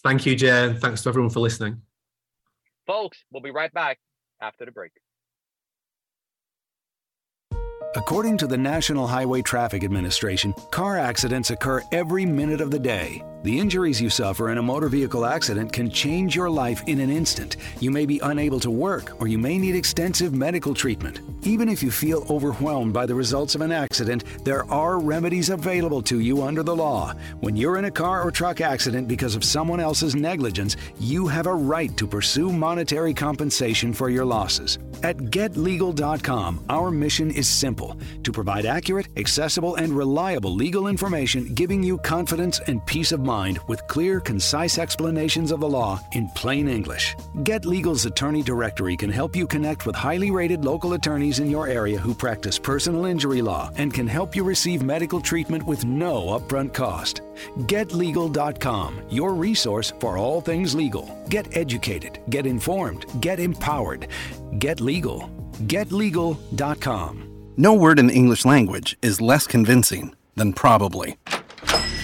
Thank 0.04 0.26
you, 0.26 0.36
Jen. 0.36 0.78
Thanks 0.80 1.04
to 1.04 1.10
everyone 1.10 1.30
for 1.30 1.40
listening. 1.40 1.82
Folks, 2.88 3.24
we'll 3.32 3.42
be 3.42 3.52
right 3.52 3.74
back 3.74 4.00
after 4.42 4.66
the 4.66 4.72
break. 4.72 4.92
According 7.96 8.38
to 8.40 8.48
the 8.48 8.58
National 8.58 9.08
Highway 9.08 9.42
Traffic 9.42 9.84
Administration, 9.84 10.54
car 10.72 10.98
accidents 10.98 11.50
occur 11.50 11.82
every 11.92 12.26
minute 12.26 12.60
of 12.60 12.70
the 12.70 12.80
day. 12.80 13.24
The 13.46 13.60
injuries 13.60 14.02
you 14.02 14.10
suffer 14.10 14.50
in 14.50 14.58
a 14.58 14.64
motor 14.64 14.90
vehicle 14.90 15.24
accident 15.24 15.72
can 15.72 15.92
change 15.92 16.36
your 16.36 16.50
life 16.50 16.82
in 16.88 17.00
an 17.00 17.12
instant. 17.12 17.58
You 17.80 17.92
may 17.92 18.08
be 18.08 18.20
unable 18.24 18.60
to 18.62 18.72
work, 18.72 19.22
or 19.22 19.28
you 19.28 19.38
may 19.38 19.60
need 19.60 19.76
extensive 19.76 20.34
medical 20.34 20.74
treatment. 20.74 21.20
Even 21.44 21.70
if 21.70 21.84
you 21.84 21.92
feel 21.92 22.26
overwhelmed 22.28 22.92
by 22.92 23.06
the 23.06 23.14
results 23.14 23.54
of 23.54 23.62
an 23.62 23.72
accident, 23.72 24.24
there 24.44 24.66
are 24.72 24.98
remedies 24.98 25.52
available 25.52 26.02
to 26.02 26.22
you 26.22 26.42
under 26.42 26.64
the 26.64 26.76
law. 26.76 27.14
When 27.42 27.56
you're 27.56 27.78
in 27.78 27.86
a 27.86 27.92
car 27.92 28.24
or 28.24 28.32
truck 28.32 28.62
accident 28.62 29.08
because 29.08 29.36
of 29.36 29.44
someone 29.44 29.80
else's 29.80 30.16
negligence, 30.16 30.76
you 31.00 31.28
have 31.28 31.46
a 31.46 31.54
right 31.54 31.96
to 31.98 32.08
pursue 32.08 32.52
monetary 32.52 33.14
compensation 33.14 33.94
for 33.94 34.10
your 34.10 34.26
losses. 34.26 34.80
At 35.04 35.18
getlegal.com, 35.18 36.66
our 36.68 36.90
mission 36.90 37.30
is 37.30 37.48
simple 37.48 37.96
to 38.24 38.32
provide 38.32 38.66
accurate, 38.66 39.10
accessible, 39.18 39.76
and 39.76 39.94
reliable 39.94 40.56
legal 40.56 40.88
information 40.88 41.54
giving 41.54 41.84
you 41.84 42.00
confidence 42.00 42.60
and 42.66 42.84
peace 42.88 43.12
of 43.12 43.20
mind 43.20 43.35
with 43.68 43.86
clear, 43.88 44.20
concise 44.20 44.78
explanations 44.78 45.52
of 45.52 45.60
the 45.60 45.68
law 45.68 46.00
in 46.14 46.30
plain 46.30 46.68
English. 46.68 47.16
Get 47.44 47.66
Legal's 47.66 48.06
attorney 48.06 48.42
directory 48.42 48.96
can 48.96 49.10
help 49.10 49.36
you 49.36 49.46
connect 49.48 49.86
with 49.86 49.96
highly 49.96 50.32
rated 50.32 50.64
local 50.64 50.94
attorneys 50.94 51.40
in 51.40 51.50
your 51.50 51.68
area 51.68 51.98
who 51.98 52.14
practice 52.14 52.60
personal 52.60 53.06
injury 53.06 53.42
law 53.42 53.70
and 53.78 53.94
can 53.94 54.08
help 54.08 54.36
you 54.36 54.44
receive 54.44 54.84
medical 54.84 55.20
treatment 55.20 55.64
with 55.64 55.86
no 55.86 56.28
upfront 56.36 56.74
cost. 56.74 57.22
GetLegal.com, 57.68 59.02
your 59.10 59.34
resource 59.34 59.94
for 60.00 60.18
all 60.18 60.42
things 60.42 60.74
legal. 60.74 61.06
Get 61.30 61.58
educated, 61.58 62.20
get 62.30 62.46
informed, 62.46 63.06
get 63.22 63.40
empowered. 63.40 64.08
Get 64.60 64.80
legal. 64.80 65.30
GetLegal.com. 65.64 67.32
No 67.58 67.74
word 67.74 68.00
in 68.00 68.08
the 68.08 68.14
English 68.14 68.46
language 68.46 68.98
is 69.02 69.22
less 69.22 69.48
convincing 69.48 70.14
than 70.36 70.54
probably. 70.54 71.18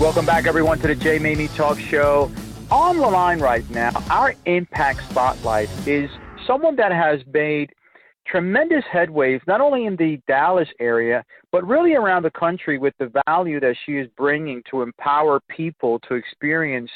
Welcome 0.00 0.24
back, 0.24 0.46
everyone, 0.46 0.78
to 0.78 0.88
the 0.88 0.94
Jay 0.94 1.18
Maymi 1.18 1.54
Talk 1.54 1.78
Show. 1.78 2.32
On 2.70 2.96
the 2.96 3.06
line 3.06 3.38
right 3.38 3.68
now, 3.68 3.90
our 4.08 4.34
impact 4.46 5.02
spotlight 5.10 5.68
is 5.86 6.08
someone 6.46 6.74
that 6.76 6.90
has 6.90 7.20
made 7.30 7.68
tremendous 8.26 8.82
headways, 8.90 9.42
not 9.46 9.60
only 9.60 9.84
in 9.84 9.96
the 9.96 10.18
Dallas 10.26 10.68
area, 10.80 11.22
but 11.52 11.66
really 11.66 11.96
around 11.96 12.22
the 12.22 12.30
country 12.30 12.78
with 12.78 12.94
the 12.98 13.12
value 13.26 13.60
that 13.60 13.76
she 13.84 13.98
is 13.98 14.08
bringing 14.16 14.62
to 14.70 14.80
empower 14.80 15.38
people 15.54 15.98
to 16.08 16.14
experience 16.14 16.90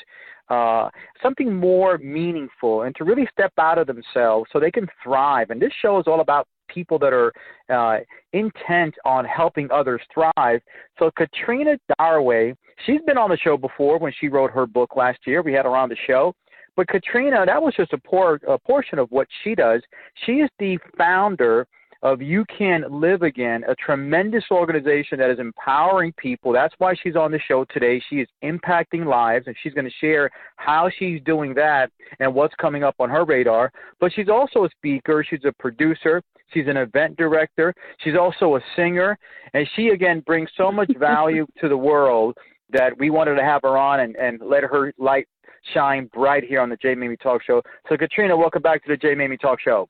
uh, 0.48 0.88
something 1.22 1.54
more 1.54 1.98
meaningful 1.98 2.84
and 2.84 2.96
to 2.96 3.04
really 3.04 3.28
step 3.30 3.52
out 3.58 3.76
of 3.76 3.86
themselves 3.86 4.48
so 4.50 4.58
they 4.58 4.70
can 4.70 4.88
thrive. 5.02 5.50
And 5.50 5.60
this 5.60 5.72
show 5.82 5.98
is 5.98 6.04
all 6.06 6.22
about 6.22 6.48
people 6.68 6.98
that 7.00 7.12
are 7.12 7.32
uh, 7.68 8.00
intent 8.32 8.94
on 9.04 9.26
helping 9.26 9.70
others 9.70 10.00
thrive. 10.12 10.62
So 10.98 11.10
Katrina 11.14 11.76
Darway, 11.98 12.54
she's 12.86 13.00
been 13.06 13.18
on 13.18 13.30
the 13.30 13.36
show 13.36 13.56
before 13.56 13.98
when 13.98 14.12
she 14.18 14.28
wrote 14.28 14.50
her 14.50 14.66
book 14.66 14.96
last 14.96 15.18
year. 15.26 15.42
We 15.42 15.52
had 15.52 15.64
her 15.64 15.76
on 15.76 15.88
the 15.88 15.96
show. 16.06 16.34
But 16.76 16.88
Katrina, 16.88 17.44
that 17.46 17.62
was 17.62 17.74
just 17.76 17.92
a, 17.92 17.98
por- 17.98 18.40
a 18.48 18.58
portion 18.58 18.98
of 18.98 19.10
what 19.10 19.28
she 19.42 19.54
does. 19.54 19.80
She 20.26 20.32
is 20.32 20.50
the 20.58 20.78
founder 20.98 21.66
of 22.04 22.20
You 22.20 22.44
Can 22.56 22.84
Live 22.90 23.22
Again, 23.22 23.64
a 23.66 23.74
tremendous 23.76 24.44
organization 24.50 25.18
that 25.18 25.30
is 25.30 25.38
empowering 25.38 26.12
people. 26.18 26.52
That's 26.52 26.74
why 26.76 26.94
she's 27.02 27.16
on 27.16 27.32
the 27.32 27.40
show 27.48 27.64
today. 27.72 28.00
She 28.10 28.16
is 28.16 28.28
impacting 28.44 29.06
lives, 29.06 29.46
and 29.46 29.56
she's 29.62 29.72
going 29.72 29.86
to 29.86 29.94
share 30.02 30.30
how 30.56 30.90
she's 30.98 31.22
doing 31.24 31.54
that 31.54 31.90
and 32.20 32.34
what's 32.34 32.54
coming 32.56 32.84
up 32.84 32.94
on 32.98 33.08
her 33.08 33.24
radar. 33.24 33.72
But 34.00 34.12
she's 34.14 34.28
also 34.28 34.64
a 34.64 34.70
speaker, 34.70 35.24
she's 35.28 35.44
a 35.46 35.52
producer, 35.52 36.22
she's 36.52 36.66
an 36.68 36.76
event 36.76 37.16
director, 37.16 37.74
she's 38.00 38.16
also 38.20 38.56
a 38.56 38.60
singer, 38.76 39.18
and 39.54 39.66
she, 39.74 39.88
again, 39.88 40.20
brings 40.26 40.50
so 40.58 40.70
much 40.70 40.90
value 40.98 41.46
to 41.62 41.70
the 41.70 41.76
world 41.76 42.36
that 42.74 42.98
we 42.98 43.08
wanted 43.08 43.36
to 43.36 43.42
have 43.42 43.62
her 43.62 43.78
on 43.78 44.00
and, 44.00 44.14
and 44.16 44.40
let 44.42 44.62
her 44.64 44.92
light 44.98 45.26
shine 45.72 46.10
bright 46.12 46.44
here 46.44 46.60
on 46.60 46.68
the 46.68 46.76
Jay 46.76 46.94
Maymi 46.94 47.18
Talk 47.20 47.42
Show. 47.42 47.62
So, 47.88 47.96
Katrina, 47.96 48.36
welcome 48.36 48.60
back 48.60 48.84
to 48.84 48.90
the 48.90 48.96
Jay 48.96 49.14
Maymi 49.14 49.40
Talk 49.40 49.60
Show. 49.60 49.88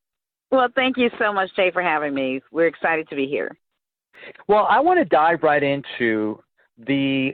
Well, 0.53 0.69
thank 0.77 0.97
you 0.97 1.11
so 1.19 1.33
much, 1.33 1.51
Jay, 1.57 1.73
for 1.73 1.83
having 1.83 2.15
me. 2.15 2.41
We're 2.53 2.69
excited 2.69 3.09
to 3.09 3.17
be 3.17 3.27
here. 3.27 3.51
Well, 4.47 4.67
I 4.71 4.79
want 4.79 5.01
to 5.01 5.05
dive 5.05 5.43
right 5.43 5.63
into 5.63 6.39
the 6.87 7.33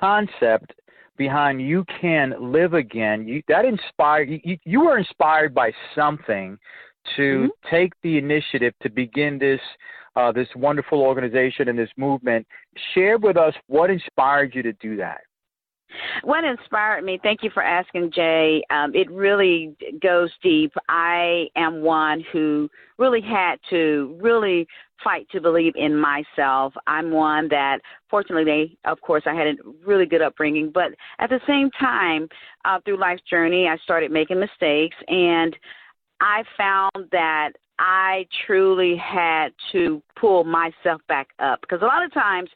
concept 0.00 0.72
behind 1.16 1.60
you 1.60 1.84
can 2.00 2.34
live 2.52 2.74
again. 2.74 3.28
You, 3.28 3.42
that 3.48 3.64
inspired 3.64 4.28
you. 4.28 4.56
You 4.64 4.80
were 4.80 4.98
inspired 4.98 5.54
by 5.54 5.70
something 5.94 6.58
to 7.16 7.22
mm-hmm. 7.22 7.74
take 7.74 7.92
the 8.02 8.18
initiative 8.18 8.74
to 8.82 8.90
begin 8.90 9.38
this 9.38 9.60
uh, 10.16 10.32
this 10.32 10.48
wonderful 10.56 11.00
organization 11.00 11.68
and 11.68 11.78
this 11.78 11.90
movement. 11.96 12.46
Share 12.94 13.18
with 13.18 13.36
us 13.36 13.54
what 13.66 13.90
inspired 13.90 14.54
you 14.54 14.62
to 14.62 14.72
do 14.74 14.96
that. 14.96 15.20
What 16.22 16.44
inspired 16.44 17.04
me, 17.04 17.18
thank 17.20 17.42
you 17.42 17.50
for 17.50 17.64
asking, 17.64 18.12
Jay. 18.14 18.62
Um, 18.70 18.94
it 18.94 19.10
really 19.10 19.74
goes 20.00 20.30
deep. 20.42 20.72
I 20.88 21.46
am 21.56 21.82
one 21.82 22.24
who 22.32 22.68
really 22.96 23.20
had 23.20 23.56
to 23.70 24.16
really 24.20 24.68
fight 25.02 25.26
to 25.32 25.40
believe 25.40 25.72
in 25.76 25.96
myself. 25.96 26.74
I'm 26.86 27.10
one 27.10 27.48
that, 27.48 27.78
fortunately, 28.08 28.78
of 28.84 29.00
course, 29.00 29.24
I 29.26 29.34
had 29.34 29.48
a 29.48 29.54
really 29.84 30.06
good 30.06 30.22
upbringing, 30.22 30.70
but 30.72 30.92
at 31.18 31.30
the 31.30 31.40
same 31.46 31.70
time, 31.80 32.28
uh, 32.64 32.78
through 32.84 33.00
life's 33.00 33.22
journey, 33.28 33.66
I 33.66 33.76
started 33.78 34.12
making 34.12 34.38
mistakes, 34.38 34.96
and 35.08 35.56
I 36.20 36.44
found 36.56 37.08
that 37.10 37.52
I 37.82 38.26
truly 38.46 38.94
had 38.94 39.54
to 39.72 40.02
pull 40.14 40.44
myself 40.44 41.00
back 41.08 41.28
up 41.38 41.62
because 41.62 41.80
a 41.80 41.86
lot 41.86 42.04
of 42.04 42.12
times 42.12 42.50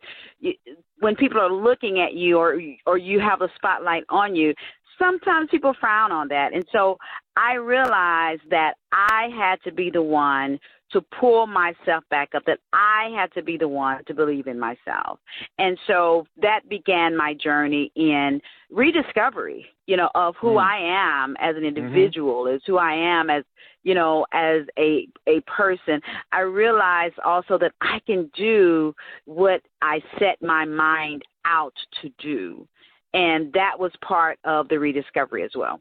when 1.00 1.16
people 1.16 1.40
are 1.40 1.50
looking 1.50 1.98
at 1.98 2.12
you 2.12 2.36
or 2.38 2.60
or 2.84 2.98
you 2.98 3.20
have 3.20 3.40
a 3.40 3.48
spotlight 3.56 4.04
on 4.10 4.36
you, 4.36 4.52
sometimes 4.98 5.48
people 5.50 5.74
frown 5.80 6.12
on 6.12 6.28
that. 6.28 6.52
And 6.52 6.66
so 6.70 6.98
I 7.38 7.54
realized 7.54 8.42
that 8.50 8.74
I 8.92 9.30
had 9.34 9.62
to 9.62 9.72
be 9.72 9.88
the 9.88 10.02
one 10.02 10.58
to 10.94 11.04
pull 11.20 11.46
myself 11.46 12.04
back 12.08 12.30
up, 12.34 12.44
that 12.46 12.60
I 12.72 13.10
had 13.14 13.32
to 13.34 13.42
be 13.42 13.58
the 13.58 13.68
one 13.68 14.02
to 14.06 14.14
believe 14.14 14.46
in 14.46 14.58
myself. 14.58 15.18
And 15.58 15.76
so 15.86 16.26
that 16.40 16.60
began 16.68 17.16
my 17.16 17.34
journey 17.34 17.92
in 17.96 18.40
rediscovery, 18.70 19.66
you 19.86 19.96
know, 19.96 20.08
of 20.14 20.36
who 20.40 20.54
mm. 20.54 20.62
I 20.62 20.78
am 21.22 21.36
as 21.40 21.56
an 21.56 21.62
mm-hmm. 21.62 21.76
individual, 21.76 22.44
mm-hmm. 22.44 22.56
is 22.56 22.62
who 22.66 22.78
I 22.78 22.94
am 22.94 23.28
as, 23.28 23.44
you 23.82 23.94
know, 23.94 24.24
as 24.32 24.62
a 24.78 25.06
a 25.26 25.40
person. 25.42 26.00
I 26.32 26.40
realized 26.40 27.18
also 27.24 27.58
that 27.58 27.72
I 27.80 28.00
can 28.06 28.30
do 28.36 28.94
what 29.26 29.60
I 29.82 30.00
set 30.18 30.40
my 30.40 30.64
mind 30.64 31.22
out 31.44 31.74
to 32.02 32.10
do. 32.18 32.66
And 33.12 33.52
that 33.52 33.78
was 33.78 33.92
part 34.02 34.38
of 34.44 34.68
the 34.68 34.78
rediscovery 34.78 35.44
as 35.44 35.50
well. 35.54 35.80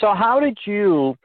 So, 0.00 0.14
how 0.14 0.38
did 0.40 0.58
you 0.64 1.16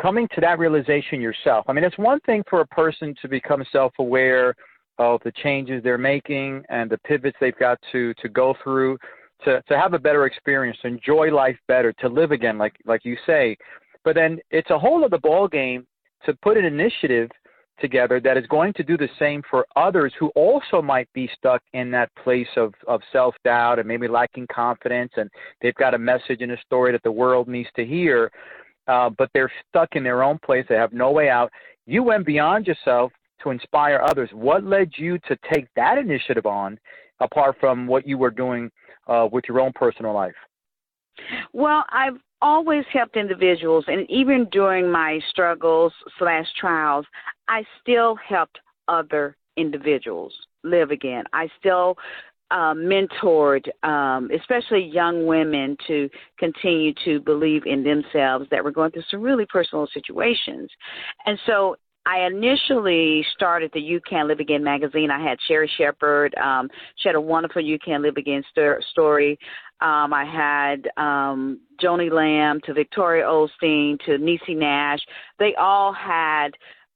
coming 0.00 0.28
to 0.34 0.40
that 0.40 0.58
realization 0.58 1.20
yourself? 1.20 1.64
I 1.68 1.72
mean, 1.72 1.84
it's 1.84 1.98
one 1.98 2.20
thing 2.20 2.42
for 2.48 2.60
a 2.60 2.66
person 2.66 3.14
to 3.22 3.28
become 3.28 3.64
self-aware 3.72 4.54
of 4.98 5.20
the 5.24 5.32
changes 5.42 5.82
they're 5.82 5.98
making 5.98 6.62
and 6.68 6.90
the 6.90 6.98
pivots 6.98 7.36
they've 7.40 7.58
got 7.58 7.78
to 7.92 8.12
to 8.14 8.28
go 8.28 8.54
through 8.62 8.98
to 9.44 9.62
to 9.68 9.78
have 9.78 9.94
a 9.94 9.98
better 9.98 10.26
experience, 10.26 10.76
to 10.82 10.88
enjoy 10.88 11.32
life 11.32 11.56
better, 11.68 11.92
to 11.94 12.08
live 12.08 12.32
again, 12.32 12.58
like 12.58 12.74
like 12.84 13.04
you 13.04 13.16
say. 13.26 13.56
But 14.04 14.14
then 14.14 14.38
it's 14.50 14.70
a 14.70 14.78
whole 14.78 15.04
other 15.04 15.18
ball 15.18 15.48
game 15.48 15.86
to 16.26 16.34
put 16.42 16.56
an 16.56 16.64
initiative 16.64 17.30
together 17.80 18.20
that 18.20 18.36
is 18.36 18.46
going 18.46 18.72
to 18.74 18.82
do 18.82 18.96
the 18.96 19.08
same 19.18 19.42
for 19.50 19.66
others 19.74 20.12
who 20.18 20.28
also 20.34 20.82
might 20.82 21.08
be 21.14 21.30
stuck 21.34 21.62
in 21.72 21.90
that 21.90 22.10
place 22.22 22.48
of, 22.56 22.74
of 22.86 23.00
self 23.12 23.34
doubt 23.44 23.78
and 23.78 23.88
maybe 23.88 24.06
lacking 24.06 24.46
confidence 24.52 25.12
and 25.16 25.30
they've 25.62 25.74
got 25.74 25.94
a 25.94 25.98
message 25.98 26.42
and 26.42 26.52
a 26.52 26.60
story 26.60 26.92
that 26.92 27.02
the 27.02 27.12
world 27.12 27.48
needs 27.48 27.68
to 27.76 27.84
hear, 27.84 28.30
uh, 28.90 29.08
but 29.16 29.30
they're 29.32 29.52
stuck 29.68 29.94
in 29.94 30.02
their 30.02 30.22
own 30.22 30.38
place. 30.44 30.66
They 30.68 30.74
have 30.74 30.92
no 30.92 31.12
way 31.12 31.28
out. 31.28 31.50
You 31.86 32.02
went 32.02 32.26
beyond 32.26 32.66
yourself 32.66 33.12
to 33.42 33.50
inspire 33.50 34.00
others. 34.02 34.28
What 34.32 34.64
led 34.64 34.90
you 34.96 35.18
to 35.28 35.38
take 35.52 35.66
that 35.76 35.96
initiative 35.96 36.44
on 36.44 36.78
apart 37.20 37.56
from 37.60 37.86
what 37.86 38.06
you 38.06 38.18
were 38.18 38.30
doing 38.30 38.70
uh, 39.06 39.28
with 39.30 39.44
your 39.48 39.60
own 39.60 39.72
personal 39.74 40.12
life? 40.12 40.34
Well, 41.52 41.84
I've 41.90 42.18
always 42.42 42.84
helped 42.92 43.16
individuals, 43.16 43.84
and 43.86 44.10
even 44.10 44.48
during 44.50 44.90
my 44.90 45.20
struggles 45.28 45.92
slash 46.18 46.46
trials, 46.58 47.06
I 47.48 47.62
still 47.80 48.16
helped 48.16 48.58
other 48.88 49.36
individuals 49.56 50.32
live 50.64 50.90
again. 50.90 51.24
I 51.32 51.48
still 51.58 51.96
uh, 52.50 52.74
mentored, 52.74 53.68
um, 53.84 54.30
especially 54.36 54.82
young 54.82 55.26
women, 55.26 55.76
to 55.86 56.08
continue 56.38 56.92
to 57.04 57.20
believe 57.20 57.62
in 57.66 57.82
themselves 57.82 58.46
that 58.50 58.62
were 58.62 58.72
going 58.72 58.90
through 58.90 59.04
some 59.10 59.22
really 59.22 59.46
personal 59.46 59.86
situations. 59.92 60.70
And 61.26 61.38
so 61.46 61.76
I 62.06 62.26
initially 62.26 63.24
started 63.34 63.70
the 63.74 63.80
You 63.80 64.00
Can 64.08 64.26
Live 64.26 64.40
Again 64.40 64.64
magazine. 64.64 65.10
I 65.10 65.22
had 65.22 65.38
Sherri 65.46 65.70
Shepherd. 65.76 66.34
Um, 66.36 66.68
she 66.96 67.08
had 67.08 67.14
a 67.14 67.20
wonderful 67.20 67.62
You 67.62 67.78
Can 67.78 68.02
Live 68.02 68.16
Again 68.16 68.42
st- 68.50 68.82
story. 68.90 69.38
Um, 69.80 70.12
I 70.12 70.24
had 70.24 70.88
um, 71.02 71.60
Joni 71.82 72.10
Lamb 72.10 72.60
to 72.64 72.74
Victoria 72.74 73.24
Osteen 73.24 73.98
to 74.06 74.12
Niecy 74.12 74.56
Nash. 74.56 75.00
They 75.38 75.54
all 75.56 75.92
had 75.92 76.48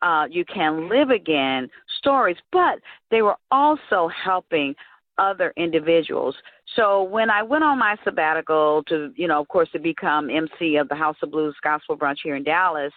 uh, 0.02 0.26
You 0.30 0.44
Can 0.46 0.88
Live 0.88 1.10
Again 1.10 1.68
stories, 1.98 2.36
but 2.50 2.78
they 3.10 3.22
were 3.22 3.36
also 3.50 4.08
helping 4.08 4.74
other 5.18 5.52
individuals. 5.56 6.34
So 6.76 7.02
when 7.02 7.30
I 7.30 7.42
went 7.42 7.64
on 7.64 7.78
my 7.78 7.96
sabbatical 8.04 8.82
to, 8.88 9.12
you 9.16 9.28
know, 9.28 9.40
of 9.40 9.48
course, 9.48 9.68
to 9.72 9.78
become 9.78 10.30
MC 10.30 10.76
of 10.76 10.88
the 10.88 10.94
House 10.94 11.16
of 11.22 11.30
Blues 11.30 11.54
Gospel 11.62 11.96
Brunch 11.96 12.18
here 12.22 12.36
in 12.36 12.44
Dallas, 12.44 12.92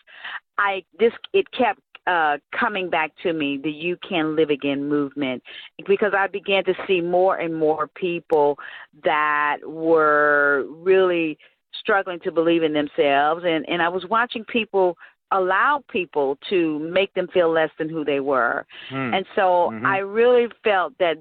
I 0.57 0.83
this 0.99 1.13
it 1.33 1.49
kept 1.51 1.79
uh, 2.07 2.37
coming 2.57 2.89
back 2.89 3.11
to 3.21 3.33
me, 3.33 3.59
the 3.61 3.69
You 3.69 3.97
Can 4.07 4.35
Live 4.35 4.49
Again 4.49 4.87
movement, 4.87 5.43
because 5.85 6.13
I 6.17 6.27
began 6.27 6.63
to 6.63 6.73
see 6.87 7.01
more 7.01 7.37
and 7.37 7.53
more 7.53 7.87
people 7.87 8.57
that 9.03 9.57
were 9.63 10.65
really 10.69 11.37
struggling 11.79 12.19
to 12.21 12.31
believe 12.31 12.63
in 12.63 12.73
themselves. 12.73 13.43
And, 13.45 13.67
and 13.67 13.81
I 13.81 13.89
was 13.89 14.05
watching 14.09 14.45
people 14.45 14.97
allow 15.31 15.83
people 15.89 16.37
to 16.49 16.79
make 16.79 17.13
them 17.13 17.27
feel 17.33 17.51
less 17.51 17.69
than 17.77 17.89
who 17.89 18.05
they 18.05 18.21
were. 18.21 18.65
Mm. 18.91 19.17
And 19.17 19.25
so 19.35 19.41
mm-hmm. 19.71 19.85
I 19.85 19.97
really 19.97 20.47
felt 20.63 20.93
that 20.99 21.17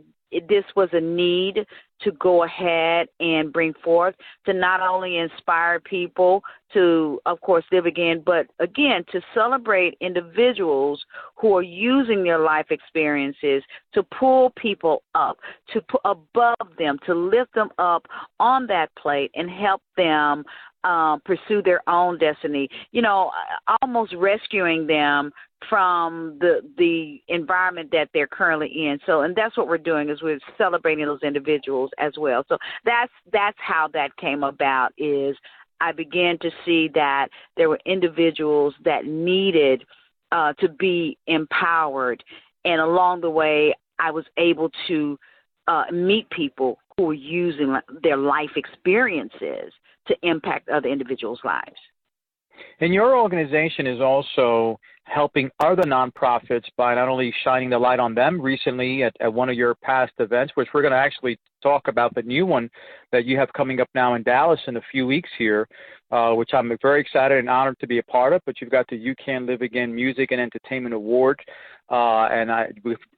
this 0.49 0.64
was 0.74 0.89
a 0.93 1.01
need 1.01 1.66
to 2.03 2.12
go 2.12 2.45
ahead 2.45 3.09
and 3.20 3.53
bring 3.53 3.72
forth 3.83 4.14
to 4.45 4.53
not 4.53 4.81
only 4.81 5.18
inspire 5.18 5.81
people 5.81 6.43
to, 6.72 7.18
of 7.24 7.41
course, 7.41 7.64
live 7.72 7.87
again, 7.87 8.22
but 8.24 8.47
again, 8.59 9.05
to 9.12 9.20
celebrate 9.33 9.97
individuals 10.01 11.03
who 11.37 11.57
are 11.57 11.62
using 11.62 12.22
their 12.22 12.39
life 12.39 12.66
experiences 12.70 13.62
to 13.95 14.03
pull 14.03 14.51
people 14.59 15.03
up, 15.14 15.39
to 15.72 15.81
put 15.83 16.01
above 16.05 16.77
them, 16.79 16.99
to 17.07 17.14
lift 17.14 17.55
them 17.55 17.70
up 17.79 18.07
on 18.41 18.66
that 18.66 18.95
plate 18.97 19.31
and 19.35 19.49
help 19.49 19.81
them 19.97 20.45
um, 20.87 21.20
pursue 21.24 21.62
their 21.62 21.87
own 21.89 22.16
destiny. 22.18 22.68
You 22.93 23.03
know, 23.03 23.32
almost 23.82 24.14
rescuing 24.14 24.87
them 24.87 25.32
from 25.68 26.39
the 26.41 26.61
the 26.78 27.20
environment 27.28 27.91
that 27.93 28.09
they're 28.14 28.28
currently 28.28 28.68
in. 28.68 28.99
So, 29.05 29.22
and 29.22 29.34
that's 29.34 29.57
what 29.57 29.68
we're 29.68 29.78
doing 29.78 30.09
is 30.09 30.22
we're 30.22 30.39
celebrating 30.57 31.05
those 31.05 31.22
individuals 31.22 31.91
as 31.99 32.12
well. 32.16 32.45
So 32.49 32.57
that's 32.84 33.12
that's 33.32 33.59
how 33.61 33.89
that 33.93 34.16
came 34.16 34.45
about. 34.45 34.93
Is 34.97 35.37
I 35.80 35.93
began 35.93 36.39
to 36.39 36.51
see 36.64 36.89
that 36.95 37.28
there 37.57 37.68
were 37.68 37.80
individuals 37.84 38.74
that 38.84 39.07
needed 39.07 39.84
uh, 40.30 40.53
to 40.55 40.68
be 40.68 41.18
empowered, 41.26 42.22
and 42.64 42.80
along 42.80 43.22
the 43.22 43.30
way, 43.30 43.74
I 43.99 44.12
was 44.12 44.24
able 44.37 44.70
to 44.87 45.18
uh, 45.66 45.84
meet 45.93 46.30
people 46.30 46.78
who 46.97 47.07
were 47.07 47.14
using 47.14 47.76
their 48.03 48.16
life 48.16 48.51
experiences 48.57 49.72
to 50.09 50.17
impact 50.23 50.69
other 50.69 50.89
individuals' 50.89 51.41
lives. 51.45 51.79
And 52.81 52.93
your 52.93 53.17
organization 53.17 53.87
is 53.87 54.01
also 54.01 54.79
helping 55.05 55.49
other 55.61 55.85
nonprofits 55.85 56.65
by 56.77 56.95
not 56.95 57.09
only 57.09 57.33
shining 57.45 57.71
the 57.71 57.79
light 57.79 58.01
on 58.01 58.15
them 58.15 58.41
recently 58.41 59.05
at, 59.05 59.15
at 59.21 59.33
one 59.33 59.49
of 59.49 59.55
your 59.55 59.75
past 59.77 60.13
events, 60.19 60.53
which 60.57 60.69
we're 60.75 60.83
going 60.83 60.93
to 60.93 60.99
actually 60.99 61.39
talk 61.63 61.87
about 61.87 62.15
the 62.15 62.23
new 62.23 62.45
one 62.45 62.69
that 63.13 63.25
you 63.25 63.39
have 63.39 63.53
coming 63.53 63.81
up 63.81 63.89
now 63.95 64.15
in 64.15 64.23
Dallas 64.25 64.61
in 64.67 64.77
a 64.77 64.83
few 64.91 65.07
weeks 65.07 65.31
here, 65.39 65.69
uh, 66.11 66.33
which 66.33 66.51
I'm 66.53 66.77
very 66.83 67.01
excited 67.01 67.39
and 67.39 67.49
honored 67.49 67.79
to 67.81 67.87
be 67.87 67.99
a 67.99 68.03
part 68.03 68.33
of. 68.33 68.43
But 68.47 68.61
you've 68.61 68.71
got 68.71 68.87
the 68.89 68.97
You 68.97 69.15
Can 69.25 69.47
Live 69.47 69.63
Again 69.63 69.95
Music 69.95 70.33
and 70.33 70.41
Entertainment 70.41 70.95
Award, 70.95 71.39
uh, 71.91 72.26
and 72.26 72.51
I, 72.51 72.72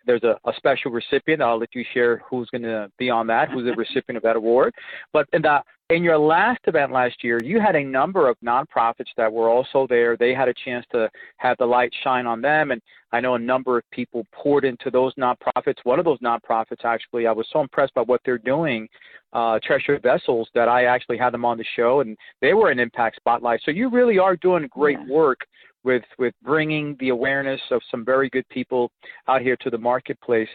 there's 0.07 0.23
a, 0.25 0.37
a, 0.45 0.53
special 0.57 0.91
recipient. 0.91 1.41
I'll 1.41 1.59
let 1.59 1.75
you 1.75 1.85
share 1.95 2.23
who's 2.29 2.51
going 2.51 2.63
to 2.63 2.91
be 2.99 3.09
on 3.09 3.27
that, 3.29 3.51
who's 3.51 3.65
the 3.65 3.73
recipient 3.77 4.19
of 4.19 4.23
that 4.25 4.37
award. 4.37 4.75
But 5.13 5.27
in 5.33 5.43
the 5.43 5.63
in 5.91 6.03
your 6.03 6.19
last 6.19 6.61
event 6.67 6.93
last 6.93 7.25
year, 7.25 7.41
you 7.43 7.61
had 7.61 7.75
a 7.75 7.83
number 7.83 8.29
of 8.29 8.37
nonprofits 8.45 9.09
that 9.17 9.33
were 9.33 9.49
also 9.49 9.87
there. 9.89 10.19
They 10.19 10.35
had 10.35 10.49
a 10.49 10.53
chance 10.53 10.85
to 10.93 11.09
have 11.39 11.57
the 11.57 11.65
light 11.65 11.91
shine 12.05 12.27
on 12.27 12.43
them, 12.43 12.73
and 12.73 12.83
I 13.11 13.21
know 13.21 13.37
a 13.37 13.39
number 13.39 13.79
of 13.79 13.91
people 13.91 14.27
poured 14.31 14.67
into 14.67 14.91
those 14.91 15.15
nonprofits. 15.15 15.77
One 15.85 15.99
of 15.99 16.05
those 16.05 16.19
nonprofits, 16.19 16.85
actually, 16.85 17.27
I 17.27 17.33
was 17.33 17.47
so 17.51 17.63
impressed 17.63 17.95
by 17.95 18.03
what 18.03 18.21
they're 18.27 18.37
doing, 18.37 18.87
uh, 19.33 19.61
Treasure 19.63 19.99
Vessels, 19.99 20.51
that 20.55 20.69
I 20.69 20.85
actually 20.85 21.17
had 21.17 21.33
them 21.33 21.47
on 21.47 21.57
the 21.57 21.65
show, 21.75 22.01
and 22.01 22.19
they 22.43 22.53
were 22.53 22.71
an 22.71 22.79
impact 22.79 23.17
spotlight. 23.17 23.61
So 23.65 23.71
you 23.71 23.89
really 23.89 24.19
are 24.19 24.37
doing 24.37 24.69
great 24.71 24.99
yeah. 25.01 25.11
work 25.11 25.41
with 25.89 26.05
with 26.19 26.35
bringing 26.45 26.95
the 27.01 27.09
awareness 27.09 27.61
of 27.71 27.81
some 27.91 28.05
very 28.05 28.29
good 28.29 28.47
people 28.51 28.91
out 29.27 29.41
here 29.41 29.57
to 29.57 29.71
the 29.71 29.79
marketplace. 29.79 30.49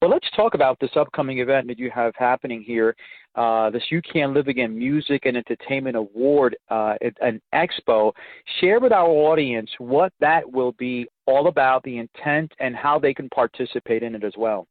But 0.00 0.08
let's 0.08 0.26
talk 0.34 0.54
about 0.54 0.80
this 0.80 0.90
upcoming 0.96 1.40
event 1.40 1.68
that 1.68 1.78
you 1.78 1.90
have 1.90 2.14
happening 2.16 2.62
here, 2.62 2.96
uh, 3.34 3.68
this 3.68 3.82
You 3.90 4.00
Can 4.00 4.32
Live 4.32 4.48
Again 4.48 4.76
Music 4.76 5.26
and 5.26 5.36
Entertainment 5.36 5.94
Award, 5.94 6.56
uh, 6.70 6.94
an 7.20 7.38
expo. 7.54 8.12
Share 8.60 8.80
with 8.80 8.92
our 8.92 9.10
audience 9.10 9.70
what 9.76 10.10
that 10.20 10.50
will 10.50 10.72
be 10.72 11.06
all 11.26 11.48
about, 11.48 11.82
the 11.82 11.98
intent, 11.98 12.50
and 12.58 12.74
how 12.74 12.98
they 12.98 13.12
can 13.12 13.28
participate 13.28 14.02
in 14.02 14.14
it 14.14 14.24
as 14.24 14.32
well. 14.38 14.66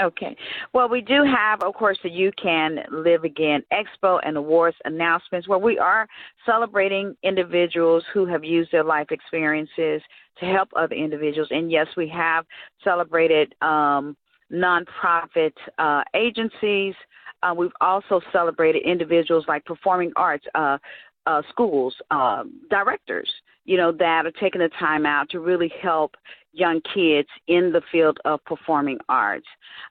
Okay. 0.00 0.34
Well, 0.72 0.88
we 0.88 1.02
do 1.02 1.22
have, 1.22 1.62
of 1.62 1.74
course, 1.74 1.98
the 2.02 2.10
You 2.10 2.32
Can 2.42 2.78
Live 2.90 3.24
Again 3.24 3.62
Expo 3.72 4.20
and 4.24 4.36
awards 4.36 4.76
announcements 4.84 5.46
where 5.46 5.58
we 5.58 5.78
are 5.78 6.08
celebrating 6.46 7.14
individuals 7.22 8.02
who 8.12 8.24
have 8.26 8.42
used 8.42 8.72
their 8.72 8.84
life 8.84 9.08
experiences 9.10 10.00
to 10.38 10.46
help 10.46 10.70
other 10.74 10.94
individuals. 10.94 11.48
And 11.50 11.70
yes, 11.70 11.86
we 11.96 12.08
have 12.08 12.46
celebrated 12.82 13.54
um, 13.60 14.16
nonprofit 14.50 15.52
uh, 15.78 16.02
agencies. 16.14 16.94
Uh, 17.42 17.54
we've 17.54 17.70
also 17.80 18.20
celebrated 18.32 18.82
individuals 18.84 19.44
like 19.46 19.64
performing 19.64 20.12
arts, 20.16 20.46
uh, 20.54 20.78
uh, 21.26 21.42
schools, 21.50 21.94
uh, 22.10 22.44
directors, 22.70 23.30
you 23.64 23.76
know, 23.76 23.92
that 23.92 24.26
are 24.26 24.32
taking 24.40 24.60
the 24.60 24.70
time 24.78 25.06
out 25.06 25.28
to 25.30 25.40
really 25.40 25.72
help 25.80 26.14
young 26.52 26.80
kids 26.94 27.28
in 27.48 27.72
the 27.72 27.80
field 27.90 28.18
of 28.24 28.44
performing 28.44 28.98
arts. 29.08 29.46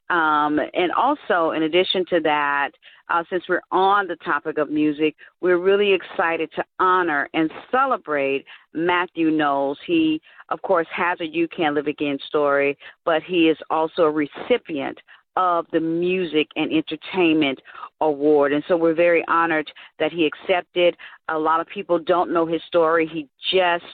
Um, 0.10 0.60
and 0.74 0.92
also, 0.92 1.52
in 1.52 1.64
addition 1.64 2.06
to 2.10 2.20
that, 2.22 2.72
uh, 3.10 3.24
since 3.30 3.44
we're 3.50 3.62
on 3.72 4.08
the 4.08 4.16
topic 4.18 4.58
of 4.58 4.70
music, 4.70 5.16
we're 5.42 5.58
really 5.58 5.94
excited 5.94 6.50
to 6.56 6.64
honor 6.80 7.28
and 7.34 7.52
celebrate 7.70 8.46
Matthew 8.74 9.32
Knowles. 9.32 9.78
He, 9.86 10.22
of 10.50 10.62
course, 10.62 10.88
has 10.96 11.20
a 11.20 11.26
You 11.26 11.48
Can 11.48 11.76
Live 11.76 11.88
Again 11.88 12.18
story, 12.28 12.78
but 13.04 13.22
he 13.24 13.50
is 13.50 13.58
also 13.70 14.04
a 14.04 14.12
recipient 14.12 14.98
of 15.36 15.66
the 15.72 15.80
Music 15.80 16.48
and 16.56 16.72
Entertainment 16.72 17.60
Award. 18.02 18.54
And 18.54 18.64
so 18.68 18.76
we're 18.76 18.94
very 18.94 19.24
honored 19.28 19.72
that 20.00 20.12
he 20.12 20.26
accepted. 20.26 20.96
A 21.30 21.38
lot 21.38 21.60
of 21.60 21.68
people 21.68 22.00
don't 22.00 22.34
know 22.34 22.46
his 22.46 22.62
story. 22.68 23.08
He 23.08 23.28
just 23.54 23.86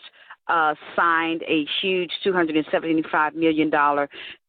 uh, 0.47 0.73
signed 0.95 1.43
a 1.47 1.65
huge 1.81 2.11
$275 2.25 3.35
million 3.35 3.71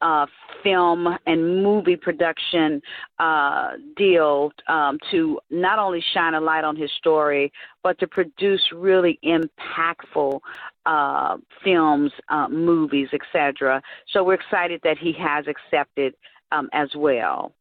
uh, 0.01 0.25
film 0.63 1.07
and 1.25 1.63
movie 1.63 1.95
production 1.95 2.81
uh, 3.19 3.71
deal 3.97 4.51
um, 4.67 4.97
to 5.11 5.39
not 5.49 5.79
only 5.79 6.03
shine 6.13 6.35
a 6.35 6.41
light 6.41 6.63
on 6.63 6.75
his 6.75 6.89
story, 6.97 7.51
but 7.83 7.99
to 7.99 8.07
produce 8.07 8.61
really 8.73 9.19
impactful 9.25 10.39
uh, 10.85 11.37
films, 11.63 12.11
uh, 12.29 12.47
movies, 12.47 13.09
etc. 13.13 13.81
So 14.13 14.23
we're 14.23 14.35
excited 14.35 14.79
that 14.83 14.97
he 14.97 15.13
has 15.19 15.45
accepted 15.47 16.13
um, 16.51 16.69
as 16.73 16.89
well. 16.95 17.53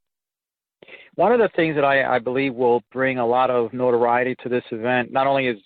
One 1.16 1.32
of 1.32 1.38
the 1.38 1.50
things 1.56 1.74
that 1.74 1.84
I, 1.84 2.16
I 2.16 2.18
believe 2.18 2.54
will 2.54 2.82
bring 2.92 3.18
a 3.18 3.26
lot 3.26 3.50
of 3.50 3.72
notoriety 3.72 4.36
to 4.42 4.48
this 4.48 4.64
event, 4.70 5.12
not 5.12 5.26
only 5.26 5.48
is 5.48 5.58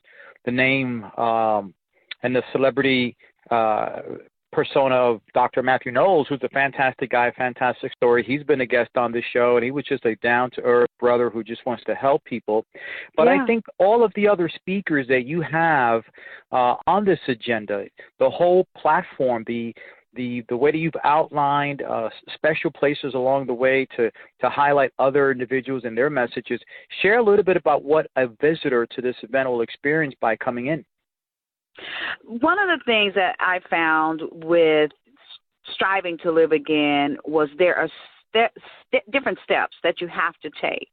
the 0.45 0.51
name 0.51 1.05
um, 1.17 1.75
and 2.23 2.35
the 2.35 2.43
celebrity 2.53 3.17
uh, 3.51 4.01
persona 4.53 4.95
of 4.95 5.21
Dr. 5.35 5.63
Matthew 5.63 5.93
Knowles, 5.93 6.29
who's 6.29 6.41
a 6.43 6.49
fantastic 6.51 7.11
guy, 7.11 7.33
fantastic 7.37 7.93
story. 7.95 8.23
He's 8.23 8.43
been 8.43 8.61
a 8.61 8.67
guest 8.67 8.91
on 8.97 9.11
this 9.11 9.25
show, 9.33 9.57
and 9.57 9.65
he 9.65 9.71
was 9.71 9.85
just 9.85 10.05
a 10.05 10.15
down 10.17 10.51
to 10.53 10.61
earth 10.63 10.91
brother 11.01 11.31
who 11.31 11.43
just 11.43 11.65
wants 11.65 11.83
to 11.85 11.95
help 11.95 12.23
people. 12.25 12.65
But 13.17 13.27
yeah. 13.27 13.43
I 13.43 13.47
think 13.47 13.65
all 13.79 14.05
of 14.05 14.13
the 14.15 14.29
other 14.29 14.51
speakers 14.55 15.09
that 15.09 15.27
you 15.27 15.41
have 15.41 16.03
uh, 16.53 16.77
on 16.87 17.05
this 17.05 17.19
agenda, 17.29 17.87
the 18.19 18.31
whole 18.31 18.67
platform, 18.77 19.45
the 19.47 19.75
the 20.15 20.45
the 20.49 20.57
way 20.57 20.71
that 20.71 20.79
you've 20.79 20.93
outlined 21.05 21.83
uh, 21.83 22.09
special 22.35 22.71
places 22.71 23.15
along 23.15 23.47
the 23.47 23.55
way 23.55 23.87
to 23.97 24.11
to 24.41 24.51
highlight 24.51 24.93
other 24.99 25.31
individuals 25.31 25.83
and 25.85 25.97
their 25.97 26.11
messages. 26.11 26.61
Share 27.01 27.19
a 27.19 27.23
little 27.23 27.45
bit 27.45 27.57
about 27.57 27.85
what 27.85 28.07
a 28.17 28.27
visitor 28.41 28.87
to 28.87 29.01
this 29.01 29.17
event 29.23 29.49
will 29.49 29.63
experience 29.63 30.15
by 30.21 30.37
coming 30.37 30.67
in. 30.67 30.85
One 32.25 32.59
of 32.59 32.69
the 32.69 32.85
things 32.85 33.15
that 33.15 33.37
I 33.41 33.61
found 33.71 34.23
with 34.31 34.91
striving 35.75 36.19
to 36.19 36.31
live 36.31 36.53
again 36.53 37.17
was 37.25 37.49
there 37.59 37.77
are 37.77 37.89
st- 38.35 39.11
different 39.11 39.39
steps 39.45 39.77
that 39.83 40.01
you 40.01 40.09
have 40.09 40.35
to 40.43 40.51
take. 40.61 40.91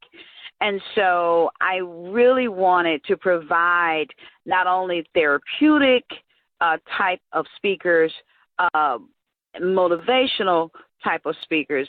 And 0.61 0.81
so 0.95 1.49
I 1.61 1.77
really 1.77 2.49
wanted 2.49 3.03
to 3.05 3.15
provide 3.15 4.07
not 4.45 4.67
only 4.67 5.05
therapeutic 5.13 6.03
uh, 6.61 6.77
type 6.97 7.21
of 7.31 7.45
speakers, 7.55 8.11
uh, 8.59 8.97
motivational 9.61 10.69
type 11.03 11.21
of 11.25 11.35
speakers, 11.43 11.87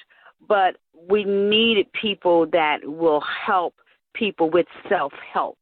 but 0.48 0.76
we 1.08 1.24
needed 1.24 1.86
people 1.92 2.46
that 2.52 2.78
will 2.84 3.22
help 3.46 3.74
people 4.14 4.50
with 4.50 4.66
self 4.88 5.12
help. 5.32 5.58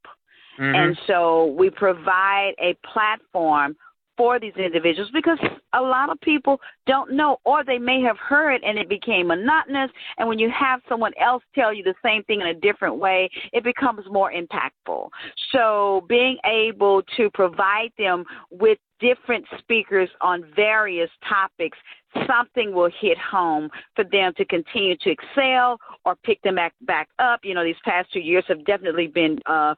Mm-hmm. 0.59 0.74
And 0.74 0.98
so 1.06 1.46
we 1.59 1.70
provide 1.70 2.52
a 2.61 2.76
platform 2.92 3.76
for 4.18 4.38
these 4.40 4.52
individuals 4.56 5.10
because 5.14 5.38
a 5.72 5.80
lot 5.80 6.10
of 6.10 6.20
people 6.20 6.60
don't 6.86 7.12
know 7.12 7.38
or 7.44 7.64
they 7.64 7.78
may 7.78 8.02
have 8.02 8.18
heard 8.18 8.60
and 8.64 8.76
it 8.76 8.88
became 8.88 9.28
monotonous. 9.28 9.90
And 10.18 10.28
when 10.28 10.38
you 10.38 10.50
have 10.50 10.80
someone 10.88 11.12
else 11.18 11.42
tell 11.54 11.72
you 11.72 11.84
the 11.84 11.94
same 12.04 12.24
thing 12.24 12.40
in 12.40 12.48
a 12.48 12.54
different 12.54 12.98
way 12.98 13.30
it 13.52 13.64
becomes 13.64 14.04
more 14.10 14.32
impactful. 14.32 15.08
So 15.52 16.04
being 16.08 16.36
able 16.44 17.02
to 17.16 17.30
provide 17.30 17.92
them 17.96 18.24
with 18.50 18.78
different 19.00 19.46
speakers 19.60 20.10
on 20.20 20.44
various 20.56 21.10
topics 21.28 21.78
something 22.26 22.74
will 22.74 22.90
hit 23.00 23.18
home 23.18 23.68
for 23.94 24.04
them 24.04 24.32
to 24.36 24.44
continue 24.46 24.96
to 24.96 25.10
excel 25.10 25.78
or 26.04 26.16
pick 26.16 26.40
them 26.42 26.56
back 26.56 26.74
back 26.80 27.08
up. 27.18 27.40
You 27.44 27.54
know, 27.54 27.62
these 27.62 27.76
past 27.84 28.12
two 28.12 28.20
years 28.20 28.44
have 28.48 28.64
definitely 28.64 29.06
been 29.06 29.38
uh, 29.46 29.74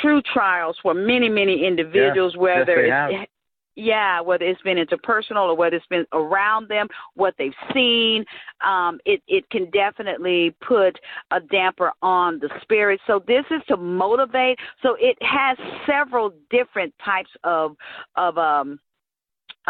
true 0.00 0.22
trials 0.22 0.76
for 0.82 0.94
many, 0.94 1.28
many 1.28 1.66
individuals, 1.66 2.34
yeah, 2.36 2.40
whether 2.40 2.86
yes, 2.86 3.10
it's 3.12 3.30
yeah, 3.80 4.20
whether 4.20 4.44
it's 4.44 4.60
been 4.62 4.76
interpersonal 4.76 5.48
or 5.48 5.56
whether 5.56 5.76
it's 5.76 5.86
been 5.86 6.06
around 6.12 6.68
them, 6.68 6.86
what 7.14 7.34
they've 7.38 7.52
seen, 7.72 8.24
um, 8.64 9.00
it 9.04 9.22
it 9.26 9.48
can 9.50 9.70
definitely 9.70 10.54
put 10.66 10.98
a 11.30 11.40
damper 11.40 11.92
on 12.02 12.38
the 12.38 12.50
spirit. 12.62 13.00
So 13.06 13.22
this 13.26 13.44
is 13.50 13.62
to 13.68 13.76
motivate. 13.76 14.58
So 14.82 14.96
it 15.00 15.16
has 15.22 15.56
several 15.86 16.32
different 16.50 16.92
types 17.04 17.30
of 17.44 17.76
of 18.16 18.36
um 18.38 18.78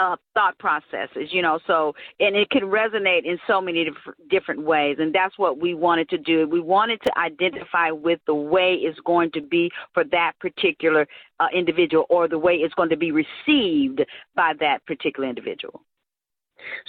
uh, 0.00 0.16
thought 0.32 0.58
processes, 0.58 1.28
you 1.30 1.42
know. 1.42 1.58
So, 1.66 1.92
and 2.20 2.34
it 2.34 2.48
can 2.50 2.62
resonate 2.62 3.26
in 3.26 3.38
so 3.46 3.60
many 3.60 3.84
diff- 3.84 4.14
different 4.30 4.62
ways, 4.62 4.96
and 4.98 5.14
that's 5.14 5.38
what 5.38 5.60
we 5.60 5.74
wanted 5.74 6.08
to 6.10 6.18
do. 6.18 6.48
We 6.48 6.60
wanted 6.60 7.00
to 7.04 7.18
identify 7.18 7.90
with 7.90 8.18
the 8.26 8.34
way 8.34 8.78
it's 8.80 8.98
going 9.00 9.30
to 9.32 9.42
be 9.42 9.70
for 9.92 10.04
that 10.04 10.32
particular 10.40 11.06
uh, 11.38 11.48
individual, 11.54 12.06
or 12.08 12.28
the 12.28 12.38
way 12.38 12.54
it's 12.54 12.74
going 12.74 12.88
to 12.88 12.96
be 12.96 13.12
received 13.12 14.00
by 14.34 14.54
that 14.60 14.78
particular 14.86 15.28
individual. 15.28 15.82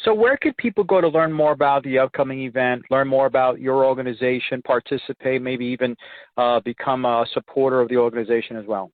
So, 0.04 0.14
where 0.14 0.38
could 0.38 0.56
people 0.58 0.84
go 0.84 1.02
to 1.02 1.08
learn 1.08 1.34
more 1.34 1.52
about 1.52 1.84
the 1.84 2.00
upcoming 2.00 2.42
event, 2.42 2.84
learn 2.90 3.08
more 3.08 3.26
about 3.26 3.60
your 3.60 3.86
organization, 3.86 4.62
participate, 4.62 5.42
maybe 5.42 5.66
even 5.66 5.96
uh, 6.38 6.62
become 6.62 7.06
a 7.06 7.26
supporter 7.34 7.82
of 7.82 7.90
the 7.90 7.98
organization 7.98 8.56
as 8.56 8.66
well? 8.66 8.92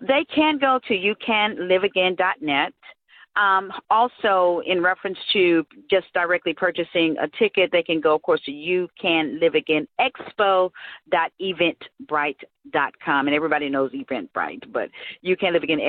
They 0.00 0.24
can 0.34 0.58
go 0.58 0.78
to 0.88 0.94
youcanliveagain.net. 0.94 2.74
Um, 3.36 3.72
also, 3.90 4.62
in 4.64 4.82
reference 4.82 5.18
to 5.32 5.66
just 5.90 6.12
directly 6.12 6.54
purchasing 6.54 7.16
a 7.20 7.28
ticket, 7.38 7.70
they 7.72 7.82
can 7.82 8.00
go, 8.00 8.14
of 8.14 8.22
course, 8.22 8.40
to 8.44 8.52
you 8.52 8.88
can 9.00 9.40
live 9.40 9.54
again. 9.54 9.88
And 13.26 13.34
everybody 13.34 13.68
knows 13.68 13.90
Eventbrite, 13.92 14.72
but 14.72 14.88
you 15.22 15.36
can 15.36 15.52
live 15.52 15.62
again. 15.62 15.80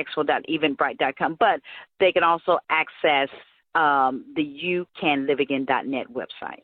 But 1.40 1.62
they 2.00 2.12
can 2.12 2.24
also 2.24 2.58
access 2.70 3.30
um, 3.76 4.26
the 4.36 4.44
you 4.44 4.88
can 5.00 5.28
live 5.28 5.40
again.net 5.40 6.08
website. 6.12 6.64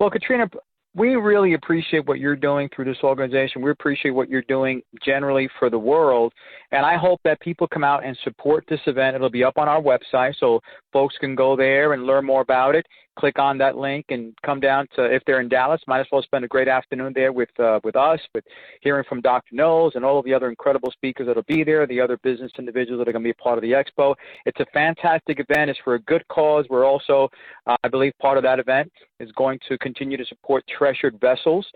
Well, 0.00 0.10
Katrina, 0.10 0.48
we 0.96 1.14
really 1.14 1.52
appreciate 1.52 2.06
what 2.06 2.18
you're 2.18 2.36
doing 2.36 2.70
through 2.74 2.86
this 2.86 2.96
organization. 3.04 3.60
We 3.60 3.70
appreciate 3.70 4.12
what 4.12 4.30
you're 4.30 4.42
doing 4.42 4.80
generally 5.04 5.48
for 5.58 5.68
the 5.68 5.78
world. 5.78 6.32
And 6.72 6.86
I 6.86 6.96
hope 6.96 7.20
that 7.24 7.38
people 7.40 7.68
come 7.68 7.84
out 7.84 8.04
and 8.04 8.16
support 8.24 8.64
this 8.68 8.80
event. 8.86 9.14
It'll 9.14 9.28
be 9.28 9.44
up 9.44 9.58
on 9.58 9.68
our 9.68 9.80
website 9.80 10.34
so 10.40 10.60
folks 10.94 11.14
can 11.20 11.34
go 11.34 11.54
there 11.54 11.92
and 11.92 12.06
learn 12.06 12.24
more 12.24 12.40
about 12.40 12.74
it 12.74 12.86
click 13.18 13.38
on 13.38 13.58
that 13.58 13.76
link 13.76 14.06
and 14.10 14.34
come 14.44 14.60
down 14.60 14.86
to 14.94 15.04
if 15.04 15.22
they're 15.26 15.40
in 15.40 15.48
Dallas, 15.48 15.80
might 15.86 16.00
as 16.00 16.06
well 16.12 16.22
spend 16.22 16.44
a 16.44 16.48
great 16.48 16.68
afternoon 16.68 17.12
there 17.14 17.32
with 17.32 17.48
uh, 17.58 17.80
with 17.84 17.96
us, 17.96 18.20
with 18.34 18.44
hearing 18.80 19.04
from 19.08 19.20
Dr. 19.20 19.54
Knowles 19.54 19.94
and 19.94 20.04
all 20.04 20.18
of 20.18 20.24
the 20.24 20.34
other 20.34 20.48
incredible 20.48 20.90
speakers 20.92 21.26
that'll 21.26 21.42
be 21.44 21.64
there, 21.64 21.86
the 21.86 22.00
other 22.00 22.18
business 22.18 22.52
individuals 22.58 22.98
that 23.00 23.08
are 23.08 23.12
going 23.12 23.22
to 23.22 23.26
be 23.26 23.36
a 23.38 23.42
part 23.42 23.58
of 23.58 23.62
the 23.62 23.72
expo. 23.72 24.14
It's 24.44 24.60
a 24.60 24.66
fantastic 24.72 25.40
event. 25.40 25.70
It's 25.70 25.78
for 25.84 25.94
a 25.94 26.00
good 26.00 26.26
cause. 26.28 26.66
We're 26.68 26.84
also, 26.84 27.28
uh, 27.66 27.76
I 27.82 27.88
believe, 27.88 28.12
part 28.20 28.36
of 28.36 28.44
that 28.44 28.58
event 28.58 28.92
is 29.18 29.30
going 29.32 29.58
to 29.68 29.78
continue 29.78 30.16
to 30.16 30.24
support 30.26 30.64
treasured 30.66 31.18
vessels. 31.20 31.66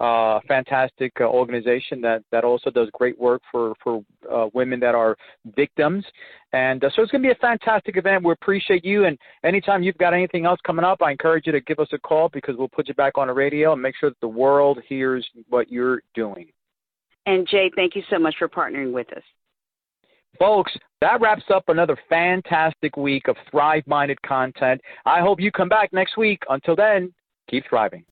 Uh, 0.00 0.40
fantastic 0.48 1.12
uh, 1.20 1.24
organization 1.24 2.00
that, 2.00 2.22
that 2.32 2.42
also 2.42 2.70
does 2.70 2.88
great 2.94 3.18
work 3.18 3.42
for, 3.52 3.74
for 3.84 4.02
uh, 4.32 4.46
women 4.54 4.80
that 4.80 4.94
are 4.94 5.14
victims. 5.54 6.04
And 6.52 6.82
uh, 6.82 6.90
so 6.96 7.02
it's 7.02 7.12
going 7.12 7.22
to 7.22 7.28
be 7.28 7.32
a 7.32 7.36
fantastic 7.36 7.96
event. 7.96 8.24
We 8.24 8.32
appreciate 8.32 8.84
you. 8.84 9.04
And 9.04 9.18
anytime 9.44 9.82
you've 9.82 9.98
got 9.98 10.14
anything 10.14 10.46
else 10.46 10.58
coming 10.66 10.84
up, 10.84 11.02
I 11.02 11.10
encourage 11.10 11.46
you 11.46 11.52
to 11.52 11.60
give 11.60 11.78
us 11.78 11.88
a 11.92 11.98
call 11.98 12.30
because 12.30 12.56
we'll 12.56 12.68
put 12.68 12.88
you 12.88 12.94
back 12.94 13.18
on 13.18 13.26
the 13.26 13.34
radio 13.34 13.74
and 13.74 13.82
make 13.82 13.94
sure 14.00 14.10
that 14.10 14.20
the 14.20 14.28
world 14.28 14.78
hears 14.88 15.26
what 15.48 15.70
you're 15.70 16.00
doing. 16.14 16.48
And 17.26 17.46
Jay, 17.46 17.70
thank 17.76 17.94
you 17.94 18.02
so 18.10 18.18
much 18.18 18.34
for 18.38 18.48
partnering 18.48 18.92
with 18.92 19.12
us. 19.14 19.22
Folks, 20.38 20.72
that 21.02 21.20
wraps 21.20 21.44
up 21.52 21.64
another 21.68 21.98
fantastic 22.08 22.96
week 22.96 23.28
of 23.28 23.36
Thrive 23.50 23.82
Minded 23.86 24.20
content. 24.22 24.80
I 25.04 25.20
hope 25.20 25.40
you 25.40 25.52
come 25.52 25.68
back 25.68 25.92
next 25.92 26.16
week. 26.16 26.42
Until 26.48 26.74
then, 26.74 27.12
keep 27.50 27.64
thriving. 27.68 28.04